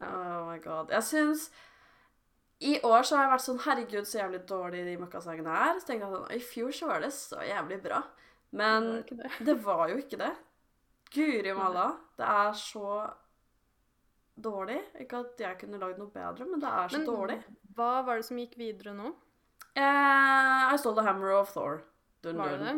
Oh 0.00 0.46
my 0.50 0.58
god. 0.58 0.90
Jeg 0.90 1.02
syns 1.04 1.50
I 2.60 2.78
år 2.84 3.02
så 3.04 3.16
har 3.16 3.26
jeg 3.26 3.32
vært 3.34 3.44
sånn 3.44 3.60
Herregud, 3.66 4.06
så 4.08 4.18
jævlig 4.22 4.40
dårlig 4.48 4.84
de 4.86 4.96
møkkasangene 5.02 5.52
er. 5.52 5.78
Så 5.80 5.86
tenkte 5.90 6.06
jeg 6.08 6.16
sånn 6.16 6.32
I 6.36 6.40
fjor 6.40 6.72
så 6.72 6.88
var 6.90 7.04
det 7.04 7.12
så 7.16 7.42
jævlig 7.44 7.80
bra. 7.84 8.02
Men 8.56 8.88
Det 9.04 9.16
var 9.18 9.28
det. 9.38 9.46
det 9.50 9.56
var 9.66 9.88
jo 9.92 9.96
ikke 10.00 10.20
det. 10.22 10.32
Guri 11.14 11.52
malla. 11.56 11.86
Det 12.16 12.24
er 12.32 12.52
så 12.58 12.88
dårlig. 14.36 14.80
Ikke 15.00 15.20
at 15.24 15.40
jeg 15.40 15.58
kunne 15.60 15.78
lagd 15.80 16.00
noe 16.00 16.12
bedre, 16.12 16.44
men 16.48 16.60
det 16.60 16.68
er 16.72 16.88
så 16.92 16.98
Men 16.98 17.06
dårlig. 17.08 17.38
hva 17.76 17.92
var 18.06 18.16
det 18.20 18.24
som 18.28 18.40
gikk 18.40 18.56
videre 18.60 18.92
nå? 18.96 19.12
Eh, 19.76 20.72
I 20.72 20.76
stole 20.80 20.96
the 20.96 21.04
hammer 21.06 21.30
of 21.36 21.52
Thor. 21.52 21.82
Dun, 22.24 22.36
Var 22.40 22.56
det 22.56 22.58
det? 22.64 22.76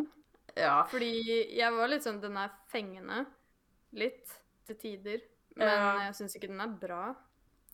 Ja. 0.59 0.83
Fordi 0.91 1.55
jeg 1.57 1.73
var 1.73 1.87
litt 1.89 2.03
sånn 2.03 2.21
Den 2.21 2.37
er 2.37 2.51
fengende. 2.73 3.25
Litt. 3.93 4.35
Til 4.67 4.77
tider. 4.77 5.21
Men 5.57 5.69
Ja. 5.69 5.99
jeg 6.07 6.15
syns 6.15 6.37
ikke 6.37 6.49
den 6.49 6.61
er 6.61 6.69
bra. 6.69 7.15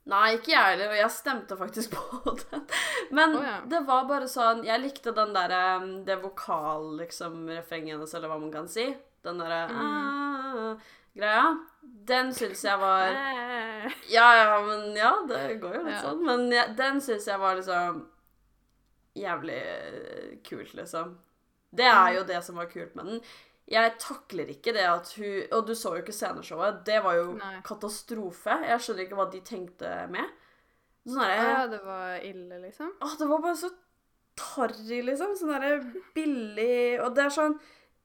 Nei, 0.07 0.35
ikke 0.37 0.51
jeg 0.53 0.65
heller, 0.79 0.91
og 0.93 0.97
jeg 0.97 1.11
stemte 1.11 1.57
faktisk 1.57 1.91
på 1.97 2.35
den. 2.51 2.67
Men 3.11 3.37
oh, 3.37 3.43
ja. 3.43 3.61
det 3.67 3.87
var 3.87 4.05
bare 4.05 4.29
sånn 4.29 4.63
Jeg 4.65 4.81
likte 4.83 5.15
den 5.17 5.33
derre 5.33 5.77
um, 5.81 6.05
Det 6.05 6.19
vokal, 6.23 6.91
liksom, 6.99 7.47
refrenget 7.49 7.95
hennes, 7.97 8.13
eller 8.15 8.29
hva 8.29 8.39
man 8.41 8.53
kan 8.53 8.69
si. 8.69 8.95
Den 9.25 9.39
derre 9.41 9.63
Mm. 9.69 9.81
ah, 9.81 10.77
greia. 11.17 11.47
Den 11.83 12.33
syns 12.37 12.63
jeg 12.65 12.79
var 12.79 13.09
Eh. 13.15 13.91
Ja, 14.13 14.29
ja, 14.37 14.61
men 14.67 14.95
ja, 14.97 15.11
det 15.29 15.59
går 15.61 15.75
jo 15.79 15.83
litt 15.85 15.95
Ja. 15.97 16.03
sånn. 16.03 16.23
Men 16.25 16.51
ja, 16.53 16.67
den 16.77 17.01
syns 17.01 17.27
jeg 17.27 17.39
var 17.41 17.57
liksom 17.57 18.07
jævlig 19.17 19.63
kult, 20.49 20.75
liksom. 20.75 21.17
Det 21.75 21.85
er 21.85 22.11
Mm. 22.11 22.15
jo 22.17 22.25
det 22.25 22.45
som 22.45 22.57
var 22.57 22.67
kult 22.67 22.95
med 22.97 23.07
den. 23.07 23.21
Jeg 23.71 23.95
takler 23.97 24.51
ikke 24.53 24.75
det 24.77 24.85
at 24.85 25.09
hun 25.17 25.55
Og 25.57 25.63
du 25.65 25.73
så 25.73 25.95
jo 25.95 26.03
ikke 26.03 26.13
sceneshowet. 26.13 26.83
Det 26.85 26.99
var 27.05 27.17
jo 27.17 27.31
Nei. 27.39 27.57
katastrofe. 27.65 28.59
Jeg 28.69 28.83
skjønner 28.85 29.07
ikke 29.07 29.19
hva 29.19 29.29
de 29.33 29.41
tenkte 29.47 29.93
med. 30.13 30.35
Sånn 31.05 31.21
derre 31.21 31.49
ja, 31.49 31.65
det 31.69 31.81
var 31.85 32.23
ille, 32.25 32.61
liksom? 32.63 32.93
Å, 33.01 33.11
det 33.21 33.29
var 33.29 33.43
bare 33.45 33.59
så 33.61 33.71
tarry, 34.41 35.03
liksom. 35.05 35.35
Sånn 35.39 35.53
derre 35.53 35.75
billig 36.17 37.01
Og 37.05 37.13
det 37.17 37.27
er 37.27 37.35
sånn 37.35 37.59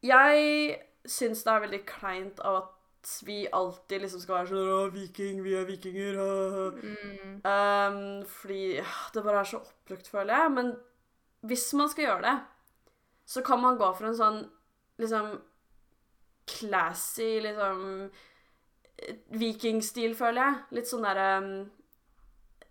Jeg 0.06 0.80
syns 1.10 1.46
det 1.46 1.54
er 1.54 1.66
veldig 1.68 1.82
kleint 1.88 2.44
av 2.44 2.62
at 2.64 2.76
vi 3.24 3.46
alltid 3.56 4.04
liksom 4.04 4.22
skal 4.24 4.42
være 4.42 4.50
sånn 4.52 4.72
Å, 4.76 4.80
viking, 4.92 5.40
vi 5.46 5.56
er 5.56 5.68
vikinger, 5.68 6.20
å. 6.20 6.70
Mm. 6.76 7.36
Um, 7.48 8.00
fordi 8.28 8.64
det 9.16 9.24
bare 9.24 9.44
er 9.44 9.48
så 9.48 9.62
oppbrukt, 9.62 10.10
føler 10.12 10.36
jeg. 10.36 10.54
Men 10.58 10.74
hvis 11.48 11.70
man 11.80 11.92
skal 11.92 12.06
gjøre 12.06 12.26
det, 12.28 12.36
så 13.32 13.44
kan 13.46 13.64
man 13.64 13.80
gå 13.80 13.88
for 13.96 14.10
en 14.10 14.18
sånn 14.20 14.42
liksom 15.00 15.32
classy, 16.50 17.38
liksom 17.46 18.10
Vikingstil, 19.40 20.16
føler 20.18 20.42
jeg. 20.44 20.64
Litt 20.76 20.90
sånn 20.90 21.06
derre 21.08 21.28
um, 21.40 21.52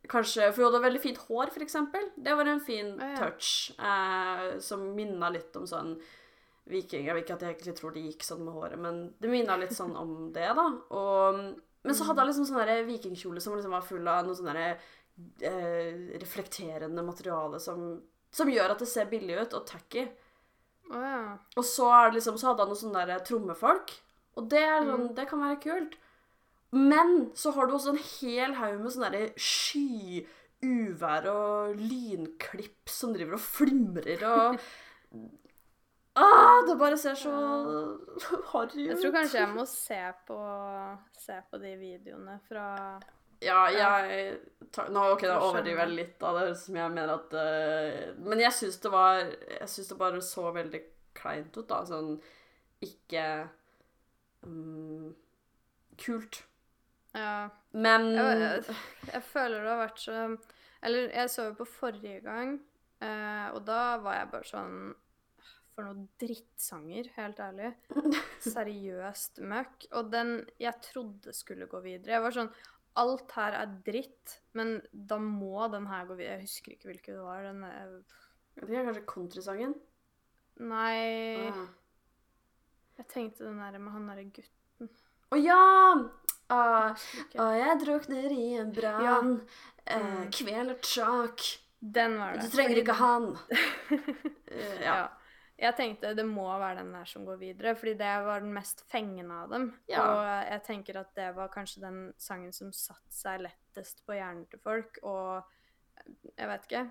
Kanskje 0.08 0.50
For 0.52 0.62
hun 0.62 0.70
hadde 0.70 0.84
veldig 0.84 1.00
fint 1.02 1.20
hår, 1.28 1.52
for 1.54 1.64
eksempel. 1.64 2.10
Det 2.16 2.34
var 2.36 2.48
en 2.48 2.62
fin 2.64 2.94
Ja, 2.96 3.10
ja. 3.12 3.16
touch 3.20 3.72
eh, 3.76 4.58
som 4.64 4.86
minna 4.96 5.28
litt 5.32 5.56
om 5.58 5.66
sånn 5.68 5.96
viking. 6.68 7.06
Jeg 7.08 7.16
vet 7.16 7.24
ikke 7.26 7.36
at 7.36 7.44
jeg 7.44 7.56
egentlig 7.56 7.74
tror 7.78 7.94
det 7.94 8.04
gikk 8.06 8.24
sånn 8.24 8.44
med 8.44 8.56
håret, 8.56 8.80
men 8.80 9.02
det 9.20 9.32
minna 9.32 9.56
litt 9.60 9.74
sånn 9.76 9.94
om 9.96 10.30
det, 10.32 10.48
da. 10.56 10.66
Og, 10.96 11.42
men 11.84 11.96
så 11.96 12.08
hadde 12.08 12.24
hun 12.24 12.30
liksom 12.30 12.48
sånn 12.48 12.72
vikingkjole 12.88 13.40
som 13.40 13.56
liksom 13.56 13.74
var 13.76 13.84
full 13.88 14.08
av 14.08 14.26
noe 14.26 14.36
sånn 14.36 14.50
derre 14.50 14.70
eh, 15.44 16.16
reflekterende 16.20 17.04
materiale 17.04 17.60
som, 17.60 17.90
som 18.30 18.52
gjør 18.52 18.74
at 18.74 18.84
det 18.84 18.90
ser 18.90 19.08
billig 19.12 19.40
ut, 19.42 19.56
og 19.60 19.68
tacky. 19.68 20.06
Å 20.90 21.00
ja. 21.04 21.22
Og 21.60 21.64
så, 21.68 21.88
er 21.92 22.08
det 22.10 22.18
liksom, 22.20 22.38
så 22.40 22.50
hadde 22.50 22.64
han 22.64 22.70
noen 22.72 22.80
sånne 22.82 23.06
der 23.10 23.24
trommefolk, 23.28 23.92
og 24.38 24.48
det, 24.52 24.62
er 24.64 24.84
sånn, 24.86 25.08
Mm. 25.08 25.14
det 25.16 25.26
kan 25.28 25.40
være 25.42 25.60
kult. 25.60 25.96
Men 26.72 27.30
så 27.34 27.50
har 27.56 27.66
du 27.66 27.74
også 27.76 27.94
en 27.94 28.02
hel 28.04 28.54
haug 28.54 28.80
med 28.80 28.92
sånne 28.92 29.10
der 29.12 29.30
sky, 29.40 30.24
uvær 30.64 31.26
og 31.30 31.76
lynklipp 31.78 32.88
som 32.90 33.12
driver 33.14 33.36
og 33.38 33.40
flimrer 33.44 34.24
og 34.26 34.58
Ah, 36.18 36.64
det 36.66 36.74
bare 36.80 36.96
ser 36.98 37.14
så 37.14 37.30
harry 38.52 38.88
ut. 38.88 38.90
Jeg 38.90 38.96
tror 38.98 39.12
kanskje 39.14 39.38
jeg 39.38 39.52
må 39.54 39.64
se 39.70 39.98
på, 40.26 40.38
se 41.14 41.36
på 41.50 41.60
de 41.62 41.76
videoene 41.78 42.40
fra 42.48 42.64
Ja, 43.44 43.68
jeg 43.70 44.38
Nå, 44.90 45.04
ok, 45.14 45.22
da 45.24 45.38
overdriver 45.40 45.86
jeg 45.86 45.94
litt 45.94 46.24
av 46.26 46.40
det 46.42 46.56
som 46.60 46.76
jeg 46.76 46.92
mener 46.92 47.14
at 47.14 47.34
uh, 47.38 48.18
Men 48.20 48.42
jeg 48.42 48.54
syns 48.56 48.80
det 48.82 48.90
var 48.92 49.22
Jeg 49.22 49.70
syns 49.70 49.92
det 49.92 49.98
bare 50.00 50.20
så 50.24 50.48
veldig 50.54 50.82
kleint 51.18 51.56
ut, 51.56 51.66
da. 51.70 51.80
Sånn 51.88 52.18
ikke 52.84 53.24
um, 54.46 55.14
Kult. 55.98 56.42
Ja. 57.16 57.48
Men 57.72 58.12
Jeg, 58.14 58.38
jeg, 58.42 58.78
jeg 59.14 59.24
føler 59.32 59.64
det 59.64 59.72
har 59.72 59.82
vært 59.86 60.04
så 60.04 60.22
Eller 60.84 61.10
jeg 61.10 61.32
så 61.32 61.48
jo 61.48 61.58
på 61.58 61.68
forrige 61.78 62.20
gang, 62.26 62.58
uh, 63.02 63.48
og 63.56 63.62
da 63.66 63.82
var 64.04 64.20
jeg 64.20 64.32
bare 64.34 64.50
sånn 64.52 64.78
For 65.74 65.86
noen 65.86 66.06
drittsanger, 66.20 67.08
helt 67.16 67.40
ærlig. 67.42 67.72
Seriøst 68.54 69.40
møkk. 69.46 69.88
Og 69.98 70.12
den 70.12 70.40
jeg 70.60 70.74
trodde 70.90 71.34
skulle 71.34 71.70
gå 71.70 71.82
videre 71.86 72.18
Jeg 72.18 72.26
var 72.26 72.36
sånn 72.36 72.52
Alt 72.98 73.30
her 73.36 73.54
er 73.60 73.72
dritt, 73.86 74.38
men 74.58 74.78
da 74.92 75.18
må 75.22 75.68
den 75.72 75.86
her 75.86 76.06
gå 76.08 76.16
videre. 76.18 76.38
Jeg 76.40 76.48
husker 76.48 76.72
ikke 76.74 76.90
hvilken 76.90 77.14
det 77.18 77.24
var. 77.26 77.42
Den 77.46 77.62
er... 77.68 77.92
Det 78.58 78.74
er 78.74 78.88
kanskje 78.88 79.04
countrysangen? 79.06 79.74
Nei 80.58 81.46
Ah. 81.48 81.66
Jeg 82.98 83.06
tenkte 83.12 83.44
den 83.46 83.60
der 83.62 83.78
med 83.78 83.92
han 83.94 84.08
derre 84.10 84.24
gutten. 84.34 84.88
Å 85.30 85.38
ja! 85.38 85.60
Ah, 86.50 86.96
og 87.36 87.52
jeg 87.60 87.76
drukner 87.84 88.32
i 88.34 88.46
en 88.58 88.72
brann. 88.74 89.04
Ja. 89.04 89.18
Eh, 89.86 90.02
Mm. 90.02 90.30
kveler 90.34 90.74
tak. 90.82 91.44
Den 91.80 92.16
var 92.18 92.34
det. 92.34 92.42
Du 92.48 92.56
trenger 92.56 92.80
ikke 92.80 92.96
han. 92.98 93.28
ja. 94.50 94.72
ja. 94.82 94.96
Jeg 95.58 95.74
tenkte 95.74 96.12
det 96.14 96.24
må 96.26 96.44
være 96.60 96.84
den 96.84 96.92
der 96.94 97.04
som 97.10 97.24
går 97.26 97.38
videre, 97.40 97.72
fordi 97.74 97.94
det 97.98 98.10
var 98.28 98.40
den 98.44 98.52
mest 98.54 98.84
fengende 98.92 99.34
av 99.42 99.48
dem. 99.50 99.64
Ja. 99.90 100.04
Og 100.06 100.20
jeg 100.52 100.62
tenker 100.68 101.00
at 101.00 101.10
det 101.18 101.32
var 101.34 101.48
kanskje 101.50 101.82
den 101.82 101.96
sangen 102.16 102.52
som 102.54 102.70
satte 102.72 103.10
seg 103.10 103.40
lettest 103.42 104.04
på 104.06 104.14
hjernen 104.14 104.44
til 104.52 104.60
folk, 104.62 105.00
og 105.02 105.42
jeg 106.38 106.46
vet 106.48 106.68
ikke 106.68 106.84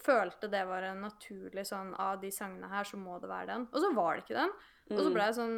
Følte 0.00 0.48
det 0.50 0.62
var 0.66 0.82
en 0.88 1.02
naturlig 1.04 1.62
sånn 1.68 1.90
Av 2.00 2.16
de 2.22 2.30
sangene 2.32 2.68
her, 2.72 2.84
så 2.88 2.96
må 2.96 3.18
det 3.20 3.28
være 3.28 3.50
den. 3.52 3.66
Og 3.70 3.82
så 3.84 3.90
var 3.94 4.16
det 4.16 4.22
ikke 4.24 4.38
den. 4.38 4.52
Og 4.90 4.98
så 4.98 5.06
Mm. 5.10 5.12
ble 5.14 5.22
jeg 5.28 5.34
sånn 5.36 5.56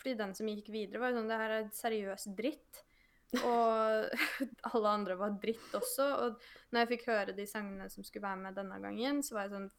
Fordi 0.00 0.14
den 0.16 0.34
som 0.34 0.46
gikk 0.48 0.68
videre, 0.72 0.98
var 1.00 1.10
jo 1.12 1.18
sånn 1.20 1.28
Det 1.28 1.38
her 1.42 1.50
er 1.58 1.68
seriøs 1.76 2.24
dritt. 2.36 2.82
Og 3.44 4.10
alle 4.72 4.88
andre 4.88 5.16
var 5.20 5.30
dritt 5.42 5.72
også. 5.76 6.06
Og 6.24 6.40
når 6.72 6.80
jeg 6.86 6.88
fikk 6.94 7.06
høre 7.12 7.36
de 7.36 7.46
sangene 7.46 7.90
som 7.92 8.02
skulle 8.04 8.22
være 8.26 8.42
med 8.46 8.54
denne 8.56 8.80
gangen, 8.80 9.22
så 9.22 9.34
var 9.36 9.42
jeg 9.46 9.52
sånn 9.56 9.70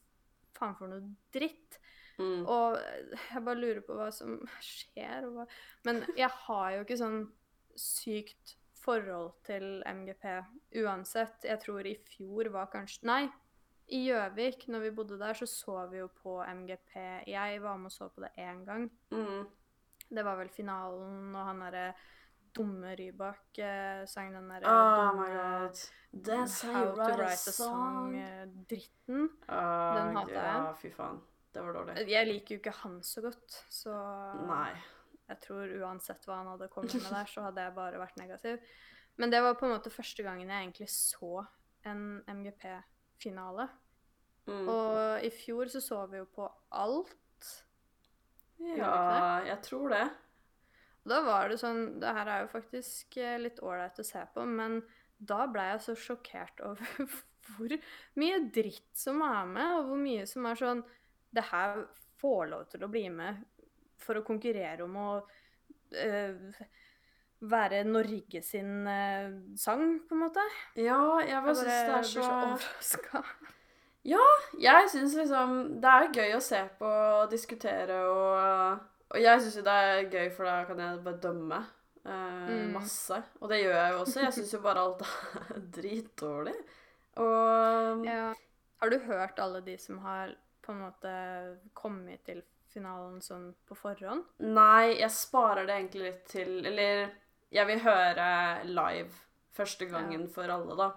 Faen 0.58 0.76
for 0.78 0.90
noe 0.90 1.14
dritt. 1.34 1.80
Mm. 2.18 2.44
Og 2.50 2.78
jeg 2.78 3.42
bare 3.46 3.58
lurer 3.58 3.82
på 3.86 3.96
hva 3.98 4.08
som 4.14 4.38
skjer. 4.64 5.28
Hva... 5.32 5.46
Men 5.86 6.02
jeg 6.18 6.30
har 6.44 6.70
jo 6.74 6.86
ikke 6.86 7.00
sånn 7.00 7.20
sykt 7.78 8.56
forhold 8.78 9.36
til 9.46 9.82
MGP 9.86 10.24
uansett. 10.82 11.46
Jeg 11.46 11.62
tror 11.62 11.86
i 11.86 11.98
fjor 12.08 12.50
var 12.54 12.70
kanskje 12.72 13.06
Nei, 13.08 13.22
i 13.94 14.02
Gjøvik, 14.04 14.66
når 14.68 14.84
vi 14.84 14.94
bodde 14.98 15.16
der, 15.20 15.36
så 15.38 15.46
så 15.48 15.78
vi 15.88 16.02
jo 16.02 16.10
på 16.22 16.38
MGP. 16.44 16.92
Jeg 17.30 17.62
var 17.62 17.78
med 17.80 17.88
og 17.88 17.94
så 17.94 18.10
på 18.12 18.20
det 18.24 18.34
én 18.36 18.64
gang. 18.66 18.88
Mm. 19.14 19.46
Det 20.08 20.24
var 20.24 20.36
vel 20.40 20.50
finalen, 20.52 21.34
og 21.36 21.46
han 21.46 21.62
derre 21.64 21.86
dumme 22.58 22.92
Rybak 22.98 23.58
eh, 23.62 24.04
den 24.34 24.50
derre 24.50 24.72
Oh 24.74 25.16
my 25.16 25.28
god. 25.32 25.80
That's 26.12 26.60
how 26.64 26.74
How 26.74 26.84
to 26.92 27.00
write 27.00 27.18
write 27.20 27.48
a 27.50 27.54
song. 27.54 28.12
song-dritten. 28.12 29.24
Uh, 29.48 29.94
Den 29.96 30.16
hater 30.16 30.34
jeg. 30.34 30.44
Ja, 30.44 30.74
fy 30.82 30.92
faen. 30.94 31.20
Det 31.54 31.64
var 31.64 31.76
dårlig. 31.78 31.96
Jeg 32.08 32.28
liker 32.28 32.54
jo 32.54 32.60
ikke 32.62 32.76
han 32.82 32.98
så 33.02 33.22
godt, 33.24 33.58
så 33.72 33.94
Nei. 34.48 34.72
jeg 35.30 35.40
tror 35.44 35.72
uansett 35.80 36.26
hva 36.28 36.42
han 36.42 36.50
hadde 36.52 36.68
kommet 36.72 36.94
med 36.94 37.10
der, 37.10 37.30
så 37.30 37.46
hadde 37.48 37.64
jeg 37.64 37.74
bare 37.76 38.00
vært 38.02 38.20
negativ. 38.20 38.60
Men 39.18 39.32
det 39.32 39.40
var 39.42 39.56
på 39.58 39.66
en 39.66 39.74
måte 39.74 39.90
første 39.90 40.22
gangen 40.22 40.48
jeg 40.48 40.66
egentlig 40.66 40.88
så 40.92 41.42
en 41.88 42.22
MGP-finale. 42.28 43.68
Mm. 44.48 44.68
Og 44.68 45.24
i 45.26 45.30
fjor 45.34 45.68
så 45.72 45.82
så 45.84 46.04
vi 46.08 46.20
jo 46.22 46.28
på 46.36 46.46
alt. 46.70 47.50
Ja, 48.58 49.40
jeg 49.46 49.58
tror 49.66 49.92
det. 49.92 50.04
Og 51.04 51.12
da 51.12 51.20
var 51.24 51.48
det 51.48 51.60
sånn 51.60 51.98
Det 52.02 52.14
her 52.18 52.30
er 52.32 52.44
jo 52.44 52.52
faktisk 52.52 53.18
eh, 53.22 53.38
litt 53.40 53.62
ålreit 53.64 54.00
å 54.00 54.06
se 54.06 54.24
på, 54.34 54.44
men 54.44 54.80
da 55.18 55.46
ble 55.50 55.64
jeg 55.72 55.84
så 55.86 55.96
sjokkert 55.98 56.62
over 56.68 57.18
hvor 57.48 57.74
mye 58.20 58.42
dritt 58.52 58.92
som 58.98 59.22
er 59.24 59.46
med, 59.48 59.76
og 59.78 59.90
hvor 59.90 60.00
mye 60.02 60.26
som 60.28 60.46
er 60.50 60.58
sånn 60.60 60.82
Det 61.34 61.46
her 61.50 61.84
får 62.20 62.50
lov 62.50 62.66
til 62.72 62.84
å 62.84 62.90
bli 62.92 63.06
med 63.14 63.44
for 63.98 64.18
å 64.18 64.26
konkurrere 64.26 64.84
om 64.84 64.96
å 64.98 65.10
øh, 65.18 66.60
være 67.50 67.84
Norge 67.86 68.42
sin 68.42 68.86
eh, 68.90 69.30
sang, 69.58 70.00
på 70.08 70.16
en 70.16 70.22
måte. 70.24 70.44
Ja, 70.78 70.98
jeg 71.22 71.42
bare 71.44 71.54
syns 71.54 71.70
det 71.70 71.94
er 71.94 72.02
så 72.02 72.22
så 72.22 72.26
overraska. 72.34 73.22
Jeg 74.62 74.90
syns 74.92 75.16
liksom 75.18 75.58
Det 75.82 75.90
er 75.90 76.12
gøy 76.14 76.36
å 76.38 76.44
se 76.44 76.62
på 76.78 76.88
og 76.88 77.30
diskutere 77.32 77.98
og 78.08 78.86
Og 79.10 79.20
jeg 79.22 79.40
syns 79.40 79.56
jo 79.56 79.62
det 79.64 79.72
er 79.72 80.08
gøy, 80.12 80.30
for 80.36 80.44
da 80.44 80.64
kan 80.68 80.78
jeg 80.84 81.04
bare 81.04 81.20
dømme 81.22 81.58
eh, 82.04 82.48
Mm. 82.48 82.72
masse. 82.74 83.22
Og 83.40 83.48
det 83.50 83.62
gjør 83.62 83.74
jeg 83.76 83.92
jo 83.92 84.00
også. 84.02 84.20
Jeg 84.24 84.32
syns 84.36 84.52
jo 84.54 84.60
bare 84.64 84.82
alt 84.84 85.02
er 85.02 85.60
dritdårlig. 85.78 86.54
Og 87.16 88.04
Ja. 88.06 88.32
Har 88.80 88.90
du 88.90 88.98
hørt 88.98 89.38
alle 89.42 89.60
de 89.66 89.76
som 89.78 89.98
har 89.98 90.34
på 90.62 90.72
en 90.72 90.80
måte 90.84 91.58
kommet 91.74 92.20
til 92.24 92.42
finalen 92.72 93.20
sånn 93.24 93.54
på 93.66 93.74
forhånd? 93.76 94.22
Nei, 94.38 94.98
jeg 95.00 95.10
sparer 95.10 95.66
det 95.66 95.74
egentlig 95.74 96.02
litt 96.04 96.24
til 96.30 96.66
Eller 96.66 97.08
jeg 97.50 97.66
vil 97.66 97.80
høre 97.80 98.28
live 98.68 99.10
første 99.56 99.88
gangen 99.90 100.28
for 100.30 100.44
alle, 100.52 100.76
da. 100.76 100.90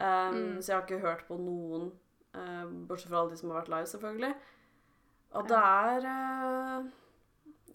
Um, 0.00 0.34
Mm. 0.34 0.62
Så 0.62 0.72
jeg 0.72 0.76
har 0.80 0.86
ikke 0.88 1.04
hørt 1.06 1.26
på 1.28 1.36
noen, 1.38 1.92
uh, 2.34 2.64
bortsett 2.88 3.10
fra 3.12 3.20
alle 3.20 3.30
de 3.30 3.36
som 3.36 3.50
har 3.50 3.60
vært 3.60 3.68
live, 3.68 3.86
selvfølgelig. 3.92 4.34
Og 5.34 5.48
det 5.48 5.58
er 5.58 6.06
er 6.08 6.90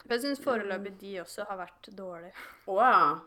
eh, 0.08 0.14
Jeg 0.16 0.22
syns 0.22 0.40
foreløpig 0.44 0.98
de 1.00 1.20
også 1.22 1.46
har 1.50 1.58
vært 1.58 1.90
dårlige. 1.98 2.34
Å 2.68 2.78
ja. 2.82 3.20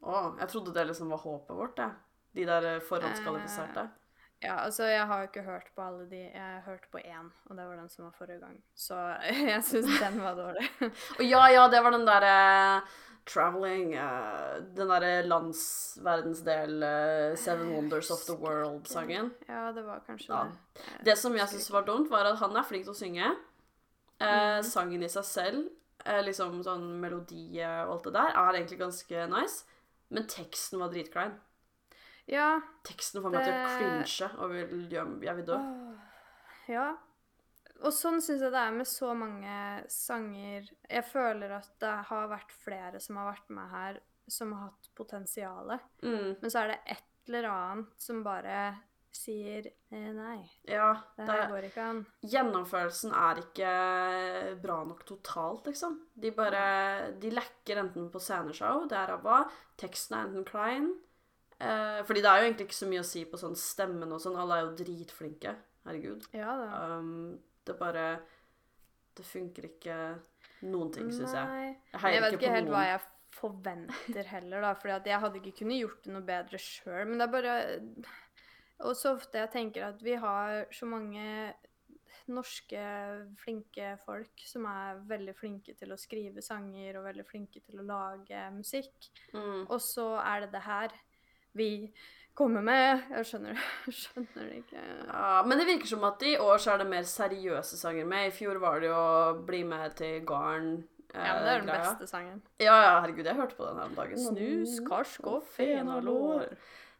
Oh, 0.00 0.36
jeg 0.38 0.48
trodde 0.48 0.72
det 0.74 0.86
liksom 0.86 1.08
var 1.10 1.18
håpet 1.18 1.56
vårt, 1.56 1.78
jeg. 1.78 1.90
De 2.34 2.44
der 2.46 2.64
eh, 2.76 2.80
forhåndskvalifiserte. 2.80 3.88
Ja, 4.40 4.60
altså 4.62 4.84
jeg 4.86 5.02
har 5.06 5.18
jo 5.24 5.26
ikke 5.32 5.42
hørt 5.42 5.72
på 5.74 5.82
alle 5.82 6.04
de. 6.06 6.20
Jeg 6.30 6.60
hørte 6.64 6.86
på 6.92 6.98
én, 7.02 7.30
og 7.50 7.56
det 7.58 7.64
var 7.66 7.76
den 7.80 7.88
som 7.90 8.04
var 8.04 8.12
forrige 8.14 8.38
gang. 8.38 8.60
Så 8.76 8.94
jeg 9.50 9.64
syns 9.66 9.98
den 9.98 10.20
var 10.22 10.36
dårlig. 10.38 10.68
Og 11.18 11.24
ja, 11.26 11.40
ja, 11.50 11.64
det 11.68 11.80
var 11.82 11.90
den 11.96 12.06
derre 12.06 12.82
Traveling 13.28 13.90
uh, 13.98 14.62
Den 14.72 14.88
derre 14.88 15.22
landsverdensdel 15.26 16.78
uh, 16.82 17.36
Seven 17.36 17.72
Wonders 17.74 18.10
of 18.10 18.22
the 18.24 18.32
World-sangen. 18.32 19.30
Ja, 19.48 19.72
det 19.72 19.82
var 19.82 20.00
kanskje 20.06 20.30
Ja. 20.32 20.44
det. 20.44 20.82
Det 21.04 21.16
som 21.18 21.34
jeg 21.36 21.48
syns 21.48 21.70
var 21.70 21.82
dumt, 21.82 22.08
var 22.10 22.24
at 22.24 22.38
han 22.38 22.56
er 22.56 22.62
flink 22.62 22.84
til 22.86 22.94
å 22.94 22.96
synge. 22.96 23.34
Eh, 24.20 24.26
Mhm. 24.58 24.62
Sangen 24.64 25.02
i 25.02 25.08
seg 25.08 25.24
selv, 25.24 25.66
eh, 25.66 25.77
liksom 26.24 26.62
sånn 26.64 26.86
melodi 27.02 27.58
og 27.64 27.94
alt 27.96 28.08
det 28.08 28.14
der, 28.16 28.36
er 28.36 28.58
egentlig 28.58 28.80
ganske 28.80 29.26
nice. 29.32 29.64
Men 30.14 30.28
teksten 30.30 30.80
var 30.80 30.92
dritklein. 30.92 31.34
Ja. 32.28 32.60
Teksten 32.84 33.22
får 33.24 33.32
meg 33.32 33.44
til 33.44 33.54
å 33.56 33.68
cringe 33.72 34.30
og 34.38 34.54
vil, 34.54 34.88
jeg 35.24 35.36
vil 35.40 35.46
dø. 35.48 35.58
Ja. 36.68 36.88
Og 37.78 37.94
sånn 37.94 38.18
syns 38.24 38.42
jeg 38.42 38.52
det 38.52 38.60
er 38.60 38.74
med 38.74 38.88
så 38.90 39.12
mange 39.16 39.58
sanger. 39.92 40.66
Jeg 40.90 41.06
føler 41.08 41.54
at 41.60 41.70
det 41.82 41.94
har 42.10 42.30
vært 42.30 42.54
flere 42.64 43.00
som 43.02 43.20
har 43.20 43.30
vært 43.30 43.52
med 43.54 43.70
her, 43.72 44.00
som 44.28 44.52
har 44.56 44.70
hatt 44.70 44.90
potensialet. 44.98 45.84
Mm, 46.02 46.34
Men 46.42 46.52
så 46.52 46.64
er 46.64 46.74
det 46.74 46.80
et 46.96 47.06
eller 47.28 47.48
annet 47.52 48.02
som 48.02 48.24
bare 48.24 48.58
sier 49.14 49.66
eh, 49.66 50.10
nei, 50.14 50.38
ja, 50.68 50.92
det 51.16 51.24
det 51.24 51.32
her 51.32 51.42
er, 51.42 51.50
går 51.52 51.66
ikke 51.68 51.86
an. 51.90 52.00
gjennomførelsen 52.22 53.14
er 53.16 53.40
ikke 53.42 53.72
bra 54.62 54.78
nok 54.86 55.04
totalt, 55.08 55.66
liksom. 55.70 55.98
De 56.14 56.32
bare 56.36 56.62
De 57.20 57.32
lekker 57.32 57.80
enten 57.82 58.10
på 58.12 58.20
sceneshow, 58.22 58.86
det 58.90 58.98
er 58.98 59.12
ræva, 59.14 59.42
teksten 59.80 60.18
er 60.18 60.28
enten 60.28 60.46
klein 60.48 60.90
eh, 61.58 62.00
Fordi 62.06 62.22
det 62.22 62.30
er 62.30 62.42
jo 62.42 62.48
egentlig 62.50 62.68
ikke 62.68 62.80
så 62.82 62.90
mye 62.92 63.04
å 63.04 63.10
si 63.10 63.24
på 63.28 63.40
sånn 63.40 63.58
stemmen 63.58 64.12
og 64.14 64.22
sånn. 64.22 64.38
Alle 64.38 64.58
er 64.60 64.66
jo 64.66 64.76
dritflinke. 64.82 65.56
Herregud. 65.88 66.28
Ja 66.36 66.56
det. 66.60 66.70
Um, 66.92 67.38
det 67.66 67.76
bare 67.78 68.08
Det 69.16 69.26
funker 69.26 69.70
ikke 69.72 69.96
noen 70.68 70.90
ting, 70.94 71.10
syns 71.14 71.34
jeg. 71.34 71.74
Jeg 71.92 72.02
heier 72.02 72.28
ikke 72.28 72.38
ikke 72.38 72.54
på 72.54 72.64
noen. 72.68 72.84
jeg 72.86 73.00
forventer 73.38 74.30
heller, 74.32 74.64
da. 74.64 74.72
For 74.78 74.90
jeg 74.94 75.20
hadde 75.22 75.40
ikke 75.40 75.60
kunnet 75.60 75.82
gjort 75.82 76.06
det 76.06 76.14
noe 76.14 76.26
bedre 76.26 76.60
sjøl. 76.62 77.04
Men 77.06 77.20
det 77.20 77.26
er 77.26 77.34
bare 77.34 77.54
Og 78.86 78.94
så 78.96 79.14
ofte 79.16 79.40
jeg 79.42 79.50
tenker 79.50 79.88
at 79.88 80.02
vi 80.06 80.14
har 80.14 80.66
så 80.74 80.86
mange 80.86 81.54
norske 82.28 82.82
flinke 83.40 83.94
folk 84.04 84.42
som 84.44 84.66
er 84.68 84.98
veldig 85.08 85.34
flinke 85.38 85.72
til 85.78 85.94
å 85.94 85.98
skrive 85.98 86.42
sanger 86.44 86.98
og 87.00 87.06
veldig 87.08 87.24
flinke 87.26 87.62
til 87.64 87.80
å 87.80 87.86
lage 87.88 88.42
musikk. 88.54 89.08
Mm. 89.32 89.64
Og 89.66 89.78
så 89.82 90.10
er 90.20 90.44
det 90.44 90.50
det 90.52 90.62
her 90.66 90.92
vi 91.56 91.70
kommer 92.38 92.62
med. 92.62 93.06
Jeg 93.16 93.26
skjønner, 93.32 93.62
skjønner 94.00 94.44
det 94.52 94.60
ikke. 94.60 94.82
Ja, 95.08 95.42
men 95.48 95.58
det 95.58 95.66
virker 95.72 95.90
som 95.90 96.04
at 96.06 96.22
i 96.28 96.36
år 96.38 96.60
så 96.62 96.74
er 96.76 96.84
det 96.84 96.90
mer 96.92 97.08
seriøse 97.08 97.80
sanger 97.80 98.06
med. 98.06 98.28
I 98.28 98.36
fjor 98.36 98.60
var 98.62 98.78
det 98.84 98.92
jo 98.92 99.02
bli 99.48 99.64
med 99.66 99.96
til 99.98 100.20
garn. 100.28 100.68
eh, 101.14 101.24
Ja, 101.24 101.32
men 101.34 101.46
det 101.48 101.54
er 101.54 101.62
den 101.64 101.70
greia. 101.72 101.86
beste 101.88 102.10
sangen. 102.12 102.42
Ja, 102.60 102.76
ja, 102.84 102.92
herregud, 103.00 103.24
jeg 103.26 103.40
hørte 103.40 103.56
på 103.58 103.66
den 103.70 103.80
her 103.80 103.88
om 103.88 103.96
dagen. 103.98 104.20
Snus, 104.28 104.76
karsk 104.86 105.26
og 105.32 105.48
fenalår. 105.56 106.52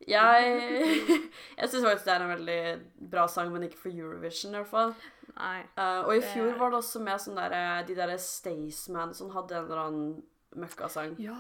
Jeg, 0.07 0.61
jeg 1.59 1.69
syns 1.69 1.85
faktisk 1.85 2.05
det 2.07 2.15
er 2.15 2.23
en 2.25 2.33
veldig 2.37 2.61
bra 3.11 3.27
sang, 3.29 3.51
men 3.53 3.63
ikke 3.67 3.81
for 3.83 3.91
Eurovision 3.91 4.55
i 4.55 4.61
hvert 4.63 4.71
fall. 4.71 4.95
Nei. 5.39 5.61
uh, 5.79 6.07
og 6.07 6.15
i 6.17 6.21
Det- 6.21 6.31
fjor 6.33 6.57
var 6.59 6.71
det 6.71 6.79
også 6.79 7.01
med 7.03 7.21
sånn 7.23 7.37
der, 7.39 7.83
de 7.87 7.95
derre 7.95 8.19
Staysman 8.19 9.13
som 9.15 9.31
hadde 9.31 9.55
en 9.59 9.65
eller 9.69 9.83
annen 9.87 10.23
møkkasang. 10.59 11.17
Ja. 11.21 11.35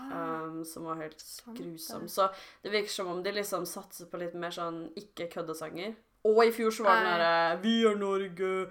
um, 0.44 0.64
som 0.68 0.84
var 0.84 0.96
helt 1.00 1.22
grusom. 1.56 2.04
Så 2.09 2.28
det 2.62 2.70
virker 2.74 2.90
som 2.92 3.09
om 3.09 3.22
de 3.22 3.32
liksom 3.32 3.64
satser 3.66 4.06
på 4.11 4.18
litt 4.20 4.34
mer 4.34 4.50
sånn 4.54 4.90
ikke-køddesanger. 5.00 5.94
Og 6.28 6.42
i 6.44 6.50
fjor 6.52 6.70
så 6.74 6.84
var 6.84 6.98
den 7.00 7.04
Nei. 7.09 7.16
derre 7.18 7.62
'Vi 7.62 7.74
er 7.86 7.96
Norge', 7.96 8.70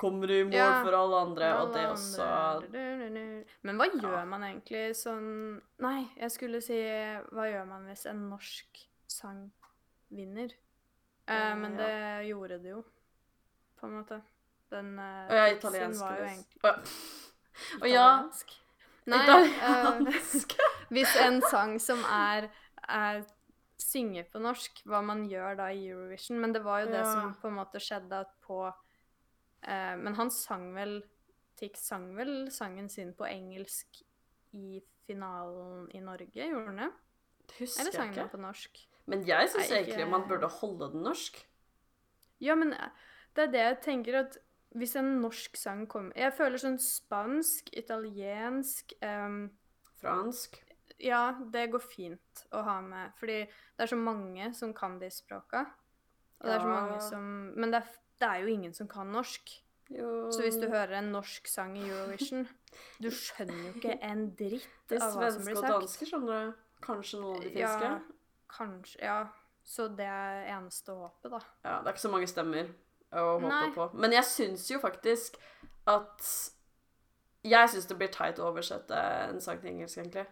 kommer 0.00 0.30
i 0.30 0.44
mål 0.44 0.52
Ja. 0.54 0.82
for 0.84 0.92
alle 0.96 1.16
andre, 1.16 1.48
og 1.60 1.72
det 1.74 1.86
også 1.86 2.24
Men 3.62 3.76
hva 3.76 3.86
gjør 3.90 4.18
Ja. 4.18 4.24
man 4.24 4.42
egentlig 4.42 4.94
sånn 4.96 5.60
Nei, 5.78 6.08
jeg 6.16 6.30
skulle 6.30 6.60
si 6.62 6.72
hva 7.32 7.44
gjør 7.52 7.66
man 7.68 7.86
hvis 7.86 8.06
en 8.06 8.30
norsk 8.30 8.86
sang 9.20 9.46
vinner? 10.08 10.50
Eh, 10.50 10.66
Eh, 11.30 11.56
men 11.56 11.78
ja. 11.78 11.86
det 11.86 12.26
gjorde 12.28 12.58
det 12.58 12.72
jo, 12.74 12.82
på 13.78 13.86
en 13.86 13.98
måte. 14.00 14.20
Den 14.70 14.98
uh, 14.98 15.30
er 15.30 15.56
italiensk. 15.56 16.00
var 16.00 16.18
jo 16.18 16.26
egentlig 16.28 16.60
Å, 16.62 17.86
ja. 17.86 17.90
Ja, 17.90 18.08
italiensk. 18.14 18.52
Nei, 19.10 19.20
italiensk. 19.24 20.54
Uh, 20.54 20.74
hvis 20.94 21.14
en 21.22 21.40
sang 21.50 21.74
som 21.82 22.02
er, 22.06 22.46
er 22.86 23.24
synge 23.82 24.24
på 24.30 24.42
norsk, 24.42 24.82
hva 24.86 25.00
man 25.02 25.24
gjør 25.30 25.58
da 25.58 25.70
i 25.74 25.88
Eurovision. 25.88 26.38
Men 26.42 26.54
det 26.54 26.62
var 26.66 26.84
jo 26.84 26.92
det 26.92 27.02
som 27.06 27.34
på 27.40 27.50
en 27.50 27.58
måte 27.58 27.82
skjedde 27.82 28.22
at 28.26 28.30
på 28.46 28.62
uh, 28.70 29.94
Men 30.02 30.18
han 30.18 30.30
sang 30.34 30.70
vel 30.76 31.00
Tix 31.60 31.82
sang 31.90 32.06
vel 32.16 32.48
sangen 32.54 32.86
sin 32.88 33.10
på 33.12 33.26
engelsk 33.28 33.98
i 34.56 34.78
finalen 35.04 35.90
i 35.92 36.00
Norge, 36.00 36.46
gjorde 36.46 36.70
han 36.70 36.78
det? 36.86 36.92
Husker 37.58 37.82
Eller 37.82 37.92
sang 37.92 38.06
jeg 38.08 38.14
ikke. 38.14 38.22
den 38.22 38.32
på 38.32 38.40
norsk? 38.46 38.80
Men 39.06 39.24
jeg 39.26 39.48
syns 39.52 39.70
egentlig 39.72 40.06
man 40.10 40.26
burde 40.28 40.50
holde 40.60 40.90
den 40.92 41.04
norsk. 41.06 41.40
Ja, 42.40 42.54
men 42.56 42.74
det 43.36 43.46
er 43.46 43.52
det 43.52 43.64
jeg 43.64 43.80
tenker 43.84 44.20
at 44.24 44.38
hvis 44.78 44.94
en 45.00 45.16
norsk 45.18 45.56
sang 45.58 45.86
kommer 45.90 46.14
Jeg 46.18 46.34
føler 46.36 46.60
sånn 46.62 46.78
spansk, 46.78 47.72
italiensk 47.74 48.94
um, 49.02 49.48
Fransk. 50.00 50.60
Ja, 51.00 51.32
det 51.52 51.70
går 51.72 51.82
fint 51.82 52.44
å 52.54 52.62
ha 52.64 52.76
med. 52.84 53.16
Fordi 53.18 53.42
det 53.48 53.84
er 53.84 53.90
så 53.90 53.98
mange 53.98 54.52
som 54.56 54.72
kan 54.76 54.98
de 55.00 55.10
språka. 55.12 55.64
Og 56.40 56.46
det 56.48 56.54
er 56.54 56.62
så 56.62 56.70
mange 56.70 57.00
som 57.04 57.26
Men 57.56 57.74
det 57.74 57.82
er, 57.82 57.98
det 58.20 58.28
er 58.28 58.44
jo 58.44 58.54
ingen 58.54 58.76
som 58.76 58.88
kan 58.88 59.10
norsk. 59.12 59.52
Jo. 59.90 60.30
Så 60.30 60.44
hvis 60.44 60.60
du 60.60 60.68
hører 60.70 61.00
en 61.00 61.10
norsk 61.10 61.48
sang 61.50 61.72
i 61.74 61.82
Eurovision 61.82 62.44
Du 63.02 63.08
skjønner 63.10 63.56
jo 63.64 63.72
ikke 63.74 63.96
en 64.06 64.28
dritt 64.38 64.94
av 64.94 65.16
hva 65.18 65.32
som 65.34 65.42
blir 65.42 65.58
sagt. 65.58 65.66
Det 65.66 65.66
er 65.66 65.66
svenske 65.66 65.66
og 65.66 65.72
danske 65.74 66.10
skjønner 66.12 66.44
du. 66.44 66.66
Kanskje 66.84 67.20
noen 67.20 67.40
av 67.40 67.42
de 67.42 67.54
finske. 67.56 67.88
Ja, 67.90 68.19
kanskje. 68.56 69.00
Ja. 69.04 69.20
Så 69.64 69.88
det 69.94 70.06
er 70.08 70.48
eneste 70.56 70.94
håpet, 70.96 71.30
da. 71.30 71.40
Ja, 71.64 71.76
det 71.80 71.90
er 71.90 71.94
ikke 71.94 72.06
så 72.06 72.12
mange 72.12 72.30
stemmer 72.30 72.70
å 73.12 73.26
håpe 73.36 73.50
Nei. 73.50 73.68
på. 73.74 73.86
Men 74.00 74.14
jeg 74.16 74.26
syns 74.26 74.66
jo 74.70 74.80
faktisk 74.82 75.38
at 75.90 76.32
Jeg 77.40 77.70
syns 77.72 77.86
det 77.88 77.96
blir 77.96 78.10
teit 78.12 78.38
å 78.38 78.50
oversette 78.50 78.96
en 79.30 79.38
sang 79.40 79.62
til 79.62 79.70
engelsk, 79.70 79.96
egentlig. 80.02 80.26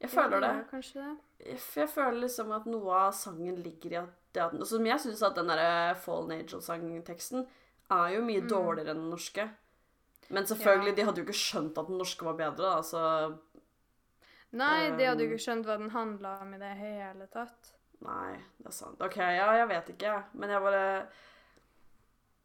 Jeg 0.00 0.10
føler 0.14 0.40
ja, 0.40 0.52
det. 0.54 0.80
Det. 0.80 1.16
Jeg, 1.44 1.58
jeg 1.76 1.88
føler 1.92 2.22
liksom 2.22 2.54
at 2.56 2.68
noe 2.70 3.02
av 3.02 3.10
sangen 3.12 3.58
ligger 3.60 3.92
i 3.92 3.98
at 4.00 4.14
det 4.32 4.42
at, 4.44 4.54
Som 4.68 4.86
jeg 4.86 5.02
syns 5.02 5.22
at 5.26 5.36
den 5.36 5.50
derre 5.50 5.96
Fallen 6.00 6.32
Angel-sangteksten 6.38 7.44
er 7.90 8.14
jo 8.14 8.22
mye 8.24 8.44
mm. 8.44 8.48
dårligere 8.48 8.94
enn 8.94 9.02
den 9.02 9.12
norske. 9.12 9.48
Men 10.30 10.46
selvfølgelig, 10.46 10.92
ja. 10.92 10.96
de 10.96 11.06
hadde 11.08 11.20
jo 11.20 11.26
ikke 11.26 11.40
skjønt 11.40 11.78
at 11.80 11.88
den 11.90 11.98
norske 11.98 12.24
var 12.24 12.36
bedre, 12.38 12.68
da, 12.68 12.82
så 12.86 13.00
Nei, 14.58 14.90
de 14.98 15.06
hadde 15.06 15.22
jo 15.24 15.30
ikke 15.30 15.44
skjønt 15.44 15.66
hva 15.68 15.76
den 15.78 15.92
handla 15.94 16.36
om 16.42 16.54
i 16.56 16.60
det 16.60 16.70
hele 16.80 17.26
tatt. 17.30 17.74
Nei, 18.02 18.38
det 18.58 18.70
er 18.70 18.74
sant. 18.74 19.02
OK, 19.04 19.18
ja, 19.20 19.50
jeg 19.60 19.68
vet 19.70 19.92
ikke, 19.94 20.14
men 20.40 20.54
jeg 20.54 20.64
bare 20.64 20.86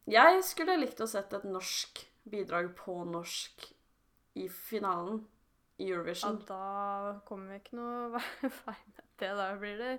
Jeg 0.06 0.42
skulle 0.46 0.76
likt 0.78 1.00
å 1.02 1.08
sett 1.10 1.32
et 1.34 1.46
norsk 1.48 2.04
bidrag 2.30 2.70
på 2.78 3.00
norsk 3.08 3.66
i 4.36 4.46
finalen 4.52 5.24
i 5.80 5.90
Eurovision. 5.90 6.38
Ja, 6.46 6.46
da 6.52 7.20
kommer 7.26 7.54
vi 7.54 7.60
ikke 7.62 7.78
noe 7.78 8.20
vei 8.62 8.76
med 8.92 9.02
det. 9.18 9.32
Da 9.40 9.48
blir 9.60 9.80
det 9.80 9.92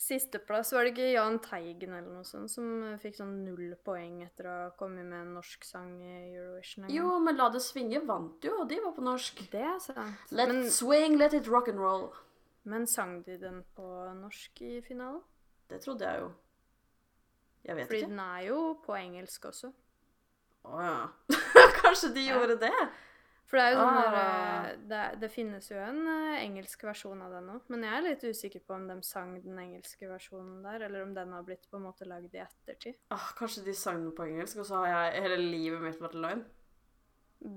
sisteplass. 0.00 0.72
Var 0.74 0.84
det 0.84 0.92
ikke 0.94 1.10
Jahn 1.12 1.38
Teigen 1.44 1.94
eller 1.94 2.10
noe 2.10 2.26
sånt 2.28 2.52
som 2.52 2.82
fikk 3.00 3.18
sånn 3.18 3.36
null 3.44 3.74
poeng 3.86 4.22
etter 4.24 4.48
å 4.48 4.54
ha 4.56 4.70
kommet 4.78 5.06
med 5.06 5.20
en 5.20 5.34
norsk 5.38 5.64
sang 5.66 5.94
i 6.02 6.14
Eurovision? 6.34 6.88
Jo, 6.92 7.16
men 7.22 7.38
La 7.38 7.48
det 7.54 7.62
svinge 7.64 8.02
vant 8.06 8.44
jo, 8.44 8.60
og 8.62 8.68
de 8.70 8.80
var 8.84 8.94
på 8.96 9.04
norsk. 9.06 9.44
Det 9.52 9.62
er 9.62 9.78
sant. 9.82 10.34
Let 10.34 10.52
men, 10.52 10.64
swing, 10.70 11.18
let 11.20 11.36
it 11.36 11.50
rock 11.50 11.70
and 11.72 11.82
roll. 11.82 12.10
Men 12.64 12.86
sang 12.88 13.18
de 13.26 13.36
den 13.40 13.62
på 13.76 13.86
norsk 14.18 14.62
i 14.64 14.78
finalen? 14.84 15.20
Det 15.68 15.82
trodde 15.84 16.08
jeg 16.08 16.20
jo. 16.24 16.30
Jeg 17.64 17.76
vet 17.76 17.88
Fordi 17.88 17.98
ikke. 17.98 18.06
Fordi 18.08 18.12
den 18.12 18.20
er 18.24 18.44
jo 18.48 18.60
på 18.84 18.96
engelsk 18.96 19.48
også. 19.50 19.72
Å 20.64 20.80
ja. 20.80 20.96
Kanskje 21.82 22.12
de 22.14 22.24
ja. 22.24 22.36
gjorde 22.36 22.56
det? 22.62 22.76
For 23.44 23.60
det 23.60 23.64
er 23.64 23.74
jo 23.74 23.80
sånn 23.82 23.98
ah. 24.00 24.14
Eh, 24.18 24.68
det, 24.88 25.00
det, 25.20 25.28
finnes 25.32 25.66
jo 25.68 25.76
en 25.78 25.98
uh, 26.08 26.36
engelsk 26.40 26.84
versjon 26.88 27.20
av 27.22 27.34
den 27.36 27.50
òg. 27.52 27.66
Men 27.72 27.84
jeg 27.84 27.96
er 27.96 28.06
litt 28.06 28.24
usikker 28.24 28.62
på 28.64 28.76
om 28.76 28.86
de 28.88 28.96
sang 29.04 29.34
den 29.44 29.58
engelske 29.60 30.08
versjonen 30.08 30.62
der, 30.64 30.86
eller 30.86 31.04
om 31.04 31.12
den 31.16 31.34
har 31.36 31.44
blitt 31.46 31.68
på 31.68 31.78
en 31.78 31.84
måte 31.84 32.08
lagd 32.08 32.32
i 32.32 32.40
ettertid. 32.42 32.96
Ah, 33.14 33.32
kanskje 33.38 33.66
de 33.68 33.74
sang 33.76 34.00
den 34.00 34.14
på 34.16 34.24
engelsk, 34.26 34.62
og 34.62 34.70
så 34.70 34.80
har 34.80 34.94
jeg 34.94 35.26
hele 35.26 35.42
livet 35.42 35.84
mitt 35.84 36.00
vært 36.00 36.16
løgn? 36.24 36.46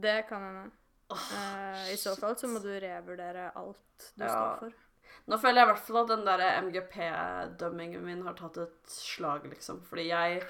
Det 0.07 0.17
kan 0.27 0.43
hende. 0.43 0.65
Oh, 1.07 1.29
uh, 1.31 1.85
I 1.93 1.95
så 1.99 2.17
fall 2.19 2.35
så 2.35 2.49
må 2.51 2.59
du 2.59 2.73
revurdere 2.83 3.47
alt 3.55 4.11
du 4.19 4.25
ja. 4.25 4.33
står 4.33 4.65
for. 4.65 4.83
Nå 5.27 5.37
føler 5.39 5.61
jeg 5.61 5.67
i 5.67 5.71
hvert 5.71 5.85
fall 5.87 6.01
at 6.01 6.11
den 6.11 6.25
der 6.27 6.43
MGP-dømmingen 6.65 8.03
min 8.03 8.25
har 8.27 8.35
tatt 8.35 8.59
et 8.63 8.91
slag, 8.91 9.47
liksom. 9.51 9.81
Fordi 9.87 10.09
jeg 10.09 10.43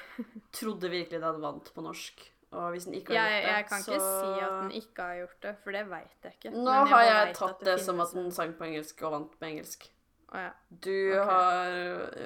trodde 0.58 0.92
virkelig 0.92 1.22
den 1.22 1.40
vant 1.46 1.72
på 1.74 1.86
norsk. 1.86 2.26
Og 2.56 2.72
hvis 2.72 2.88
den 2.88 2.94
ikke 2.96 3.12
har 3.12 3.28
jeg, 3.28 3.42
gjort 3.42 3.48
det, 3.48 3.56
Jeg 3.56 3.66
kan 3.68 3.84
så... 3.84 3.92
ikke 3.92 4.06
si 4.08 4.46
at 4.46 4.56
den 4.62 4.72
ikke 4.72 5.04
har 5.04 5.16
gjort 5.16 5.44
det, 5.44 5.54
for 5.64 5.76
det 5.76 5.84
veit 5.90 6.24
jeg 6.24 6.34
ikke. 6.38 6.52
Nå 6.56 6.72
jeg 6.72 6.88
har 6.94 7.04
jeg 7.04 7.36
tatt 7.36 7.60
det, 7.60 7.68
det 7.68 7.78
som 7.84 8.00
at 8.00 8.14
den 8.16 8.32
sang 8.32 8.54
på 8.58 8.68
engelsk 8.70 9.04
og 9.04 9.16
vant 9.18 9.38
på 9.40 9.50
engelsk. 9.50 9.88
Oh, 10.28 10.40
ja. 10.42 10.50
Du 10.70 10.92
okay. 10.92 11.26
har 11.30 11.76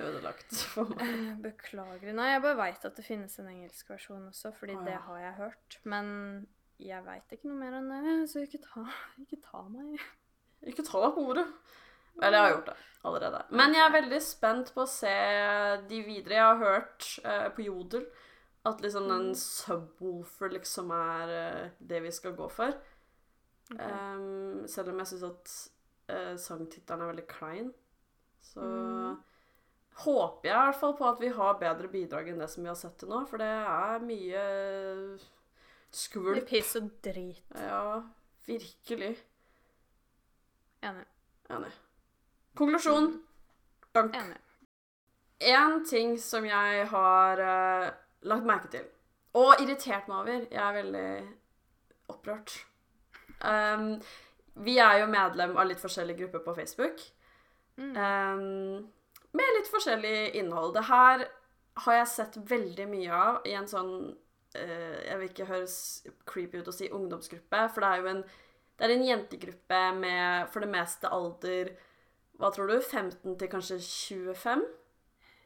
ødelagt 0.05 0.55
for 0.74 0.93
meg. 0.93 1.17
Beklager. 1.45 2.13
Nei, 2.17 2.30
jeg 2.36 2.45
bare 2.45 2.59
veit 2.59 2.86
at 2.86 2.97
det 2.97 3.05
finnes 3.05 3.38
en 3.41 3.49
engelsk 3.49 3.89
versjon 3.93 4.30
også, 4.30 4.53
fordi 4.57 4.78
oh, 4.78 4.82
ja. 4.82 4.88
det 4.91 5.01
har 5.07 5.19
jeg 5.26 5.34
hørt. 5.41 5.80
Men 5.84 6.07
jeg 6.82 7.05
veit 7.05 7.36
ikke 7.36 7.49
noe 7.49 7.59
mer 7.61 7.78
enn 7.78 7.91
det, 7.91 8.15
så 8.30 8.45
ikke 8.45 8.61
ta, 8.63 8.86
ikke 9.22 9.41
ta 9.45 9.65
meg. 9.69 10.01
Ikke 10.69 10.86
ta 10.86 11.01
deg 11.01 11.13
på 11.17 11.28
ordet. 11.34 11.45
Eller 12.22 12.38
jeg 12.38 12.45
har 12.45 12.55
gjort 12.55 12.72
det 12.72 12.80
allerede. 13.09 13.43
Men 13.57 13.74
jeg 13.74 13.86
er 13.86 13.93
veldig 13.95 14.19
spent 14.22 14.74
på 14.76 14.84
å 14.84 14.89
se 14.89 15.13
de 15.89 16.01
videre. 16.05 16.38
Jeg 16.38 16.43
har 16.45 16.59
hørt 16.61 17.07
uh, 17.26 17.47
på 17.55 17.65
Jodel 17.65 18.05
at 18.64 18.82
liksom 18.82 19.07
den 19.09 19.32
subwoofer 19.36 19.89
subwoolfer 19.97 20.53
liksom 20.53 20.91
er 20.93 21.32
uh, 21.34 21.70
det 21.80 22.01
vi 22.03 22.12
skal 22.14 22.36
gå 22.38 22.47
for. 22.49 22.76
Okay. 23.72 23.91
Um, 23.91 24.68
selv 24.68 24.91
om 24.91 24.99
jeg 25.01 25.07
syns 25.07 25.24
at 25.24 25.53
uh, 26.12 26.36
sangtittelen 26.38 27.01
er 27.01 27.12
veldig 27.14 27.28
klein. 27.32 27.72
Så 28.41 28.62
mm. 28.62 29.16
håper 30.03 30.49
jeg 30.49 30.53
i 30.53 30.66
hvert 30.68 30.80
fall 30.82 30.95
på 30.97 31.07
at 31.09 31.22
vi 31.22 31.32
har 31.34 31.59
bedre 31.62 31.89
bidrag 31.91 32.30
enn 32.30 32.41
det 32.41 32.49
som 32.51 32.66
vi 32.66 32.70
har 32.70 32.78
sett 32.78 32.97
til 33.01 33.09
nå. 33.09 33.24
For 33.30 33.41
det 33.41 33.49
er 33.49 34.05
mye 34.05 34.45
skvulp. 35.89 36.38
Mye 36.38 36.49
piss 36.51 36.76
og 36.78 36.91
drit. 37.05 37.41
Ja, 37.55 38.01
virkelig. 38.45 39.16
Enig. 40.86 41.09
Enig. 41.49 41.74
Konklusjon. 42.57 43.14
Dank. 43.95 44.16
Enig. 44.16 44.39
En 45.41 45.82
ting 45.89 46.18
som 46.22 46.45
jeg 46.45 46.86
har 46.91 47.41
uh, 47.41 47.91
lagt 48.28 48.47
merke 48.47 48.72
til. 48.72 48.88
Og 49.39 49.61
irritert 49.63 50.09
meg 50.11 50.17
over. 50.17 50.47
Jeg 50.51 50.61
er 50.61 50.78
veldig 50.78 51.05
opprørt. 52.11 52.55
Um, 53.41 54.01
vi 54.65 54.78
er 54.84 54.99
jo 55.01 55.11
medlem 55.11 55.55
av 55.57 55.69
litt 55.69 55.82
forskjellige 55.82 56.26
grupper 56.26 56.43
på 56.45 56.55
Facebook. 56.59 57.03
Mm. 57.80 57.93
Um, 57.95 58.89
med 59.38 59.55
litt 59.57 59.72
forskjellig 59.72 60.34
innhold. 60.41 60.76
Det 60.76 60.84
her 60.89 61.24
har 61.86 61.97
jeg 62.01 62.11
sett 62.11 62.38
veldig 62.49 62.88
mye 62.91 63.15
av 63.15 63.47
i 63.47 63.55
en 63.55 63.69
sånn 63.69 63.93
uh, 64.11 64.97
Jeg 65.07 65.17
vil 65.22 65.30
ikke 65.30 65.47
høres 65.47 65.78
creepy 66.28 66.59
ut 66.59 66.67
å 66.67 66.76
si 66.76 66.91
ungdomsgruppe, 66.91 67.63
for 67.72 67.84
det 67.84 67.91
er 67.91 68.01
jo 68.01 68.11
en, 68.11 68.22
er 68.82 68.93
en 68.95 69.07
jentegruppe 69.07 69.82
med 70.01 70.51
for 70.51 70.65
det 70.65 70.72
meste 70.74 71.09
alder 71.09 71.72
Hva 72.41 72.51
tror 72.51 72.67
du? 72.74 72.78
15 72.82 73.38
til 73.39 73.51
kanskje 73.51 73.80
25? 73.80 74.67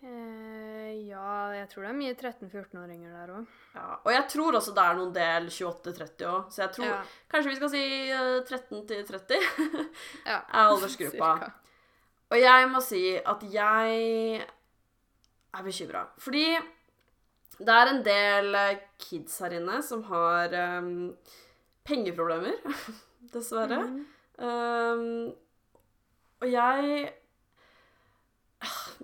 Eh, 0.06 0.90
ja, 1.10 1.52
jeg 1.56 1.70
tror 1.72 1.86
det 1.86 1.90
er 1.90 1.98
mye 1.98 2.14
13-14-åringer 2.14 3.14
der 3.16 3.32
òg. 3.40 3.54
Ja, 3.74 3.86
og 3.98 4.12
jeg 4.14 4.26
tror 4.32 4.58
også 4.60 4.74
det 4.76 4.84
er 4.84 5.00
noen 5.00 5.14
del 5.16 5.48
28-30 5.50 6.28
òg, 6.30 6.52
så 6.54 6.62
jeg 6.62 6.74
tror 6.76 6.90
ja. 6.92 7.00
kanskje 7.32 7.52
vi 7.52 7.58
skal 7.58 7.72
si 7.74 7.84
13 8.52 8.84
eh, 8.84 9.06
30 9.08 9.40
ja, 10.30 10.38
er 10.38 10.60
aldersgruppa. 10.66 11.32
Og 12.34 12.40
jeg 12.42 12.70
må 12.72 12.80
si 12.82 13.04
at 13.22 13.44
jeg 13.54 14.38
er 15.54 15.66
bekymra. 15.66 16.08
Fordi 16.18 16.46
det 17.60 17.76
er 17.76 17.92
en 17.92 18.02
del 18.06 18.58
eh, 18.60 18.80
kids 19.00 19.38
her 19.44 19.54
inne 19.60 19.78
som 19.86 20.02
har 20.10 20.56
um, 20.82 21.14
pengeproblemer, 21.86 22.58
dessverre. 23.34 23.78
Mm. 23.86 24.02
Um, 24.42 25.06
og 26.42 26.50
jeg 26.52 27.14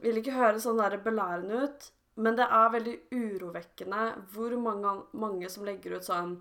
vil 0.02 0.22
ikke 0.22 0.36
høre 0.36 0.62
sånn 0.62 0.82
der 0.82 0.98
belærende 1.04 1.66
ut, 1.66 1.88
men 2.22 2.36
det 2.38 2.48
er 2.48 2.74
veldig 2.74 2.98
urovekkende 3.16 4.02
hvor 4.34 4.58
mange, 4.60 4.98
mange 5.18 5.50
som 5.50 5.66
legger 5.68 5.98
ut 5.98 6.08
sånn 6.08 6.36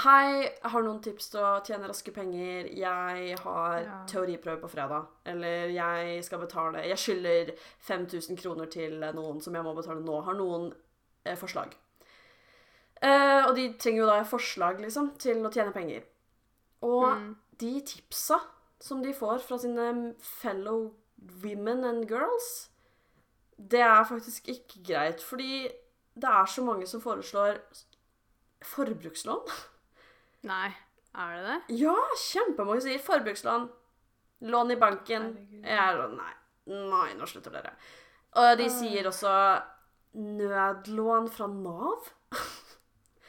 Hei, 0.00 0.46
jeg 0.46 0.70
har 0.72 0.84
noen 0.86 1.02
tips 1.04 1.26
til 1.34 1.42
å 1.44 1.48
tjene 1.66 1.84
raske 1.84 2.14
penger. 2.16 2.70
Jeg 2.80 3.34
har 3.42 3.74
ja. 3.84 3.96
teoriprøve 4.08 4.62
på 4.62 4.70
fredag. 4.72 5.10
Eller 5.28 5.68
jeg 5.68 6.22
skal 6.24 6.40
betale 6.40 6.86
Jeg 6.88 6.96
skylder 6.96 7.52
5000 7.84 8.40
kroner 8.40 8.70
til 8.72 8.96
noen 9.12 9.42
som 9.44 9.52
jeg 9.52 9.66
må 9.66 9.74
betale 9.76 10.00
nå. 10.00 10.16
Har 10.24 10.38
noen 10.38 10.70
eh, 11.26 11.36
forslag. 11.36 11.76
Eh, 13.02 13.42
og 13.44 13.52
de 13.58 13.68
trenger 13.76 14.00
jo 14.00 14.08
da 14.08 14.18
forslag, 14.24 14.80
liksom, 14.80 15.12
til 15.20 15.44
å 15.44 15.52
tjene 15.52 15.76
penger. 15.76 16.08
Og 16.88 17.08
mm. 17.12 17.30
de 17.60 17.72
tipsa 17.92 18.40
som 18.82 19.04
de 19.04 19.12
får 19.14 19.44
fra 19.44 19.60
sine 19.60 20.14
fellow 20.24 20.94
women 21.44 21.84
and 21.84 22.08
girls, 22.08 22.71
det 23.56 23.82
er 23.84 24.04
faktisk 24.08 24.48
ikke 24.48 24.82
greit. 24.88 25.22
Fordi 25.24 25.68
det 26.14 26.28
er 26.28 26.46
så 26.50 26.64
mange 26.64 26.86
som 26.86 27.00
foreslår 27.02 27.58
forbrukslån. 28.66 29.52
Nei. 30.48 30.70
Er 31.12 31.36
det 31.36 31.42
det? 31.48 31.78
Ja, 31.82 31.96
kjempemange 32.16 32.84
sier 32.84 33.02
forbrukslån. 33.04 33.68
Lån 34.52 34.72
i 34.74 34.78
banken. 34.80 35.28
Er 35.62 36.00
Nei, 36.16 36.32
nei, 36.66 37.08
nå 37.18 37.28
slutter 37.28 37.52
dere. 37.54 37.74
Og 38.40 38.56
de 38.58 38.68
sier 38.72 39.06
også 39.10 39.32
nødlån 40.16 41.28
fra 41.32 41.46
Nav. 41.52 42.08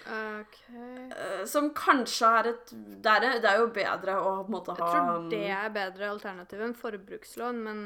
OK. 0.03 0.57
eh, 0.75 1.43
Som 1.47 1.69
kanskje 1.75 2.27
er 2.39 2.49
et 2.51 2.71
det 2.73 3.11
er, 3.11 3.37
det 3.39 3.47
er 3.49 3.61
jo 3.61 3.69
bedre 3.75 4.17
å 4.19 4.33
på 4.43 4.49
en 4.49 4.55
måte 4.57 4.73
Jeg 4.75 4.81
tror 4.83 5.29
det 5.31 5.43
er 5.55 5.69
bedre 5.75 6.09
alternativ 6.11 6.63
enn 6.65 6.75
forbrukslån, 6.75 7.61
men 7.63 7.79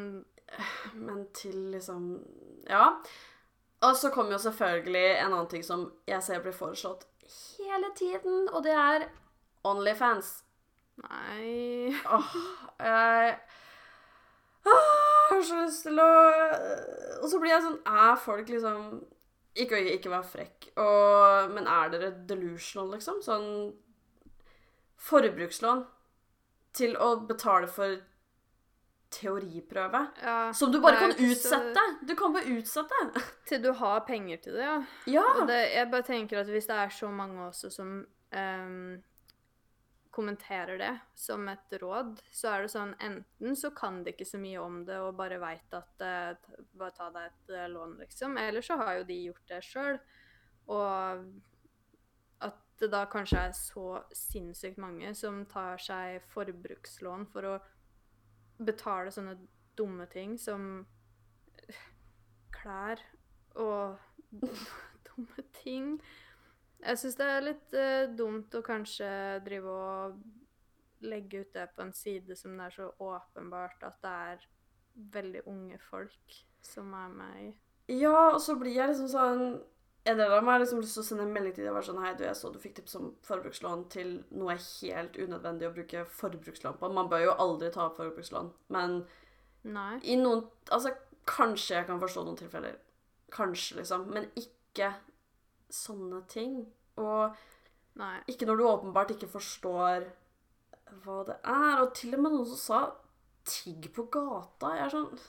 Men 0.93 1.27
til 1.33 1.55
liksom 1.73 2.23
Ja. 2.69 2.89
Og 3.81 3.95
så 3.95 4.09
kommer 4.09 4.31
jo 4.31 4.41
selvfølgelig 4.41 5.05
en 5.19 5.33
annen 5.33 5.47
ting 5.51 5.63
som 5.65 5.91
jeg 6.07 6.23
ser 6.23 6.41
blir 6.41 6.55
foreslått 6.55 7.05
hele 7.27 7.91
tiden, 7.95 8.49
og 8.49 8.63
det 8.63 8.71
er 8.71 9.07
Onlyfans. 9.67 10.43
nei 11.03 11.91
Åh, 12.05 12.35
jeg 12.79 13.35
har 15.29 15.43
så 15.45 15.59
lyst 15.59 15.83
til 15.85 15.99
å 16.01 16.07
Og 17.21 17.27
så 17.29 17.37
blir 17.39 17.51
jeg 17.53 17.61
sånn 17.61 17.77
Er 17.85 18.15
folk 18.17 18.49
liksom 18.49 19.03
Ikke 19.61 19.77
å 19.77 19.91
ikke 19.93 20.09
være 20.09 20.29
frekk, 20.31 20.67
og, 20.81 21.53
men 21.53 21.69
er 21.69 21.91
dere 21.93 22.09
delusional, 22.29 22.95
liksom? 22.95 23.21
Sånn 23.21 23.47
Forbrukslån 24.97 25.85
til 26.77 26.97
å 26.97 27.11
betale 27.29 27.69
for 27.69 27.99
teoriprøve. 29.17 30.01
ja, 30.21 30.53
Som 30.53 30.71
du 30.71 30.79
bare 30.81 30.99
kan 31.01 31.11
så- 31.11 31.25
utsette. 31.31 31.83
Du 32.07 32.15
kan 32.15 32.33
bare 32.33 32.45
utsette. 32.57 33.21
Til 33.49 33.61
du 33.63 33.71
har 33.73 33.99
penger 34.07 34.37
til 34.43 34.53
det, 34.53 34.63
ja. 34.63 34.77
Ja. 35.07 35.45
Det, 35.45 35.59
jeg 35.73 35.91
bare 35.91 36.03
tenker 36.07 36.39
at 36.41 36.47
hvis 36.53 36.67
det 36.69 36.75
er 36.77 36.89
så 36.89 37.09
mange 37.11 37.47
også 37.47 37.71
som 37.73 38.05
um, 38.31 39.03
kommenterer 40.11 40.77
det 40.81 40.93
som 41.15 41.47
et 41.49 41.73
råd, 41.81 42.19
så 42.33 42.53
er 42.55 42.61
det 42.65 42.71
sånn 42.73 42.95
enten 43.05 43.55
så 43.55 43.69
kan 43.75 44.03
de 44.03 44.13
ikke 44.13 44.25
så 44.25 44.39
mye 44.41 44.61
om 44.61 44.79
det 44.87 44.97
og 44.97 45.15
bare 45.19 45.37
veit 45.41 45.73
at 45.77 46.01
uh, 46.01 46.55
Bare 46.77 46.91
ta 46.97 47.09
deg 47.13 47.27
et 47.29 47.53
uh, 47.53 47.67
lån, 47.73 47.97
liksom. 48.01 48.37
Eller 48.37 48.61
så 48.65 48.77
har 48.77 48.99
jo 48.99 49.03
de 49.09 49.19
gjort 49.27 49.47
det 49.47 49.61
sjøl. 49.65 49.99
Og 50.67 51.25
at 52.41 52.57
det 52.79 52.91
da 52.91 53.05
kanskje 53.09 53.39
er 53.47 53.53
så 53.57 54.03
sinnssykt 54.13 54.77
mange 54.77 55.13
som 55.17 55.45
tar 55.49 55.77
seg 55.81 56.21
forbrukslån 56.33 57.25
for 57.31 57.47
å 57.49 57.55
betale 58.57 59.11
sånne 59.13 59.35
dumme 59.77 60.07
ting 60.09 60.37
som 60.41 60.85
klær 62.55 63.01
og 63.57 63.97
dumme 65.07 65.45
ting. 65.61 65.95
Jeg 66.81 67.01
syns 67.01 67.17
det 67.17 67.29
er 67.29 67.45
litt 67.45 67.77
uh, 67.77 68.09
dumt 68.17 68.53
å 68.57 68.65
kanskje 68.65 69.09
drive 69.45 69.71
og 69.71 70.19
legge 71.05 71.43
ut 71.43 71.53
det 71.53 71.67
på 71.75 71.85
en 71.85 71.93
side 71.93 72.35
som 72.37 72.57
det 72.57 72.69
er 72.69 72.75
så 72.75 72.89
åpenbart 73.05 73.83
at 73.85 73.97
det 74.01 74.13
er 74.31 74.45
veldig 75.13 75.43
unge 75.49 75.77
folk 75.89 76.37
som 76.65 76.93
er 76.97 77.09
med 77.13 77.41
i. 77.43 77.49
Ja, 78.01 78.33
og 78.33 78.41
så 78.43 78.57
blir 78.59 78.75
jeg 78.75 78.91
liksom 78.91 79.09
sånn 79.11 79.43
En 80.07 80.15
del 80.15 80.31
av 80.31 80.43
meg 80.45 80.53
har 80.55 80.61
liksom 80.63 80.79
lyst 80.79 80.95
til 80.95 81.03
å 81.03 81.07
sende 81.07 81.25
en 81.27 81.33
melding 81.35 81.55
til 81.55 81.65
deg 81.65 81.71
og 81.73 81.79
være 81.79 81.87
sånn 81.89 81.99
Hei, 81.99 82.13
du, 82.15 82.23
jeg 82.23 82.39
så 82.39 82.51
du 82.53 82.59
fikk 82.63 82.77
tips 82.77 82.95
om 82.99 83.09
forbrukslån 83.27 83.81
til 83.91 84.13
noe 84.39 84.55
helt 84.55 85.17
unødvendig 85.19 85.67
å 85.67 85.73
bruke 85.75 86.03
forbrukslån 86.19 86.77
på. 86.79 86.91
Man 86.95 87.09
bør 87.11 87.25
jo 87.25 87.33
aldri 87.43 87.71
ta 87.73 87.89
opp 87.89 87.99
forbrukslån, 87.99 88.53
men 88.75 89.01
Nei. 89.67 89.97
i 90.07 90.15
noen 90.19 90.45
Altså, 90.71 90.93
kanskje 91.27 91.75
jeg 91.79 91.89
kan 91.89 91.99
forstå 91.99 92.23
noen 92.23 92.39
tilfeller. 92.39 92.77
Kanskje, 93.35 93.81
liksom. 93.81 94.05
Men 94.15 94.29
ikke 94.39 94.93
sånne 95.73 96.21
ting. 96.31 96.61
Og 97.01 97.35
Nei. 97.99 98.15
ikke 98.31 98.47
når 98.47 98.59
du 98.59 98.67
åpenbart 98.67 99.11
ikke 99.15 99.29
forstår 99.31 100.07
hva 101.03 101.17
det 101.27 101.35
er. 101.43 101.81
Og 101.81 101.91
til 101.97 102.15
og 102.15 102.23
med 102.23 102.35
noen 102.37 102.47
som 102.53 102.61
sa 102.61 102.79
'tigg 103.47 103.91
på 103.95 104.07
gata'. 104.11 104.75
Jeg 104.75 104.85
er 104.85 104.95
sånn 104.95 105.19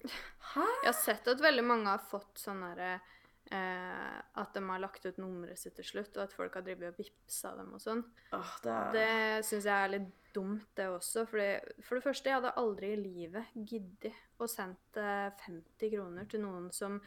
Hæ? 0.50 0.66
Jeg 0.82 0.88
har 0.88 0.96
sett 0.96 1.28
at 1.28 1.42
veldig 1.44 1.64
mange 1.64 1.92
har 1.92 2.04
fått 2.10 2.40
sånn 2.40 2.62
derre 2.64 3.00
eh, 3.50 4.20
At 4.40 4.54
de 4.54 4.62
har 4.68 4.80
lagt 4.82 5.04
ut 5.06 5.18
nummeret 5.18 5.58
sitt 5.58 5.74
til 5.76 5.84
slutt, 5.84 6.16
og 6.16 6.22
at 6.24 6.32
folk 6.36 6.54
har 6.54 6.62
drevet 6.66 6.92
og 6.92 6.98
vippsa 7.00 7.54
dem 7.58 7.72
og 7.76 7.82
sånn. 7.82 8.04
Oh, 8.36 8.52
det 8.64 8.72
er 8.76 8.92
Det 8.96 9.44
syns 9.48 9.64
jeg 9.68 9.74
er 9.84 9.94
litt 9.98 10.10
dumt, 10.34 10.68
det 10.78 10.86
også. 10.88 11.26
Fordi, 11.26 11.48
for 11.82 11.98
det 11.98 12.04
første, 12.04 12.30
jeg 12.30 12.38
hadde 12.38 12.54
aldri 12.62 12.92
i 12.94 13.00
livet 13.00 13.50
giddet 13.66 14.14
å 14.38 14.46
sende 14.48 15.08
50 15.46 15.90
kroner 15.96 16.30
til 16.30 16.44
noen 16.44 16.70
som 16.72 17.00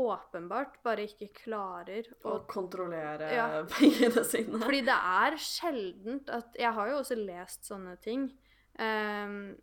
åpenbart 0.00 0.78
bare 0.86 1.02
ikke 1.04 1.26
klarer 1.42 2.06
å 2.24 2.36
å 2.36 2.44
kontrollere 2.48 3.30
Ja. 3.34 3.48
pengene 3.74 4.22
sine. 4.24 4.60
Fordi 4.62 4.80
det 4.86 4.96
er 4.96 5.36
sjeldent 5.36 6.30
at 6.32 6.54
Jeg 6.56 6.72
har 6.76 6.88
jo 6.92 7.00
også 7.02 7.18
lest 7.18 7.66
sånne 7.68 7.96
ting. 8.00 8.30
Ehm, 8.80 9.58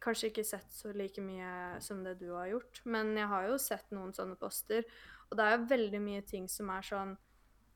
kanskje 0.00 0.30
ikke 0.30 0.44
sett 0.48 0.70
så 0.72 0.92
like 0.96 1.20
mye 1.22 1.80
som 1.84 2.02
det 2.04 2.18
du 2.20 2.30
har 2.32 2.48
gjort, 2.48 2.80
men 2.84 3.14
jeg 3.16 3.28
har 3.28 3.48
jo 3.48 3.58
sett 3.58 3.90
noen 3.92 4.12
sånne 4.16 4.36
poster. 4.40 4.84
Og 5.30 5.36
det 5.36 5.44
er 5.46 5.56
jo 5.58 5.66
veldig 5.70 6.00
mye 6.02 6.22
ting 6.26 6.48
som 6.48 6.70
er 6.70 6.82
sånn 6.82 7.16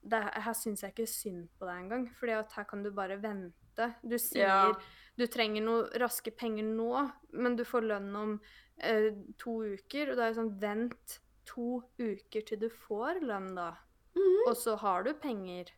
det, 0.05 0.19
Her 0.21 0.53
syns 0.53 0.83
jeg 0.83 0.93
ikke 0.93 1.07
synd 1.09 1.49
på 1.59 1.65
deg 1.65 1.79
engang, 1.85 2.03
for 2.13 2.29
her 2.29 2.65
kan 2.69 2.83
du 2.85 2.91
bare 2.93 3.17
vente. 3.17 3.87
Du 4.05 4.19
sier 4.19 4.47
Ja. 4.47 4.73
du 5.17 5.27
trenger 5.27 5.63
noe 5.63 5.89
raske 5.99 6.31
penger 6.37 6.63
nå, 6.65 7.11
men 7.33 7.57
du 7.57 7.65
får 7.65 7.83
lønn 7.89 8.15
om 8.17 8.41
eh, 8.79 9.13
to 9.39 9.63
uker. 9.65 10.11
Og 10.11 10.17
det 10.17 10.25
er 10.27 10.35
sånn 10.35 10.61
Vent 10.61 11.19
to 11.47 11.83
uker 11.99 12.45
til 12.45 12.59
du 12.59 12.69
får 12.69 13.21
lønn, 13.23 13.55
da. 13.55 13.71
Mhm. 14.15 14.49
Og 14.49 14.57
så 14.57 14.77
har 14.79 15.03
du 15.05 15.15
penger. 15.15 15.73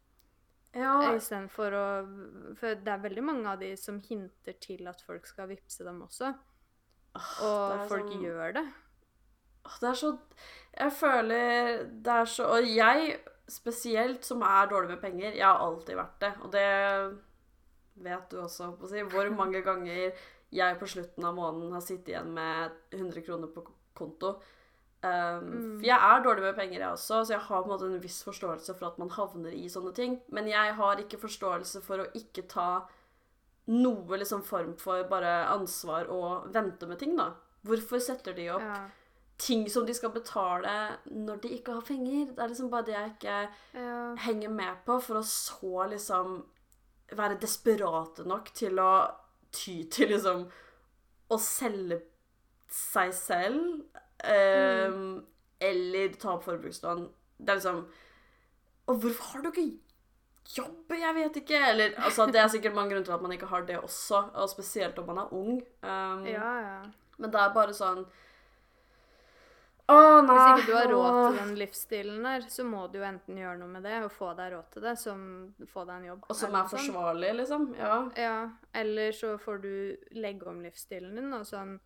Ja, 0.76 1.14
Istedenfor 1.16 1.72
å 1.72 1.84
For 2.60 2.74
det 2.84 2.92
er 2.92 3.00
veldig 3.04 3.22
mange 3.24 3.48
av 3.48 3.60
de 3.62 3.70
som 3.80 4.00
hinter 4.04 4.58
til 4.60 4.86
at 4.90 5.00
folk 5.06 5.26
skal 5.28 5.48
vippse 5.48 5.84
dem 5.86 6.02
også. 6.04 6.34
Og 7.16 7.72
er 7.72 7.88
folk 7.88 8.10
sånn- 8.10 8.26
gjør 8.26 8.52
det. 8.58 8.66
Åh, 9.66 9.78
Det 9.80 9.88
er 9.88 9.94
så 9.94 10.18
Jeg 10.76 10.92
føler 10.92 11.84
det 12.02 12.12
er 12.12 12.24
så 12.28 12.44
Og 12.58 12.64
jeg 12.68 13.20
spesielt, 13.48 14.24
som 14.24 14.42
er 14.42 14.66
dårlig 14.66 14.88
med 14.88 15.00
penger, 15.00 15.32
jeg 15.32 15.44
har 15.46 15.58
alltid 15.62 15.96
vært 15.96 16.18
det. 16.20 16.32
Og 16.42 16.50
det 16.52 17.18
vet 18.02 18.28
du 18.30 18.36
også, 18.42 18.72
på 18.76 18.84
å 18.84 18.90
si. 18.90 19.02
Hvor 19.02 19.30
mange 19.34 19.62
ganger 19.62 20.12
jeg 20.52 20.78
på 20.78 20.86
slutten 20.86 21.24
av 21.24 21.34
måneden 21.34 21.72
har 21.72 21.80
sittet 21.80 22.08
igjen 22.08 22.32
med 22.34 22.72
100 22.92 23.22
kroner 23.24 23.48
på 23.54 23.64
konto. 23.94 24.40
Um, 25.04 25.44
Mm. 25.46 25.78
For 25.78 25.86
jeg 25.86 25.98
er 26.02 26.22
dårlig 26.24 26.42
med 26.42 26.54
penger, 26.56 26.78
jeg 26.80 26.88
også, 26.90 27.24
så 27.24 27.32
jeg 27.34 27.40
har 27.40 27.62
på 27.62 27.68
en 27.68 27.72
måte 27.74 27.86
en 27.86 28.02
viss 28.02 28.22
forståelse 28.24 28.74
for 28.74 28.86
at 28.88 28.98
man 28.98 29.10
havner 29.10 29.52
i 29.54 29.68
sånne 29.68 29.92
ting. 29.94 30.20
Men 30.32 30.48
jeg 30.48 30.74
har 30.74 30.96
ikke 31.02 31.18
forståelse 31.20 31.82
for 31.84 31.98
å 32.02 32.06
ikke 32.14 32.46
ta 32.48 32.86
noe 33.68 34.18
liksom 34.18 34.42
form 34.46 34.76
for 34.78 35.04
bare 35.10 35.46
ansvar 35.52 36.06
og 36.10 36.48
vente 36.54 36.86
med 36.86 36.98
ting, 36.98 37.16
da. 37.18 37.32
Hvorfor 37.66 37.98
setter 38.00 38.32
de 38.34 38.48
opp 38.54 38.62
Ja. 38.62 38.88
ting 39.38 39.68
som 39.68 39.84
de 39.86 39.92
skal 39.94 40.10
betale 40.10 40.98
når 41.10 41.40
de 41.42 41.48
ikke 41.58 41.74
har 41.74 41.82
penger? 41.82 42.32
Det 42.32 42.38
er 42.42 42.48
liksom 42.48 42.70
bare 42.70 42.86
det 42.86 42.94
jeg 42.94 43.10
ikke 43.16 43.48
ja. 43.74 44.14
henger 44.16 44.48
med 44.48 44.76
på, 44.86 45.00
for 45.02 45.16
å 45.20 45.22
så 45.22 45.88
liksom 45.90 46.44
være 47.12 47.38
desperate 47.40 48.24
nok 48.26 48.52
til 48.54 48.78
å 48.78 49.10
ty 49.52 49.84
til 49.90 50.08
liksom 50.08 50.46
å 51.30 51.38
selge 51.38 52.00
seg 52.70 53.12
selv. 53.14 53.84
Ehm, 54.32 55.24
Eller 55.60 56.14
ta 56.20 56.34
opp 56.36 56.44
forbrukslån. 56.44 57.08
Det 57.38 57.48
er 57.48 57.54
liksom 57.60 57.86
Og 58.86 59.00
hvorfor 59.02 59.32
har 59.32 59.42
du 59.42 59.48
ikke 59.50 59.70
jobb? 60.56 60.92
Jeg 60.94 61.14
vet 61.14 61.40
ikke. 61.42 61.62
Eller 61.70 61.96
altså, 61.96 62.26
det 62.26 62.40
er 62.40 62.52
sikkert 62.52 62.74
mange 62.74 62.94
grunner 62.94 63.04
til 63.08 63.16
at 63.16 63.22
man 63.22 63.32
ikke 63.32 63.50
har 63.50 63.66
det 63.66 63.78
også, 63.78 64.22
og 64.34 64.48
spesielt 64.50 64.98
om 64.98 65.06
man 65.06 65.18
er 65.24 65.32
ung. 65.34 65.58
Um, 65.82 66.26
ja, 66.26 66.52
ja. 66.60 66.78
Men 67.18 67.32
det 67.32 67.40
er 67.40 67.52
bare 67.54 67.74
sånn 67.76 68.04
Å, 69.86 69.96
nei. 70.26 70.34
Hvis 70.34 70.64
ikke 70.64 70.66
du 70.66 70.74
har 70.74 70.88
råd 70.90 71.16
til 71.16 71.36
den 71.38 71.52
livsstilen 71.60 72.24
der, 72.26 72.46
så 72.50 72.64
må 72.66 72.88
du 72.90 72.98
jo 72.98 73.04
enten 73.06 73.36
gjøre 73.38 73.60
noe 73.60 73.70
med 73.70 73.84
det 73.86 74.00
og 74.02 74.10
få 74.10 74.32
deg 74.34 74.50
råd 74.56 74.72
til 74.74 74.82
det, 74.82 74.94
som 74.98 75.20
få 75.70 75.84
deg 75.86 76.00
en 76.00 76.08
jobb. 76.08 76.24
Og 76.26 76.38
som 76.40 76.56
er 76.58 76.72
forsvarlig, 76.72 77.30
liksom. 77.38 77.68
Ja. 77.78 77.98
Ja, 78.18 78.38
eller 78.82 79.14
så 79.14 79.36
får 79.38 79.62
du 79.62 79.70
legge 80.18 80.50
om 80.50 80.58
livsstilen 80.64 81.14
din 81.20 81.30
og 81.38 81.46
sånn. 81.46 81.76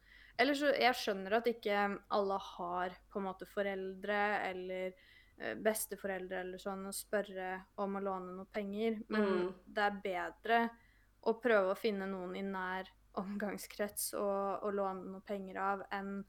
Eller 0.41 0.57
så 0.57 0.71
Jeg 0.73 0.97
skjønner 0.97 1.37
at 1.39 1.47
ikke 1.51 1.85
alle 2.17 2.39
har 2.57 2.95
på 3.13 3.21
en 3.21 3.27
måte 3.29 3.47
foreldre 3.51 4.21
eller 4.49 4.95
eh, 5.39 5.55
besteforeldre 5.61 6.41
eller 6.45 6.61
sånn 6.63 6.87
å 6.89 6.95
spørre 6.97 7.53
om 7.81 7.97
å 7.97 8.05
låne 8.05 8.35
noe 8.39 8.49
penger, 8.53 9.03
men 9.09 9.27
Mm. 9.29 9.55
det 9.67 9.85
er 9.87 10.01
bedre 10.05 10.61
å 11.29 11.35
prøve 11.41 11.75
å 11.75 11.79
finne 11.79 12.07
noen 12.09 12.37
i 12.37 12.43
nær 12.47 12.89
omgangskrets 13.21 14.15
og, 14.15 14.63
og 14.65 14.75
låne 14.75 15.11
noe 15.13 15.21
penger 15.27 15.59
av 15.61 15.83
enn 15.93 16.23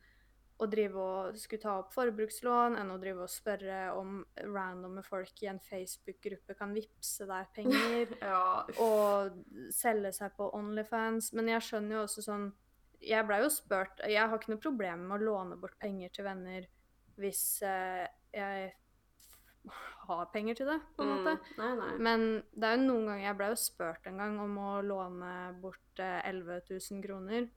å 0.62 0.68
drive 0.70 1.02
og 1.02 1.38
skulle 1.42 1.62
ta 1.64 1.78
opp 1.80 1.94
forbrukslån, 1.96 2.76
enn 2.78 2.92
å 2.94 2.98
drive 3.02 3.24
og 3.26 3.32
spørre 3.34 3.78
om 3.98 4.20
randomme 4.44 5.02
folk 5.04 5.42
i 5.42 5.48
en 5.50 5.60
Facebook-gruppe 5.60 6.54
kan 6.60 6.74
vippse 6.76 7.26
deg 7.26 7.48
penger 7.56 8.12
ja. 8.22 8.66
og 8.78 9.40
selge 9.74 10.12
seg 10.14 10.36
på 10.38 10.52
Onlyfans. 10.54 11.32
Men 11.34 11.50
jeg 11.56 11.66
skjønner 11.66 11.96
jo 11.98 12.04
også 12.04 12.26
sånn 12.28 12.52
Jeg 13.02 13.26
blei 13.26 13.40
jo 13.42 13.50
spurt 13.50 14.02
Jeg 14.06 14.22
har 14.30 14.38
ikke 14.38 14.52
noe 14.54 14.62
problem 14.62 15.08
med 15.10 15.16
å 15.22 15.26
låne 15.26 15.56
bort 15.58 15.78
penger 15.82 16.10
til 16.14 16.26
venner 16.28 16.68
hvis 17.22 17.62
eh, 17.66 18.06
jeg 18.34 18.72
har 20.08 20.26
penger 20.34 20.56
til 20.58 20.70
det, 20.72 20.80
på 20.98 21.04
en 21.06 21.10
Mm. 21.12 21.18
måte. 21.24 21.58
Nei, 21.58 21.72
nei. 21.78 21.90
Men 22.02 22.24
det 22.58 22.66
er 22.70 22.78
jo 22.78 22.86
noen 22.88 23.06
ganger 23.12 23.26
Jeg 23.28 23.38
ble 23.38 23.50
jo 23.52 23.58
spurt 23.62 24.08
en 24.10 24.18
gang 24.18 24.40
om 24.42 24.56
å 24.58 24.72
låne 24.82 25.34
bort 25.62 26.00
eh, 26.02 26.22
11 26.30 26.62
000 26.72 27.04
kroner 27.06 27.50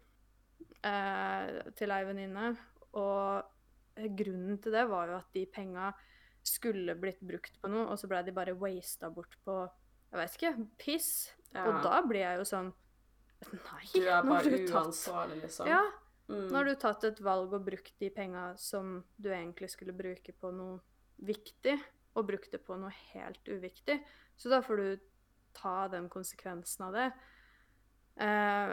eh, 0.85 1.71
til 1.79 1.95
ei 1.95 2.03
venninne. 2.09 2.51
Og 2.95 4.07
grunnen 4.19 4.59
til 4.63 4.75
det 4.75 4.85
var 4.91 5.09
jo 5.09 5.17
at 5.23 5.33
de 5.35 5.47
penga 5.47 5.93
skulle 6.45 6.95
blitt 7.01 7.23
brukt 7.25 7.57
på 7.63 7.71
noe, 7.73 7.87
og 7.89 7.97
så 7.99 8.09
ble 8.11 8.21
de 8.27 8.35
bare 8.37 8.53
wasta 8.59 9.09
bort 9.11 9.37
på 9.47 9.63
jeg 10.15 10.21
vet 10.21 10.35
ikke, 10.37 10.67
piss. 10.79 11.09
Ja. 11.55 11.65
Og 11.67 11.81
da 11.83 11.97
blir 12.07 12.21
jeg 12.21 12.39
jo 12.39 12.45
sånn 12.47 12.69
Nei, 13.53 13.85
Du 13.95 14.01
er 14.09 14.23
bare 14.23 14.59
uansvarlig, 14.69 15.43
liksom. 15.43 15.67
Ja, 15.69 15.83
Mm. 16.27 16.49
nå 16.49 16.55
har 16.57 16.65
du 16.65 16.75
tatt 16.81 17.05
et 17.05 17.19
valg 17.21 17.53
og 17.53 17.67
brukt 17.67 17.93
de 18.01 18.09
penga 18.09 18.57
som 18.57 19.05
du 19.21 19.29
egentlig 19.29 19.69
skulle 19.71 19.93
bruke 19.93 20.33
på 20.41 20.51
noe 20.57 20.81
viktig, 21.23 21.75
og 22.17 22.27
brukt 22.27 22.51
det 22.51 22.63
på 22.65 22.79
noe 22.81 22.89
helt 23.13 23.45
uviktig. 23.45 23.99
Så 24.39 24.49
da 24.49 24.63
får 24.63 24.77
du 24.77 25.01
ta 25.53 25.87
den 25.89 26.09
konsekvensen 26.09 26.87
av 26.87 26.93
det. 26.97 27.13
Eh, 28.25 28.73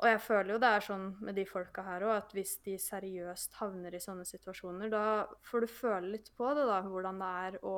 og 0.00 0.08
jeg 0.08 0.20
føler 0.24 0.50
jo 0.54 0.58
det 0.58 0.70
er 0.74 0.80
sånn 0.80 1.06
med 1.22 1.36
de 1.38 1.44
folka 1.44 1.84
her 1.86 2.00
òg, 2.08 2.16
at 2.16 2.32
hvis 2.32 2.56
de 2.64 2.74
seriøst 2.76 3.54
havner 3.60 3.94
i 3.94 4.02
sånne 4.02 4.26
situasjoner, 4.26 4.90
da 4.90 5.26
får 5.46 5.60
du 5.60 5.66
føle 5.70 6.10
litt 6.10 6.30
på 6.36 6.50
det, 6.56 6.66
da, 6.66 6.80
hvordan 6.82 7.20
det 7.22 7.30
er 7.54 7.58
å 7.62 7.76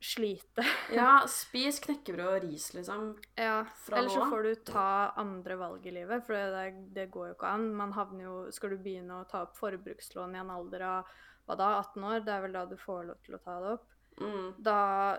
slite. 0.00 0.64
Ja, 0.92 1.22
spis 1.26 1.80
knekkebrød 1.80 2.26
og 2.36 2.42
ris, 2.44 2.70
liksom. 2.74 3.14
Ja, 3.36 3.64
Eller 3.92 4.08
så 4.12 4.26
får 4.30 4.42
du 4.42 4.54
ta 4.72 5.12
andre 5.16 5.56
valg 5.56 5.86
i 5.86 5.90
livet, 5.90 6.24
for 6.26 6.34
det, 6.36 6.92
det 6.94 7.10
går 7.10 7.28
jo 7.30 7.34
ikke 7.34 7.52
an. 7.54 7.68
Man 7.74 7.92
havner 7.96 8.24
jo 8.24 8.34
Skal 8.52 8.70
du 8.70 8.76
begynne 8.78 9.22
å 9.22 9.28
ta 9.28 9.42
opp 9.46 9.56
forbrukslån 9.56 10.34
i 10.36 10.38
en 10.42 10.50
alder 10.50 10.82
av 10.82 11.14
hva 11.46 11.56
da, 11.56 11.70
18 11.80 12.04
år, 12.04 12.20
det 12.26 12.32
er 12.34 12.40
vel 12.42 12.52
da 12.52 12.64
du 12.66 12.76
får 12.76 13.04
lov 13.06 13.18
til 13.24 13.34
å 13.38 13.42
ta 13.44 13.60
det 13.62 13.72
opp, 13.78 13.84
Mm. 14.18 14.54
da 14.64 15.18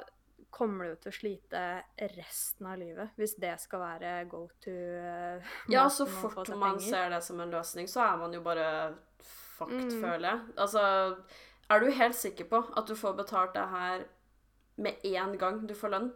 kommer 0.52 0.88
du 0.90 0.96
til 0.96 1.12
å 1.12 1.16
slite 1.16 1.60
resten 2.16 2.66
av 2.66 2.78
livet. 2.80 3.10
Hvis 3.16 3.36
det 3.40 3.60
skal 3.62 3.80
være 3.80 4.14
go 4.30 4.48
to 4.64 4.72
uh, 4.72 5.42
Ja, 5.70 5.84
så 5.90 6.08
fort 6.10 6.50
man 6.58 6.80
ser 6.80 7.10
det 7.14 7.22
som 7.24 7.40
en 7.40 7.52
løsning, 7.52 7.86
så 7.88 8.02
er 8.14 8.18
man 8.18 8.34
jo 8.34 8.42
bare 8.42 8.96
fucked, 9.58 9.92
Mm. 9.92 10.02
føler 10.02 10.30
jeg. 10.30 10.40
Altså, 10.58 11.18
er 11.70 11.80
du 11.80 11.92
helt 11.92 12.16
sikker 12.16 12.46
på 12.50 12.64
at 12.78 12.88
du 12.88 12.96
får 12.96 13.16
betalt 13.18 13.54
det 13.54 13.68
her 13.70 14.06
med 14.78 14.96
en 15.06 15.38
gang 15.38 15.68
du 15.68 15.74
får 15.74 15.90
lønn? 15.96 16.14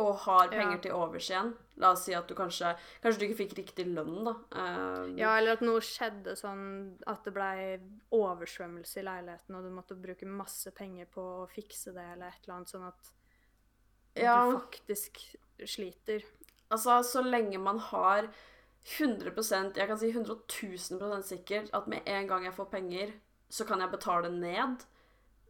Og 0.00 0.14
har 0.24 0.48
penger 0.48 0.70
Ja. 0.78 0.78
til 0.78 0.92
overs 0.96 1.28
igjen? 1.28 1.54
La 1.76 1.90
oss 1.92 2.04
si 2.04 2.14
at 2.14 2.26
du 2.28 2.34
kanskje 2.34 2.74
Kanskje 3.02 3.18
du 3.20 3.24
ikke 3.26 3.36
fikk 3.42 3.54
riktig 3.58 3.84
lønn, 3.94 4.24
da. 4.24 4.34
Um, 4.56 5.16
Ja, 5.18 5.36
eller 5.36 5.52
at 5.52 5.60
noe 5.60 5.80
skjedde 5.80 6.36
sånn 6.38 6.96
at 7.06 7.22
det 7.24 7.34
blei 7.34 7.78
oversvømmelse 8.12 9.00
i 9.00 9.04
leiligheten, 9.04 9.54
og 9.56 9.62
du 9.64 9.70
måtte 9.70 10.00
bruke 10.00 10.24
masse 10.26 10.70
penger 10.72 11.06
på 11.06 11.20
å 11.44 11.48
fikse 11.50 11.92
det, 11.92 12.06
eller 12.14 12.26
et 12.28 12.40
eller 12.46 12.54
annet, 12.56 12.68
sånn 12.72 12.86
at 12.88 13.12
Ja. 14.16 14.50
du 14.50 14.58
faktisk 14.58 15.36
sliter. 15.66 16.24
Altså, 16.70 17.02
så 17.04 17.22
lenge 17.22 17.58
man 17.60 17.78
har 17.78 18.28
100% 18.98 19.76
Jeg 19.76 19.86
kan 19.88 19.98
si 19.98 20.10
110% 20.12 21.22
sikkert 21.22 21.70
at 21.74 21.86
med 21.86 22.02
en 22.06 22.26
gang 22.26 22.44
jeg 22.44 22.54
får 22.54 22.70
penger, 22.70 23.12
så 23.50 23.66
kan 23.66 23.80
jeg 23.80 23.90
betale 23.90 24.30
ned 24.30 24.84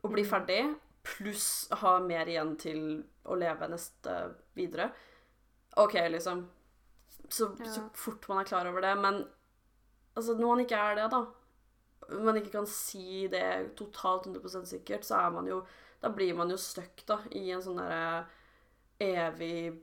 og 0.02 0.10
bli 0.12 0.22
Mm. 0.24 0.30
ferdig, 0.30 0.76
pluss 1.02 1.68
ha 1.82 1.98
mer 2.04 2.28
igjen 2.28 2.56
til 2.60 2.80
å 3.24 3.36
leve 3.38 3.68
neste 3.72 4.16
videre. 4.56 4.90
OK, 5.76 5.94
liksom. 6.10 6.48
Så, 7.28 7.50
Ja. 7.60 7.66
så 7.70 7.84
fort 7.94 8.26
man 8.28 8.38
er 8.38 8.44
klar 8.48 8.66
over 8.66 8.80
det. 8.82 8.94
Men 8.98 9.20
altså, 10.16 10.34
når 10.34 10.46
man 10.48 10.64
ikke 10.66 10.76
er 10.90 10.94
det, 10.96 11.10
da 11.10 11.26
Man 12.10 12.34
ikke 12.34 12.50
kan 12.50 12.66
si 12.66 13.28
det 13.30 13.76
totalt 13.76 14.24
100% 14.26 14.66
sikkert, 14.66 15.04
så 15.06 15.14
er 15.26 15.30
man 15.30 15.46
jo 15.46 15.60
Da 16.02 16.08
blir 16.08 16.34
man 16.34 16.50
jo 16.50 16.56
stuck, 16.56 17.04
da, 17.06 17.18
i 17.30 17.50
en 17.52 17.60
sånn 17.62 17.76
derre 17.76 18.24
evig 18.98 19.78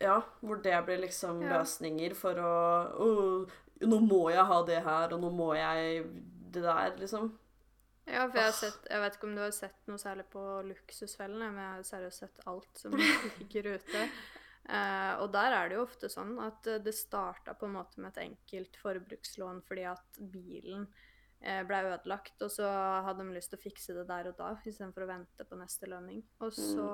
ja, 0.00 0.20
hvor 0.40 0.60
det 0.62 0.76
blir 0.86 0.98
liksom 1.00 1.40
Ja. 1.42 1.58
løsninger 1.58 2.14
for 2.14 2.34
å 2.34 2.52
oh, 3.00 3.46
Nå 3.80 3.98
må 4.06 4.30
jeg 4.30 4.44
ha 4.44 4.62
det 4.64 4.82
her, 4.84 5.12
og 5.12 5.20
nå 5.20 5.30
må 5.32 5.54
jeg 5.56 6.04
det 6.52 6.62
der, 6.62 6.94
liksom. 6.96 7.32
Ja, 8.06 8.24
for 8.30 8.38
jeg 8.38 8.46
har 8.46 8.54
sett 8.54 8.84
Jeg 8.86 9.02
vet 9.02 9.16
ikke 9.16 9.26
om 9.26 9.34
du 9.34 9.42
har 9.42 9.54
sett 9.54 9.88
noe 9.90 9.98
særlig 9.98 10.26
på 10.30 10.42
Luksusfellene, 10.68 11.50
men 11.50 11.62
jeg 11.62 11.72
har 11.74 11.86
seriøst 11.90 12.22
sett 12.24 12.44
alt 12.46 12.82
som 12.82 12.94
ligger 13.40 13.72
ute. 13.76 14.04
Uh, 14.66 15.22
og 15.22 15.28
der 15.34 15.54
er 15.54 15.68
det 15.68 15.76
jo 15.78 15.84
ofte 15.86 16.10
sånn 16.10 16.34
at 16.42 16.66
det 16.82 16.94
starta 16.94 17.54
på 17.54 17.68
en 17.68 17.76
måte 17.76 18.02
med 18.02 18.14
et 18.14 18.24
enkelt 18.24 18.78
forbrukslån 18.82 19.60
fordi 19.66 19.84
at 19.86 20.18
bilen 20.18 20.88
eh, 21.38 21.60
ble 21.68 21.82
ødelagt, 21.86 22.34
og 22.42 22.50
så 22.50 22.66
hadde 23.06 23.22
de 23.22 23.36
lyst 23.36 23.52
til 23.52 23.60
å 23.60 23.62
fikse 23.62 23.94
det 23.94 24.06
der 24.08 24.32
og 24.32 24.38
da 24.40 24.50
istedenfor 24.64 25.06
å 25.06 25.10
vente 25.12 25.46
på 25.46 25.58
neste 25.60 25.90
lønning. 25.90 26.24
Og 26.42 26.50
så, 26.56 26.88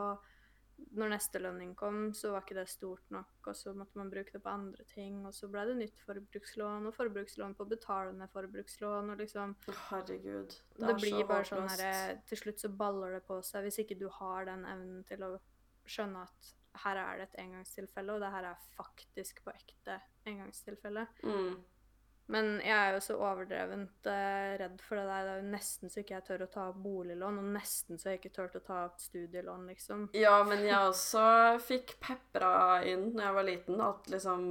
når 0.96 1.12
neste 1.14 1.40
lønning 1.42 1.74
kom, 1.78 2.00
så 2.16 2.32
var 2.34 2.44
ikke 2.44 2.56
det 2.58 2.66
stort 2.70 3.12
nok, 3.14 3.34
og 3.46 3.56
så 3.56 3.74
måtte 3.76 3.98
man 4.00 4.10
bruke 4.12 4.34
det 4.34 4.42
på 4.44 4.52
andre 4.52 4.86
ting, 4.90 5.20
og 5.28 5.34
så 5.36 5.48
ble 5.52 5.64
det 5.70 5.76
nytt 5.78 6.02
forbrukslån, 6.06 6.88
og 6.88 6.96
forbrukslån 6.96 7.56
på 7.58 7.66
betalende 7.70 8.28
forbrukslån, 8.32 9.12
og 9.14 9.22
liksom 9.22 9.54
Herregud. 9.90 10.56
det, 10.76 10.88
er 10.88 11.00
blir 11.00 11.18
så 11.18 11.28
bare 11.30 11.48
sånn 11.48 11.70
herre 11.70 11.92
Til 12.28 12.42
slutt 12.44 12.64
så 12.64 12.72
baller 12.82 13.18
det 13.18 13.22
på 13.28 13.38
seg 13.46 13.68
hvis 13.68 13.82
ikke 13.84 13.98
du 14.00 14.08
har 14.20 14.48
den 14.50 14.66
evnen 14.68 15.04
til 15.08 15.24
å 15.26 15.34
skjønne 15.88 16.26
at 16.26 16.52
her 16.82 16.96
er 16.96 17.18
det 17.20 17.28
et 17.28 17.40
engangstilfelle, 17.42 18.14
og 18.14 18.22
det 18.22 18.30
her 18.32 18.48
er 18.48 18.66
faktisk 18.76 19.42
på 19.44 19.52
ekte 19.52 19.98
engangstilfelle. 20.28 21.04
Mm. 21.24 21.56
Men 22.32 22.54
jeg 22.64 22.72
er 22.72 22.94
jo 22.96 23.00
så 23.04 23.16
overdrevent 23.20 24.08
uh, 24.08 24.52
redd 24.60 24.80
for 24.80 24.96
det 24.96 25.04
der. 25.04 25.26
Det 25.26 25.32
er 25.34 25.40
jo 25.42 25.50
nesten 25.52 25.92
så 25.92 26.00
ikke 26.00 26.14
jeg 26.16 26.24
tør 26.30 26.44
å 26.46 26.50
ta 26.54 26.64
boliglån, 26.72 27.40
og 27.42 27.50
nesten 27.58 28.00
så 28.00 28.12
jeg 28.12 28.22
ikke 28.22 28.32
tør 28.38 28.56
å 28.56 28.62
ta 28.64 28.78
studielån, 29.02 29.66
liksom. 29.68 30.06
Ja, 30.16 30.38
men 30.48 30.64
jeg 30.64 30.78
også 30.78 31.26
fikk 31.66 31.96
pepra 32.00 32.80
inn 32.88 33.10
når 33.12 33.26
jeg 33.26 33.36
var 33.38 33.48
liten, 33.50 33.84
at 33.84 34.10
liksom 34.14 34.48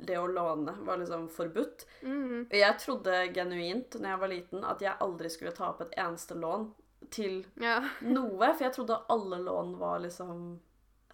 det 0.00 0.18
å 0.18 0.26
låne 0.26 0.74
var 0.86 0.98
liksom 1.02 1.28
forbudt. 1.30 1.86
Mm 2.02 2.46
Og 2.50 2.56
jeg 2.56 2.78
trodde 2.82 3.16
genuint 3.36 3.94
når 4.00 4.10
jeg 4.10 4.20
var 4.24 4.32
liten, 4.32 4.64
at 4.66 4.82
jeg 4.82 4.98
aldri 5.06 5.30
skulle 5.30 5.54
ta 5.54 5.70
opp 5.70 5.82
et 5.84 5.96
eneste 6.00 6.34
lån 6.38 6.70
til 7.10 7.44
Ja. 7.60 7.80
noe, 8.06 8.52
for 8.54 8.64
jeg 8.66 8.74
trodde 8.74 9.02
alle 9.12 9.38
lån 9.44 9.74
var 9.78 10.02
liksom 10.02 10.38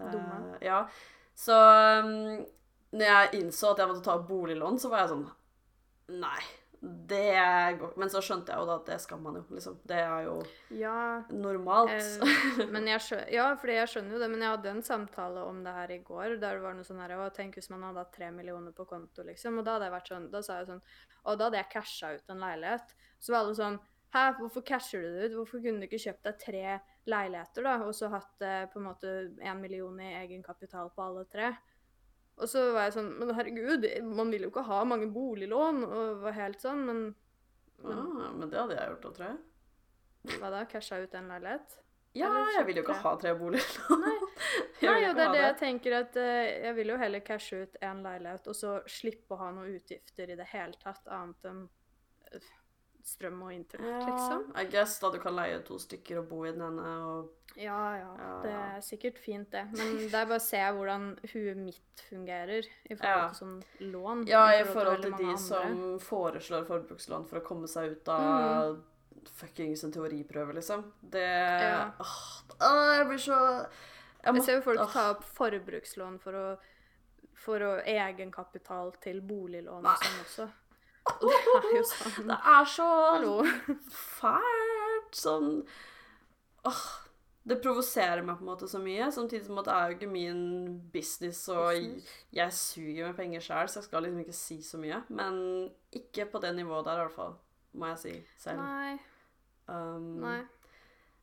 uh, 0.00 0.10
Dumme. 0.12 0.58
Ja. 0.64 0.86
Så 1.36 1.56
um, 1.56 2.44
når 2.96 3.10
jeg 3.10 3.42
innså 3.42 3.72
at 3.72 3.82
jeg 3.82 3.90
måtte 3.90 4.04
ta 4.06 4.16
opp 4.16 4.28
boliglån, 4.30 4.78
så 4.80 4.88
var 4.92 5.04
jeg 5.04 5.12
sånn 5.16 5.26
Nei, 6.06 6.42
det 6.80 7.78
går 7.80 7.94
Men 7.98 8.10
så 8.12 8.20
skjønte 8.22 8.52
jeg 8.52 8.62
jo 8.62 8.66
da 8.68 8.76
at 8.78 8.90
det 8.90 8.98
skal 9.02 9.20
man 9.22 9.38
jo, 9.38 9.42
liksom. 9.56 9.78
Det 9.88 9.96
er 9.98 10.26
jo 10.26 10.36
ja. 10.76 11.22
normalt. 11.32 11.90
Eh, 11.94 12.60
men 12.74 12.86
jeg 12.90 13.02
skjønner, 13.06 13.32
ja, 13.34 13.46
fordi 13.58 13.78
jeg 13.78 13.90
skjønner 13.92 14.16
jo 14.16 14.20
det, 14.22 14.30
men 14.32 14.44
jeg 14.44 14.54
hadde 14.54 14.72
en 14.74 14.86
samtale 14.86 15.42
om 15.48 15.62
det 15.64 15.74
her 15.78 15.96
i 15.96 15.98
går, 16.06 16.36
der 16.36 16.60
det 16.60 16.64
var 16.64 16.78
noe 16.78 16.86
sånn 16.86 17.02
her 17.02 17.16
Å, 17.18 17.28
tenk 17.34 17.58
hvis 17.58 17.70
man 17.72 17.84
hadde 17.88 18.04
hatt 18.04 18.14
tre 18.14 18.30
millioner 18.34 18.76
på 18.76 18.86
konto, 18.88 19.26
liksom. 19.26 19.60
Og 19.60 19.66
da 19.66 19.76
hadde 19.76 19.90
jeg 19.90 19.96
vært 19.96 20.12
sånn 20.12 20.30
Da 20.34 20.42
sa 20.44 20.60
jeg 20.60 20.70
sånn 20.70 20.82
Og 21.24 21.36
da 21.36 21.48
hadde 21.48 21.62
jeg 21.62 21.72
casha 21.74 22.14
ut 22.14 22.34
en 22.34 22.42
leilighet. 22.44 22.96
Så 23.18 23.34
var 23.34 23.44
alle 23.44 23.58
sånn 23.58 23.78
Hæ, 24.14 24.26
hvorfor 24.38 24.62
casher 24.64 25.02
du 25.02 25.08
det 25.16 25.24
ut? 25.26 25.34
Hvorfor 25.40 25.60
kunne 25.64 25.82
du 25.82 25.88
ikke 25.88 26.04
kjøpt 26.06 26.28
deg 26.28 26.36
tre 26.40 26.76
leiligheter, 27.10 27.66
da, 27.66 27.74
og 27.84 27.90
så 27.94 28.08
hatt 28.12 28.44
eh, 28.46 28.62
på 28.70 28.78
en 28.80 28.86
måte 28.86 29.14
én 29.42 29.58
million 29.60 29.98
i 30.00 30.12
egenkapital 30.22 30.92
på 30.94 31.02
alle 31.04 31.24
tre? 31.30 31.50
Og 32.36 32.50
så 32.50 32.66
var 32.74 32.88
jeg 32.88 32.96
sånn 32.98 33.14
Men 33.16 33.32
herregud, 33.36 33.86
man 34.04 34.32
vil 34.34 34.46
jo 34.46 34.52
ikke 34.52 34.66
ha 34.68 34.82
mange 34.88 35.08
boliglån, 35.12 35.82
og 35.86 36.22
var 36.26 36.36
helt 36.36 36.60
sånn, 36.62 36.84
men, 36.88 37.02
men 37.84 38.02
ah, 38.02 38.30
men 38.36 38.52
det 38.52 38.60
hadde 38.60 38.76
jeg 38.76 38.92
gjort 38.92 39.06
da, 39.06 39.12
tror 39.18 39.26
jeg. 39.30 40.38
hva 40.42 40.52
da? 40.52 40.62
Casha 40.70 41.00
ut 41.02 41.16
en 41.16 41.32
leilighet? 41.32 41.78
Ja, 42.16 42.30
jeg 42.54 42.64
vil 42.68 42.78
jo 42.80 42.82
ikke 42.86 42.96
ha 43.02 43.12
tre 43.20 43.32
boliglån. 43.36 44.04
Nei. 44.04 44.14
Nei, 44.86 45.00
og 45.08 45.16
det 45.16 45.24
er 45.24 45.32
det 45.32 45.42
jeg 45.42 45.56
tenker 45.60 45.96
at 45.98 46.16
uh, 46.20 46.44
jeg 46.66 46.76
vil 46.76 46.92
jo 46.92 47.00
heller 47.00 47.24
cashe 47.24 47.64
ut 47.64 47.80
en 47.84 48.04
leilighet, 48.04 48.48
og 48.52 48.56
så 48.56 48.76
slippe 48.88 49.36
å 49.36 49.40
ha 49.40 49.50
noen 49.56 49.76
utgifter 49.76 50.32
i 50.32 50.38
det 50.38 50.48
hele 50.52 50.76
tatt, 50.80 51.04
annet 51.12 51.50
enn 51.50 51.64
eh, 52.30 52.48
strøm 53.06 53.42
og 53.46 53.52
internett, 53.54 54.02
liksom. 54.08 54.48
I 54.58 54.64
guess 54.72 54.98
da 55.02 55.10
du 55.14 55.18
kan 55.22 55.36
leie 55.36 55.60
to 55.64 55.78
stykker 55.78 56.18
og 56.18 56.28
bo 56.28 56.44
i 56.44 56.50
den 56.52 56.62
ene 56.66 56.86
og 57.06 57.32
Ja, 57.56 57.76
ja, 57.96 58.08
Ja, 58.18 58.32
det 58.42 58.50
er 58.52 58.80
sikkert 58.84 59.18
fint, 59.22 59.50
det. 59.54 59.62
Men 59.72 59.94
det 59.96 60.12
er 60.14 60.26
bare 60.26 60.36
å 60.36 60.42
se 60.44 60.58
hvordan 60.58 61.06
huet 61.32 61.56
mitt 61.56 62.02
fungerer 62.10 62.66
i 62.90 62.94
forhold 62.94 63.22
Ja. 63.22 63.28
til 63.30 63.38
sånn 63.46 63.62
lån. 63.92 64.26
Ja, 64.28 64.42
i 64.52 64.64
forhold 64.64 64.74
forhold 64.74 65.02
til 65.02 65.12
de 65.12 65.24
andre. 65.24 65.38
som 65.38 65.98
foreslår 66.00 66.66
forbrukslån 66.66 67.28
for 67.30 67.40
å 67.40 67.44
komme 67.46 67.68
seg 67.68 67.92
ut 67.92 68.08
av 68.08 68.82
fuckings 69.38 69.84
en 69.84 69.92
teoriprøve, 69.92 70.52
liksom. 70.54 70.84
Det 71.02 71.24
Mm. 71.24 71.60
Ja. 71.62 71.92
åh, 71.98 72.42
åh, 72.60 72.98
Jeg 72.98 73.06
blir 73.06 73.18
så 73.18 73.66
Jeg, 74.24 74.34
Jeg 74.34 74.42
ser 74.42 74.54
jo 74.56 74.60
folk 74.62 74.80
åh. 74.80 74.92
ta 74.92 75.10
opp 75.10 75.22
forbrukslån 75.24 76.18
for 76.20 76.32
å 76.32 76.58
for 77.34 77.58
å 77.60 77.84
egenkapital 77.84 78.92
til 79.00 79.20
boliglån 79.20 79.84
og 79.86 79.96
sånn 79.96 80.20
også. 80.24 80.52
Og 81.06 81.26
det 81.30 81.40
er 81.56 81.72
jo 81.76 81.82
sånn 81.88 82.30
Det 82.30 82.38
er 82.52 82.70
så 82.70 82.86
fælt. 83.94 85.18
Sånn 85.24 85.50
Åh. 86.66 86.86
Det 87.46 87.60
provoserer 87.62 88.24
meg 88.26 88.40
på 88.40 88.42
en 88.42 88.48
måte 88.48 88.66
så 88.66 88.80
mye, 88.82 89.06
samtidig 89.14 89.46
som 89.46 89.60
at 89.60 89.68
det 89.68 89.74
er 89.76 89.90
jo 89.90 89.94
ikke 89.94 90.08
min 90.10 90.40
business, 90.90 91.44
og 91.46 91.68
Business. 91.76 92.08
jeg 92.34 92.54
suger 92.58 93.06
med 93.06 93.14
penger 93.20 93.44
sjøl, 93.44 93.68
så 93.70 93.78
jeg 93.78 93.86
skal 93.86 94.02
liksom 94.02 94.24
ikke 94.24 94.34
si 94.34 94.56
så 94.66 94.80
mye. 94.82 94.98
Men 95.14 95.36
ikke 95.94 96.26
på 96.32 96.40
det 96.42 96.50
nivået 96.56 96.88
der, 96.88 96.98
i 96.98 97.04
hvert 97.04 97.14
fall, 97.14 97.36
må 97.78 97.92
jeg 97.92 98.00
si 98.02 98.14
selv. 98.42 98.64
Nei. 98.64 98.96
Um, 99.70 100.08
Nei. 100.24 100.40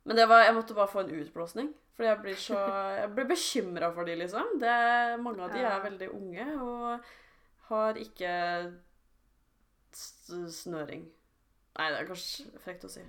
Men 0.08 0.20
det 0.20 0.30
var, 0.32 0.46
jeg 0.48 0.56
måtte 0.56 0.80
bare 0.80 0.94
få 0.94 1.04
en 1.04 1.12
utblåsning. 1.20 1.74
Fordi 1.98 2.10
jeg 2.10 2.22
blir 2.24 2.40
så 2.40 2.62
Jeg 3.02 3.12
blir 3.18 3.28
bekymra 3.30 3.92
for 3.92 4.08
de, 4.08 4.16
liksom. 4.24 4.56
Det, 4.64 4.78
mange 5.28 5.44
av 5.44 5.52
de 5.52 5.68
er 5.68 5.86
veldig 5.90 6.10
unge 6.16 6.48
og 6.56 7.12
har 7.68 8.00
ikke 8.00 8.32
snøring. 9.98 11.06
Nei, 11.74 11.90
det 11.90 12.00
er 12.00 12.10
kanskje 12.10 12.62
frekt 12.62 12.86
å 12.86 12.92
si. 12.92 13.04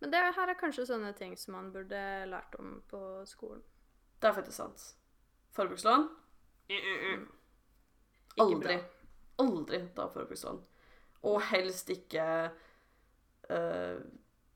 Men 0.00 0.12
det 0.12 0.20
her 0.36 0.52
er 0.52 0.58
kanskje 0.60 0.86
sånne 0.90 1.12
ting 1.16 1.34
som 1.40 1.56
man 1.56 1.72
burde 1.72 2.00
lært 2.28 2.56
om 2.60 2.78
på 2.90 3.00
skolen. 3.28 3.62
Det 4.20 4.28
er 4.28 4.36
faktisk 4.36 4.58
sant. 4.58 4.84
Forbrukslån? 5.56 6.08
Mm. 6.68 7.26
Aldri. 8.44 8.76
Aldri 9.40 9.80
ta 9.96 10.08
forbrukslån. 10.12 10.60
Og 11.28 11.40
helst 11.50 11.90
ikke 11.92 12.26
uh, 13.50 13.98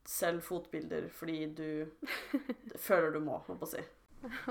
selg 0.08 0.44
fotbilder 0.44 1.08
fordi 1.12 1.40
du 1.56 1.68
føler 2.86 3.12
du 3.14 3.20
må, 3.24 3.40
må 3.48 3.56
på 3.60 3.68
si. 3.68 3.82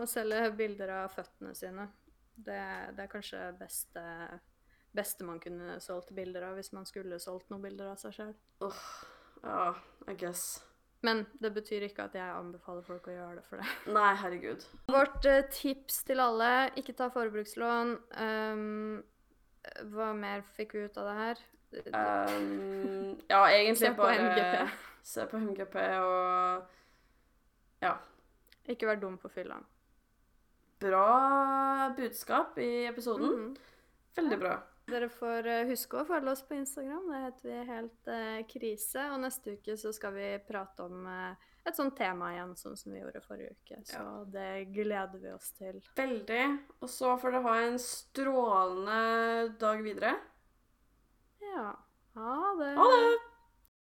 Å 0.01 0.05
selge 0.09 0.47
bilder 0.57 0.95
av 1.03 1.13
føttene 1.13 1.53
sine. 1.57 1.85
Det, 2.33 2.61
det 2.95 3.03
er 3.03 3.11
kanskje 3.11 3.43
beste, 3.59 4.03
beste 4.95 5.23
man 5.23 5.39
kunne 5.39 5.77
solgt 5.83 6.11
bilder 6.15 6.49
av 6.49 6.57
hvis 6.59 6.71
man 6.73 6.87
skulle 6.89 7.19
solgt 7.21 7.51
noen 7.51 7.61
bilder 7.67 7.91
av 7.91 8.01
seg 8.01 8.15
sjøl. 8.15 8.33
Oh, 8.65 8.81
ja, 9.43 9.75
I 10.09 10.15
guess. 10.17 10.63
Men 11.05 11.23
det 11.39 11.53
betyr 11.55 11.85
ikke 11.87 12.09
at 12.09 12.15
jeg 12.17 12.27
anbefaler 12.35 12.83
folk 12.83 13.07
å 13.07 13.13
gjøre 13.13 13.37
det 13.39 13.45
for 13.47 13.61
det. 13.61 13.67
Nei, 13.95 14.09
herregud. 14.19 14.65
Vårt 14.91 15.27
uh, 15.29 15.39
tips 15.53 16.01
til 16.09 16.19
alle, 16.19 16.49
ikke 16.79 16.97
ta 16.97 17.07
forbrukslån. 17.13 17.93
Um, 18.19 18.99
hva 19.93 20.11
mer 20.17 20.43
fikk 20.57 20.75
vi 20.75 20.83
ut 20.89 20.99
av 20.99 21.07
det 21.07 21.15
her? 21.21 21.45
Um, 21.93 23.15
ja, 23.29 23.45
egentlig 23.53 23.79
se 23.79 23.93
bare 23.95 24.27
MGP. 24.27 24.77
Se 25.09 25.25
på 25.29 25.39
MGP 25.45 25.75
og 26.03 27.83
Ja. 27.85 27.95
Ikke 28.69 28.89
vær 28.89 28.99
dum 29.01 29.15
på 29.17 29.31
fylla. 29.31 29.55
Bra 30.79 31.93
budskap 31.95 32.57
i 32.59 32.85
episoden. 32.85 33.29
Mm 33.29 33.47
-hmm. 33.53 33.57
Veldig 34.15 34.39
bra. 34.39 34.59
Dere 34.89 35.09
får 35.13 35.47
eh, 35.47 35.67
huske 35.69 35.99
å 35.99 36.07
følge 36.07 36.33
oss 36.33 36.41
på 36.47 36.57
Instagram. 36.57 37.11
Det 37.11 37.21
heter 37.25 37.49
vi 37.49 37.59
Helt 37.69 38.11
eh, 38.13 38.39
krise. 38.49 39.05
Og 39.13 39.21
neste 39.23 39.55
uke 39.57 39.77
så 39.77 39.93
skal 39.95 40.15
vi 40.15 40.29
prate 40.47 40.87
om 40.87 41.05
eh, 41.09 41.47
et 41.69 41.77
sånt 41.77 41.95
tema 41.97 42.31
igjen, 42.33 42.55
sånn 42.57 42.77
som 42.79 42.93
vi 42.93 43.01
gjorde 43.01 43.21
forrige 43.23 43.53
uke. 43.57 43.81
Så 43.85 44.01
ja. 44.01 44.15
det 44.33 44.51
gleder 44.73 45.21
vi 45.21 45.33
oss 45.35 45.51
til. 45.57 45.81
Veldig. 45.99 46.43
Og 46.81 46.91
så 46.91 47.15
får 47.21 47.35
dere 47.35 47.45
ha 47.45 47.55
en 47.67 47.79
strålende 47.83 49.01
dag 49.61 49.83
videre. 49.85 50.15
Ja. 51.43 51.67
Ha 52.17 52.37
det. 52.59 52.73
Ha 52.79 52.87
det. 52.95 53.28